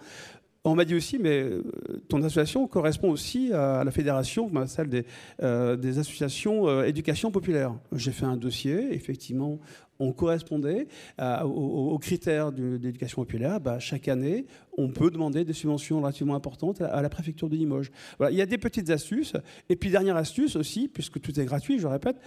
[0.66, 1.62] On m'a dit aussi, mais euh,
[2.08, 5.06] ton association correspond aussi à la fédération, celle des,
[5.42, 7.76] euh, des associations éducation populaire.
[7.92, 9.60] J'ai fait un dossier, effectivement,
[10.00, 10.88] on correspondait
[11.20, 14.46] euh, aux, critères de, l'éducation populaire, bah, chaque année,
[14.78, 17.92] on peut demander des subventions relativement importantes à, la préfecture de Limoges.
[18.30, 19.34] il y a des petites astuces.
[19.70, 22.18] Et puis, dernière astuce aussi, puisque tout est gratuit, je répète,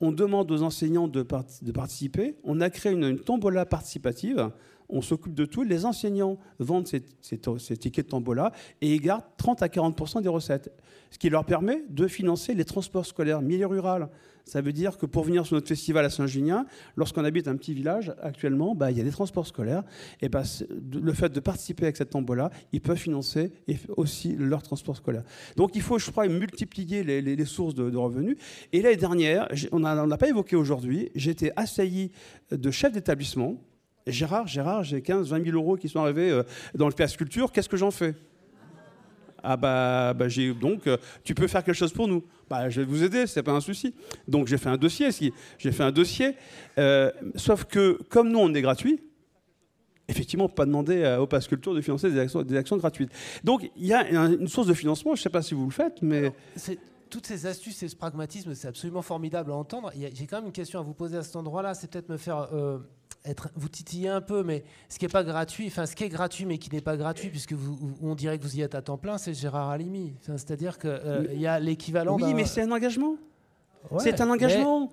[0.00, 2.36] on demande aux enseignants de, participer.
[2.44, 4.50] On a créé une, tombola participative
[4.88, 5.62] on s'occupe de tout.
[5.62, 10.72] Les enseignants vendent ces, tickets de tombola et ils gardent 30 à 40% des recettes,
[11.10, 14.08] ce qui leur permet de financer les transports scolaires milieu rural.
[14.46, 17.74] Ça veut dire que pour venir sur notre festival à Saint-Junien, lorsqu'on habite un petit
[17.74, 19.82] village, actuellement, bah, il y a des transports scolaires.
[20.20, 20.44] Et bah,
[20.92, 23.50] le fait de participer avec cette tombola, ils peuvent financer
[23.96, 25.24] aussi leur transport scolaire.
[25.56, 28.36] Donc il faut, je crois, multiplier les, sources de, revenus.
[28.72, 32.12] Et l'année dernière, on n'a pas évoqué aujourd'hui, j'étais assailli
[32.52, 33.60] de chefs d'établissement.
[34.06, 37.50] Gérard, Gérard, j'ai 15, 20 000 euros qui sont arrivés euh, dans le PS Culture,
[37.50, 38.14] qu'est-ce que j'en fais?
[39.42, 42.24] Ah bah, bah j'ai donc euh, tu peux faire quelque chose pour nous.
[42.48, 43.94] Bah, je vais vous aider, c'est pas un souci.
[44.28, 45.08] Donc j'ai fait un dossier.
[45.58, 46.34] J'ai fait un dossier.
[46.78, 49.00] Euh, sauf que comme nous on est gratuit,
[50.08, 53.10] effectivement, pas demander au Pass Culture de financer des actions, gratuites.
[53.44, 55.14] Donc il y a une source de financement.
[55.14, 56.32] Je sais pas si vous le faites, mais
[57.10, 59.92] toutes ces astuces et ce pragmatisme, c'est absolument formidable à entendre.
[59.94, 61.74] J'ai quand même une question à vous poser à cet endroit-là.
[61.74, 62.48] C'est peut-être me faire
[63.24, 66.08] être, vous titiller un peu, mais ce qui n'est pas gratuit, enfin ce qui est
[66.08, 68.82] gratuit mais qui n'est pas gratuit, puisque vous, on dirait que vous y êtes à
[68.82, 70.14] temps plein, c'est Gérard Halimi.
[70.20, 72.16] C'est-à-dire qu'il euh, y a l'équivalent.
[72.16, 73.16] Oui, mais c'est un engagement.
[73.98, 74.90] c'est un engagement.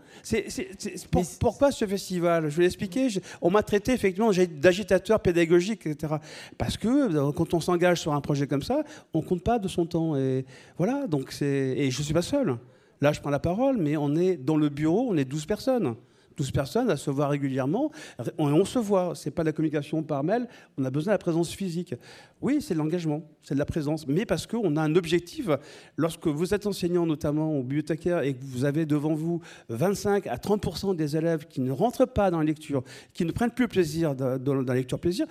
[1.39, 2.49] pourquoi ce festival?
[2.49, 3.07] Je vais l'expliquer.
[3.41, 6.15] On m'a traité effectivement d'agitateur pédagogique, etc.
[6.57, 8.83] Parce que euh, quand on s'engage sur un projet comme ça,
[9.13, 10.15] on compte pas de son temps.
[10.15, 10.45] Et
[10.77, 11.07] voilà.
[11.07, 12.57] Donc et je suis pas seul.
[13.03, 15.95] Là, je prends la parole, mais on est dans le bureau, on est 12 personnes.
[16.37, 17.91] 12 personnes à se voir régulièrement.
[18.37, 20.47] On, se voit, c'est pas de la communication par mail,
[20.77, 21.95] on a besoin de la présence physique.
[22.41, 25.49] Oui, c'est de l'engagement, c'est de la présence, mais parce qu'on a un objectif.
[25.97, 30.35] Lorsque vous êtes enseignant, notamment au bibliothécaire, et que vous avez devant vous 25 à
[30.37, 32.83] 30% des élèves qui ne rentrent pas dans la lecture,
[33.13, 35.25] qui ne prennent plus plaisir dans, la lecture plaisir,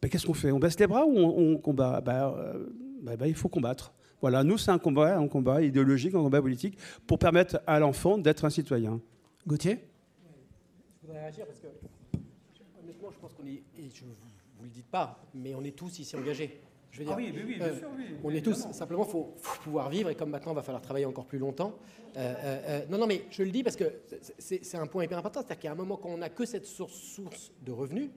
[0.00, 0.50] ben, qu'est-ce qu'on fait?
[0.50, 2.00] On baisse les bras ou on, combat?
[2.00, 2.66] Ben, euh,
[3.02, 3.92] ben, Il faut combattre.
[4.20, 8.18] Voilà, nous, c'est un combat, un combat idéologique, un combat politique, pour permettre à l'enfant
[8.18, 9.00] d'être un citoyen.
[9.46, 9.91] Gauthier?
[11.22, 11.68] Réagir parce que,
[12.82, 15.98] honnêtement, je pense qu'on est, et je vous le dites pas, mais on est tous
[15.98, 16.60] ici engagés.
[16.90, 18.70] Je veux dire, ah oui, oui, bien euh, sûr, oui, on est tous.
[18.72, 19.34] Simplement, il faut,
[19.64, 21.78] pouvoir vivre et comme maintenant, il va falloir travailler encore plus longtemps.
[22.16, 24.02] Euh, euh, non, non, mais je le dis parce que
[24.38, 25.40] c'est un point hyper important.
[25.40, 28.10] C'est-à-dire qu'à un moment, quand on n'a que cette source, source de revenus,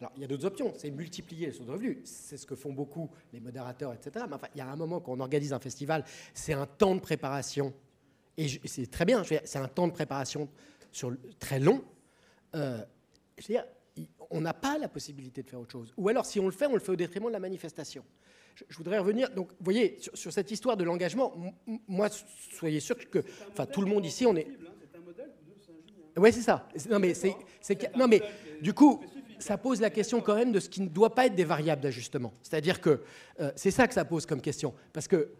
[0.00, 1.98] Alors, il y a d'autres options, c'est multiplier les sources de revenus.
[2.04, 4.24] C'est ce que font beaucoup les modérateurs, etc.
[4.26, 6.02] Mais enfin, il y a un moment qu'on organise un festival,
[6.32, 7.74] c'est un temps de préparation.
[8.38, 10.48] Et c'est très bien, c'est un temps de préparation
[10.90, 11.84] sur, très long.
[12.54, 12.78] Euh,
[13.38, 13.64] je veux dire,
[14.30, 15.92] on n'a pas la possibilité de faire autre chose.
[15.96, 18.04] Ou alors, si on le fait, on le fait au détriment de la manifestation.
[18.68, 19.30] Je, voudrais revenir.
[19.30, 21.34] Donc, vous voyez, sur, cette histoire de l'engagement,
[21.88, 22.08] moi,
[22.52, 23.20] soyez sûr que,
[23.50, 24.46] enfin, tout le monde ici, on est.
[26.16, 26.68] Oui, c'est ça.
[26.90, 27.34] Non, mais c'est,
[27.96, 28.22] non, mais
[28.60, 29.02] du coup,
[29.38, 31.82] ça pose la question quand même de ce qui ne doit pas être des variables
[31.82, 32.32] d'ajustement.
[32.42, 33.02] C'est-à-dire que
[33.40, 35.30] euh, c'est ça que ça pose comme question, parce que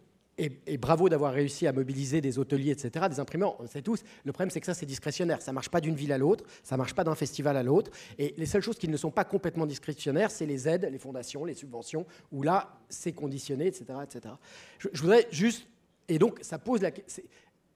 [0.66, 4.02] et, bravo d'avoir réussi à mobiliser des hôteliers, etc., des imprimeurs, on sait tous.
[4.24, 5.40] Le problème, c'est que ça, c'est discrétionnaire.
[5.40, 7.62] Ça ne marche pas d'une ville à l'autre, ça ne marche pas d'un festival à
[7.62, 7.90] l'autre.
[8.18, 11.44] Et les seules choses qui ne sont pas complètement discrétionnaires, c'est les aides, les fondations,
[11.44, 13.84] les subventions, où là, c'est conditionné, etc.
[14.02, 14.34] etc.
[14.78, 15.66] Je, voudrais juste.
[16.08, 17.22] Et donc, ça pose la question.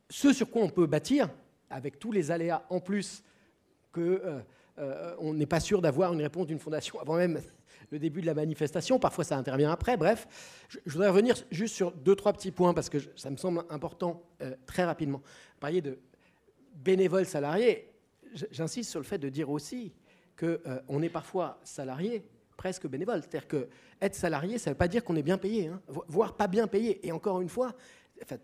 [0.09, 1.29] Ce sur quoi on peut bâtir,
[1.71, 3.23] avec tous les aléas en plus
[3.93, 4.01] que.
[4.25, 4.41] Euh,
[4.79, 7.41] euh, n'est pas sûr d'avoir une réponse d'une fondation avant même
[7.91, 10.27] le début de la manifestation, parfois ça intervient après, bref.
[10.69, 14.23] Je, voudrais revenir juste sur deux, trois petits points, parce que ça me semble important
[14.43, 15.19] euh, très rapidement.
[15.19, 15.99] Vous parliez de
[16.75, 17.93] bénévoles salariés,
[18.51, 19.93] j'insiste sur le fait de dire aussi
[20.39, 22.23] qu'on euh, est parfois salarié
[22.57, 23.21] presque bénévole.
[23.21, 23.69] C'est-à-dire que
[24.01, 26.67] être salarié, ça ne veut pas dire qu'on est bien payé, hein, voire pas bien
[26.67, 27.07] payé.
[27.07, 27.75] Et encore une fois,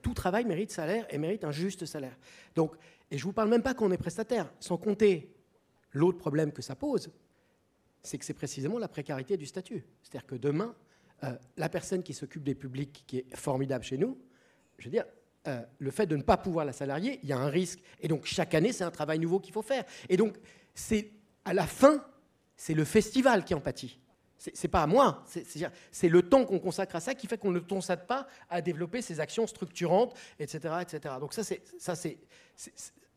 [0.02, 2.16] tout travail mérite salaire et mérite un juste salaire.
[2.54, 2.74] Donc,
[3.10, 5.34] et je ne vous parle même pas qu'on est prestataire, sans compter
[5.92, 7.10] l'autre problème que ça pose,
[8.02, 9.84] c'est que c'est précisément la précarité du statut.
[10.02, 10.74] C'est-à-dire que demain,
[11.24, 14.18] euh, la personne qui s'occupe des publics, qui est formidable chez nous,
[14.78, 15.04] je veux dire,
[15.48, 17.80] euh, le fait de ne pas pouvoir la salarier, il y a un risque.
[18.00, 19.84] Et donc, chaque année, c'est un travail nouveau qu'il faut faire.
[20.08, 20.36] Et donc,
[20.74, 21.10] c'est
[21.44, 22.04] à la fin,
[22.56, 23.98] c'est le festival qui en pâtit.
[24.36, 25.24] C'est pas à moi,
[25.92, 29.00] c'est le temps qu'on consacre à ça qui fait qu'on ne consacre pas à développer
[29.00, 30.78] ces actions structurantes, etc.
[30.80, 31.14] etc.
[31.20, 32.18] Donc ça, c'est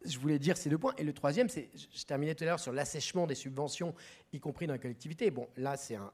[0.05, 0.93] je voulais dire ces deux points.
[0.97, 3.93] Et le troisième, c'est, je terminais tout à l'heure sur l'assèchement des subventions,
[4.33, 5.31] y compris dans la collectivité.
[5.31, 6.11] Bon, là, c'est, un,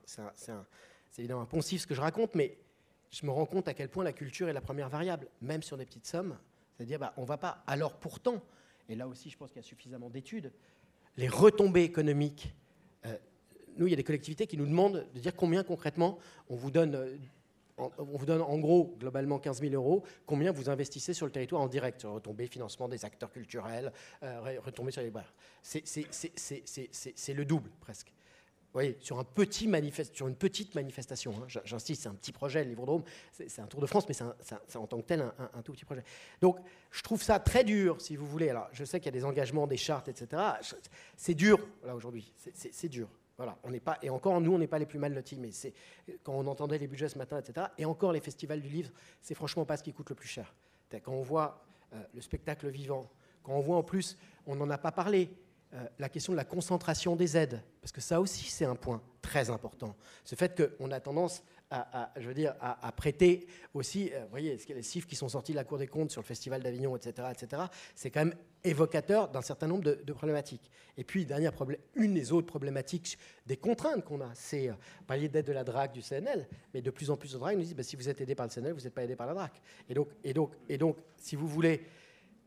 [1.17, 2.57] évidemment un poncif ce que je raconte, mais
[3.09, 5.77] je me rends compte à quel point la culture est la première variable, même sur
[5.77, 6.37] des petites sommes.
[6.75, 7.63] C'est-à-dire, bah, on ne va pas.
[7.67, 8.41] Alors pourtant,
[8.89, 10.51] et là aussi, je pense qu'il y a suffisamment d'études,
[11.17, 12.53] les retombées économiques.
[13.05, 13.17] Euh,
[13.77, 16.17] nous, il y a des collectivités qui nous demandent de dire combien concrètement
[16.49, 17.17] on vous donne euh,
[17.97, 21.61] on vous donne en gros globalement 15 000 euros, combien vous investissez sur le territoire
[21.61, 23.91] en direct, sur retombées, financement des acteurs culturels,
[24.23, 25.33] euh, retombées sur les barres.
[25.61, 25.83] C'est
[27.33, 28.13] le double presque.
[28.73, 32.31] Vous voyez, sur, un petit manifeste, sur une petite manifestation, hein, j'insiste, c'est un petit
[32.31, 33.03] projet, le Livrodrome,
[33.33, 36.05] c'est un Tour de France, mais c'est en tant que tel un, tout petit projet.
[36.39, 36.57] Donc,
[36.89, 38.49] je trouve ça très dur, si vous voulez.
[38.49, 40.41] Alors, je sais qu'il y a des engagements, des chartes, etc.
[41.17, 42.31] C'est dur, là, aujourd'hui.
[42.37, 43.09] C'est dur.
[43.63, 45.73] On n'est pas, et encore, nous, on n'est pas les plus mal lotis, mais c'est,
[46.23, 48.91] quand on entendait les budgets ce matin, etc., et encore les festivals du livre,
[49.21, 50.53] c'est franchement pas ce qui coûte le plus cher.
[51.03, 51.63] Quand on voit
[51.93, 53.09] euh, le spectacle vivant,
[53.43, 55.29] quand on voit en plus, on n'en a pas parlé,
[55.73, 59.01] euh, la question de la concentration des aides, parce que ça aussi, c'est un point
[59.21, 59.95] très important.
[60.25, 64.59] Ce fait qu'on a tendance à, je veux dire, à, prêter aussi, euh, vous voyez,
[64.67, 67.29] les chiffres qui sont sortis de la Cour des comptes sur le Festival d'Avignon, etc.,
[67.31, 67.63] etc.,
[67.95, 70.69] c'est quand même évocateur d'un certain nombre de, problématiques.
[70.97, 71.53] Et puis, dernière
[71.95, 73.17] une des autres problématiques,
[73.47, 74.73] des contraintes qu'on a, c'est euh,
[75.07, 77.63] parler d'aide de la DRAC du CNL, mais de plus en plus de DRAC nous
[77.63, 79.33] disent, bah, si vous êtes aidé par le CNL, vous n'êtes pas aidé par la
[79.33, 79.61] DRAC.
[79.87, 81.81] Et donc, et, donc, et donc, si vous voulez,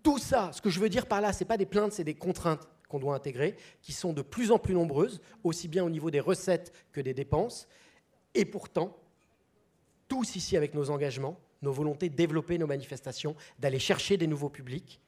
[0.02, 2.05] tout ça, ce que je veux dire par là, ce n'est pas des plaintes, c'est
[2.05, 5.90] des contraintes qu'on doit intégrer, qui sont de plus en plus nombreuses, aussi bien au
[5.90, 7.66] niveau des recettes que des dépenses.
[8.34, 8.96] Et pourtant,
[10.15, 14.49] tous ici avec nos engagements, nos volontés de développer nos manifestations, d'aller chercher des nouveaux
[14.49, 15.01] publics,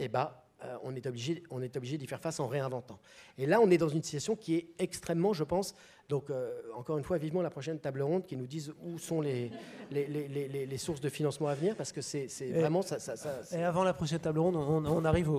[0.00, 0.32] eh ben,
[0.64, 2.98] euh, on est obligé, on est obligé d'y faire face en réinventant.
[3.38, 5.76] Et là, on est dans une situation qui est extrêmement, je pense,
[6.08, 9.20] donc euh, encore une fois, vivement la prochaine table ronde qui nous dise où sont
[9.20, 9.52] les,
[9.92, 12.96] les, sources de financement à venir, parce que c'est vraiment ça,
[13.52, 15.30] Et avant la prochaine table ronde, on, arrive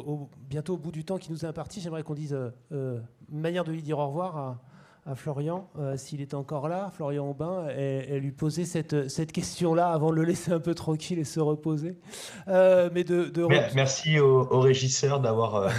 [0.50, 1.82] bientôt au bout du temps qui nous est imparti.
[1.82, 2.34] J'aimerais qu'on dise
[2.72, 4.62] euh, une manière de lui dire au revoir à
[5.10, 9.90] à Florian, euh, s'il est encore là, Florian Aubin, et, lui poser cette, cette question-là
[9.90, 11.98] avant de le laisser un peu tranquille et se reposer.
[12.50, 13.32] Euh, mais de,
[13.74, 15.72] Merci au, régisseur d'avoir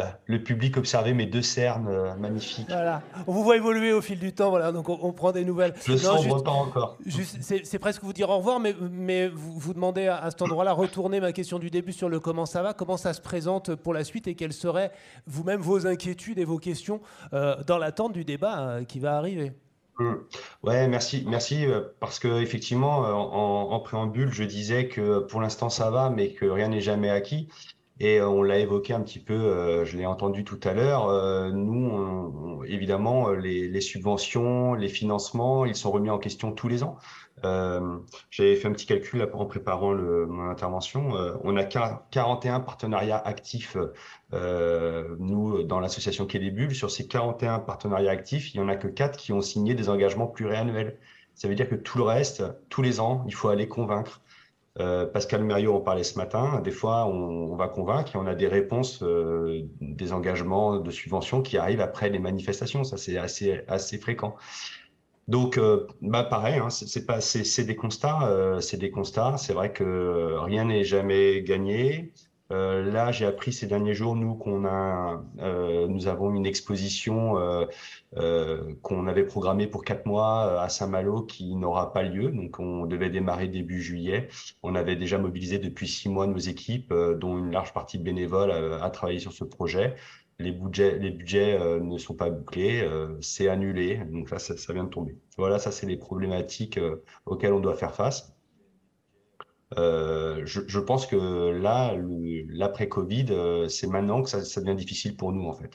[0.00, 2.68] euh, le public observer mes deux cernes magnifiques.
[2.68, 5.74] Voilà, on vous voit évoluer au fil du temps, voilà, donc on, prend des nouvelles.
[5.86, 6.98] Je sens pas encore.
[7.08, 10.72] C'est presque vous dire au revoir, mais, mais vous, vous demandez à, à cet endroit-là,
[10.72, 13.94] retourner ma question du début sur le comment ça va, comment ça se présente pour
[13.94, 14.92] la suite et quelles seraient
[15.26, 17.00] vous-même vos inquiétudes et vos questions
[17.32, 19.52] dans l'attente du débat euh, qui va arriver.
[19.98, 20.14] Mmh.
[20.62, 25.68] Ouais, merci, merci euh, parce que effectivement, euh, en, préambule, je disais que pour l'instant
[25.68, 27.48] ça va, mais que rien n'est jamais acquis.
[28.00, 31.52] Et on l'a évoqué un petit peu, je l'ai entendu tout à l'heure.
[31.52, 36.96] nous, évidemment, les, subventions, les financements, ils sont remis en question tous les ans.
[37.42, 41.10] J'avais fait un petit calcul en préparant mon intervention.
[41.44, 43.76] on a 41 partenariats actifs,
[44.32, 46.40] nous, dans l'association Quai
[46.72, 49.90] sur ces 41 partenariats actifs, il n'y en a que 4 qui ont signé des
[49.90, 50.96] engagements pluriannuels.
[51.34, 54.20] Ça veut dire que tout le reste, tous les ans, il faut aller convaincre.
[54.78, 56.60] Euh, Pascal Mériot en parlait ce matin.
[56.60, 61.42] Des fois, on, va convaincre et on a des réponses, euh, des engagements de subvention
[61.42, 62.84] qui arrivent après les manifestations.
[62.84, 64.36] Ça, c'est assez, assez fréquent.
[65.28, 69.36] Donc, euh, bah pareil, hein, c'est pas, c'est des constats, c'est des constats.
[69.38, 72.12] C'est vrai que rien n'est jamais gagné.
[72.52, 77.38] Euh, là, j'ai appris ces derniers jours, nous, qu'on a, euh, nous avons une exposition
[78.16, 82.30] euh, qu'on avait programmée pour quatre mois à Saint-Malo qui n'aura pas lieu.
[82.30, 84.28] Donc, on devait démarrer début juillet.
[84.62, 88.50] On avait déjà mobilisé depuis six mois nos équipes, dont une large partie de bénévoles,
[88.50, 89.94] à, travailler sur ce projet.
[90.38, 92.88] Les budgets, les budgets ne sont pas bouclés,
[93.20, 94.00] c'est annulé.
[94.10, 95.16] Donc ça, ça, vient de tomber.
[95.36, 96.80] Voilà, ça, c'est les problématiques
[97.26, 98.34] auxquelles on doit faire face.
[99.78, 101.94] Euh, je, pense que là,
[102.48, 105.70] l'après-Covid, euh, c'est maintenant que ça, devient difficile pour nous, en fait.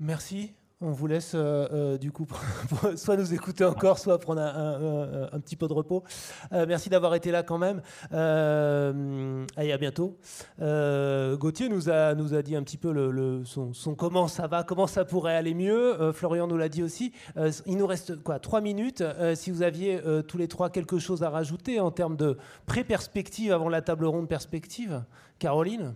[0.00, 0.54] Merci.
[0.80, 2.26] On vous laisse euh, euh, du coup
[2.96, 6.02] soit nous écouter encore, soit prendre un, petit peu de repos.
[6.52, 7.80] Euh, merci d'avoir été là quand même.
[8.12, 10.18] et à bientôt.
[10.58, 12.92] Gauthier nous a, nous a dit un petit peu
[13.44, 16.12] son, comment ça va, comment ça pourrait aller mieux.
[16.12, 17.12] Florian nous l'a dit aussi.
[17.66, 19.02] il nous reste quoi Trois minutes.
[19.34, 22.36] si vous aviez tous les trois quelque chose à rajouter en termes de
[22.66, 25.04] pré-perspective avant la table ronde perspective,
[25.38, 25.94] Caroline?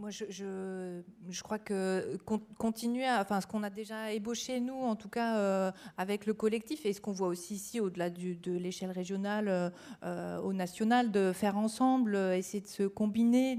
[0.00, 2.16] Moi, je, crois que
[2.58, 6.32] continuer, à, enfin, ce qu'on a déjà ébauché, nous, en tout cas, euh, avec le
[6.32, 9.68] collectif, et ce qu'on voit aussi ici, au-delà de l'échelle régionale euh,
[10.04, 13.58] euh, au national, de faire ensemble, essayer de se combiner,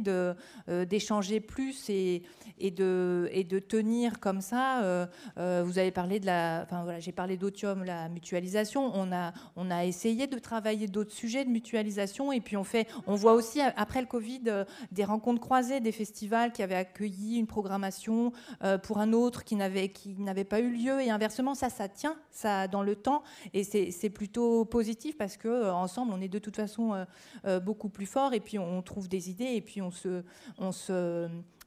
[0.67, 2.23] d'échanger plus et,
[2.57, 5.07] et, de, et de tenir comme ça.
[5.37, 6.63] vous avez parlé de la.
[6.63, 8.91] Enfin, voilà, j'ai parlé d'Otium, la mutualisation.
[8.95, 12.87] On a, on a essayé de travailler d'autres sujets de mutualisation, et puis on, fait,
[13.05, 17.47] on voit aussi, après le Covid, des rencontres croisées, des festivals qui avait accueilli une
[17.47, 18.31] programmation
[18.63, 21.01] euh, pour un autre qui n'avait qui n'avait pas eu lieu.
[21.01, 23.23] Et inversement ça ça tient ça dans le temps.
[23.53, 27.05] Et c'est plutôt positif parce que euh, ensemble on est de toute façon
[27.45, 30.23] euh, beaucoup plus fort et puis on trouve des idées et puis on se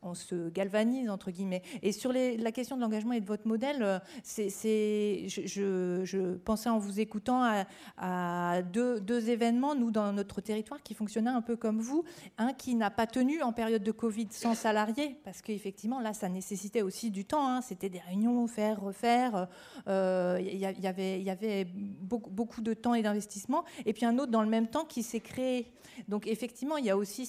[0.05, 1.62] on se galvanise, entre guillemets.
[1.82, 6.78] Et sur la question de l'engagement et de votre modèle, euh, c'est, je, pensais en
[6.78, 7.64] vous écoutant
[7.97, 12.05] à, deux, événements, nous, dans notre territoire, qui fonctionnaient un peu comme vous.
[12.39, 16.28] Un qui n'a pas tenu en période de Covid sans salariés, parce qu'effectivement, là, ça
[16.28, 17.48] nécessitait aussi du temps.
[17.48, 17.60] Hein.
[17.62, 19.48] C'était des réunions, faire, refaire.
[19.86, 23.64] Il euh, y, avait, y avait beaucoup, de temps et d'investissement.
[23.86, 25.72] Et puis un autre dans le même temps qui s'est créé.
[26.09, 27.28] Donc effectivement, il y a aussi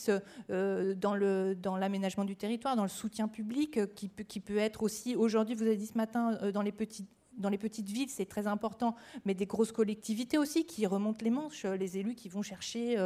[0.49, 4.81] euh, dans l'aménagement du territoire, dans le soutien public, euh, qui peut, qui peut être
[4.81, 8.07] aussi, aujourd'hui, vous avez dit ce matin, euh, dans les petites dans les petites villes,
[8.09, 12.15] c'est très important, mais des grosses collectivités aussi qui remontent les manches, euh, les élus
[12.15, 12.97] qui vont chercher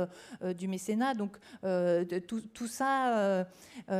[0.55, 1.15] du mécénat.
[1.15, 1.39] Donc
[2.53, 3.47] tout, ça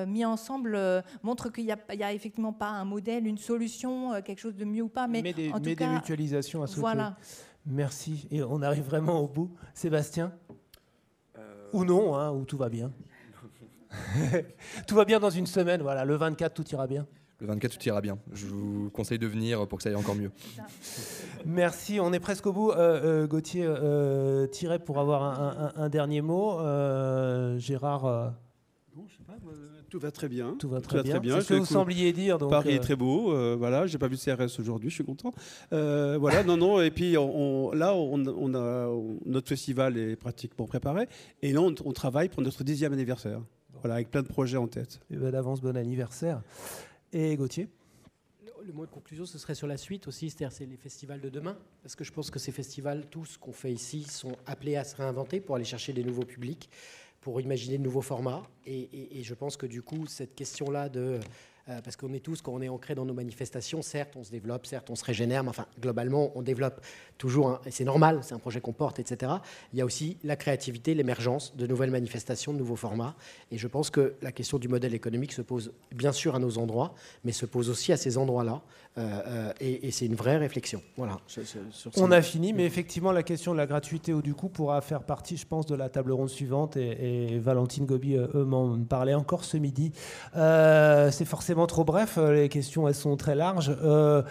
[0.06, 0.77] mis ensemble
[1.23, 4.88] montre qu'il n'y a, effectivement pas un modèle, une solution, quelque chose de mieux ou
[4.88, 5.07] pas.
[5.07, 6.81] Mais, des, en tout mais des mutualisations à soutenir.
[6.81, 7.18] Voilà.
[7.65, 8.27] Merci.
[8.30, 9.56] Et on arrive vraiment au bout.
[9.73, 10.31] Sébastien?
[11.73, 12.91] Ou non, hein, ou tout va bien
[14.88, 16.06] tout va bien dans une semaine, voilà.
[16.06, 17.07] Le 24, tout ira bien.
[17.40, 18.18] Le 24, tout ira bien.
[18.34, 20.32] Je vous conseille de venir pour que ça aille encore mieux.
[21.45, 22.72] Merci, on est presque au bout.
[22.72, 24.48] Euh, euh Gauthier, euh,
[24.86, 26.60] pour avoir un, dernier mot.
[26.60, 28.34] Euh, Gérard.
[28.95, 29.38] Non, je sais pas,
[29.90, 30.56] tout va très bien.
[30.60, 31.20] Tout va très, bien.
[31.36, 32.38] C'est ce que vous sembliez dire.
[32.38, 33.34] Donc, Paris est très beau.
[33.57, 35.34] voilà, j'ai pas vu de CRS aujourd'hui, je suis content.
[35.72, 36.82] voilà, non, non.
[36.82, 38.90] Et puis on, là, on, a
[39.26, 41.07] notre festival est pratiquement préparé.
[41.41, 43.40] Et là, on, on travaille pour notre dixième anniversaire.
[43.82, 45.00] Voilà, avec plein de projets en tête.
[45.10, 46.42] Et ben d'avance, bon anniversaire.
[47.14, 47.70] Et Gauthier?
[48.66, 51.30] Le mot de conclusion, ce serait sur la suite aussi, c'est-à-dire c'est les festivals de
[51.30, 54.76] demain, parce que je pense que ces festivals, tous ce qu'on fait ici, sont appelés
[54.76, 56.70] à se réinventer pour aller chercher des nouveaux publics,
[57.22, 58.44] pour imaginer de nouveaux formats.
[58.66, 61.20] Et, et je pense que du coup, cette question-là de
[61.70, 64.32] euh, parce qu'on est tous, quand on est ancré dans nos manifestations, certes, on se
[64.32, 66.82] développe, certes, on se régénère, mais enfin, globalement, on développe
[67.18, 69.34] toujours, et c'est normal, c'est un projet qu'on porte, etc.
[69.74, 73.16] Il y a aussi la créativité, l'émergence de nouvelles manifestations, de nouveaux formats.
[73.52, 76.58] Et je pense que la question du modèle économique se pose bien sûr à nos
[76.58, 78.62] endroits, mais se pose aussi à ces endroits-là.
[78.98, 80.82] Euh, euh, et, c'est une vraie réflexion.
[80.98, 81.20] Voilà.
[81.98, 85.03] on a fini, mais effectivement, la question de la gratuité ou du coût pourra faire
[85.03, 86.76] partie, je pense, de la table ronde suivante.
[86.76, 89.91] Et, Valentine Gobi, eux, m'en parlaient encore ce midi.
[90.34, 92.18] c'est forcément trop bref.
[92.18, 93.76] Euh, les questions, elles sont très larges.
[93.84, 94.22] Euh,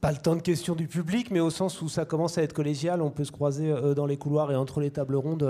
[0.00, 2.52] pas le temps de questions du public, mais au sens où ça commence à être
[2.52, 5.44] collégial, on peut se croiser euh, dans les couloirs et entre les tables rondes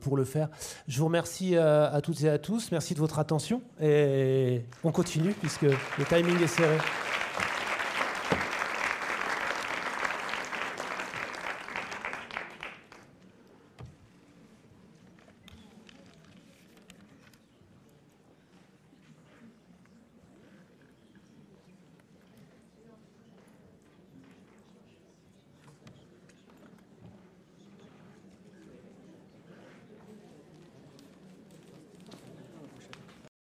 [0.00, 0.48] pour le faire.
[0.86, 2.70] Je vous remercie à toutes et à tous.
[2.72, 6.78] Merci de votre attention et on continue puisque le timing est serré.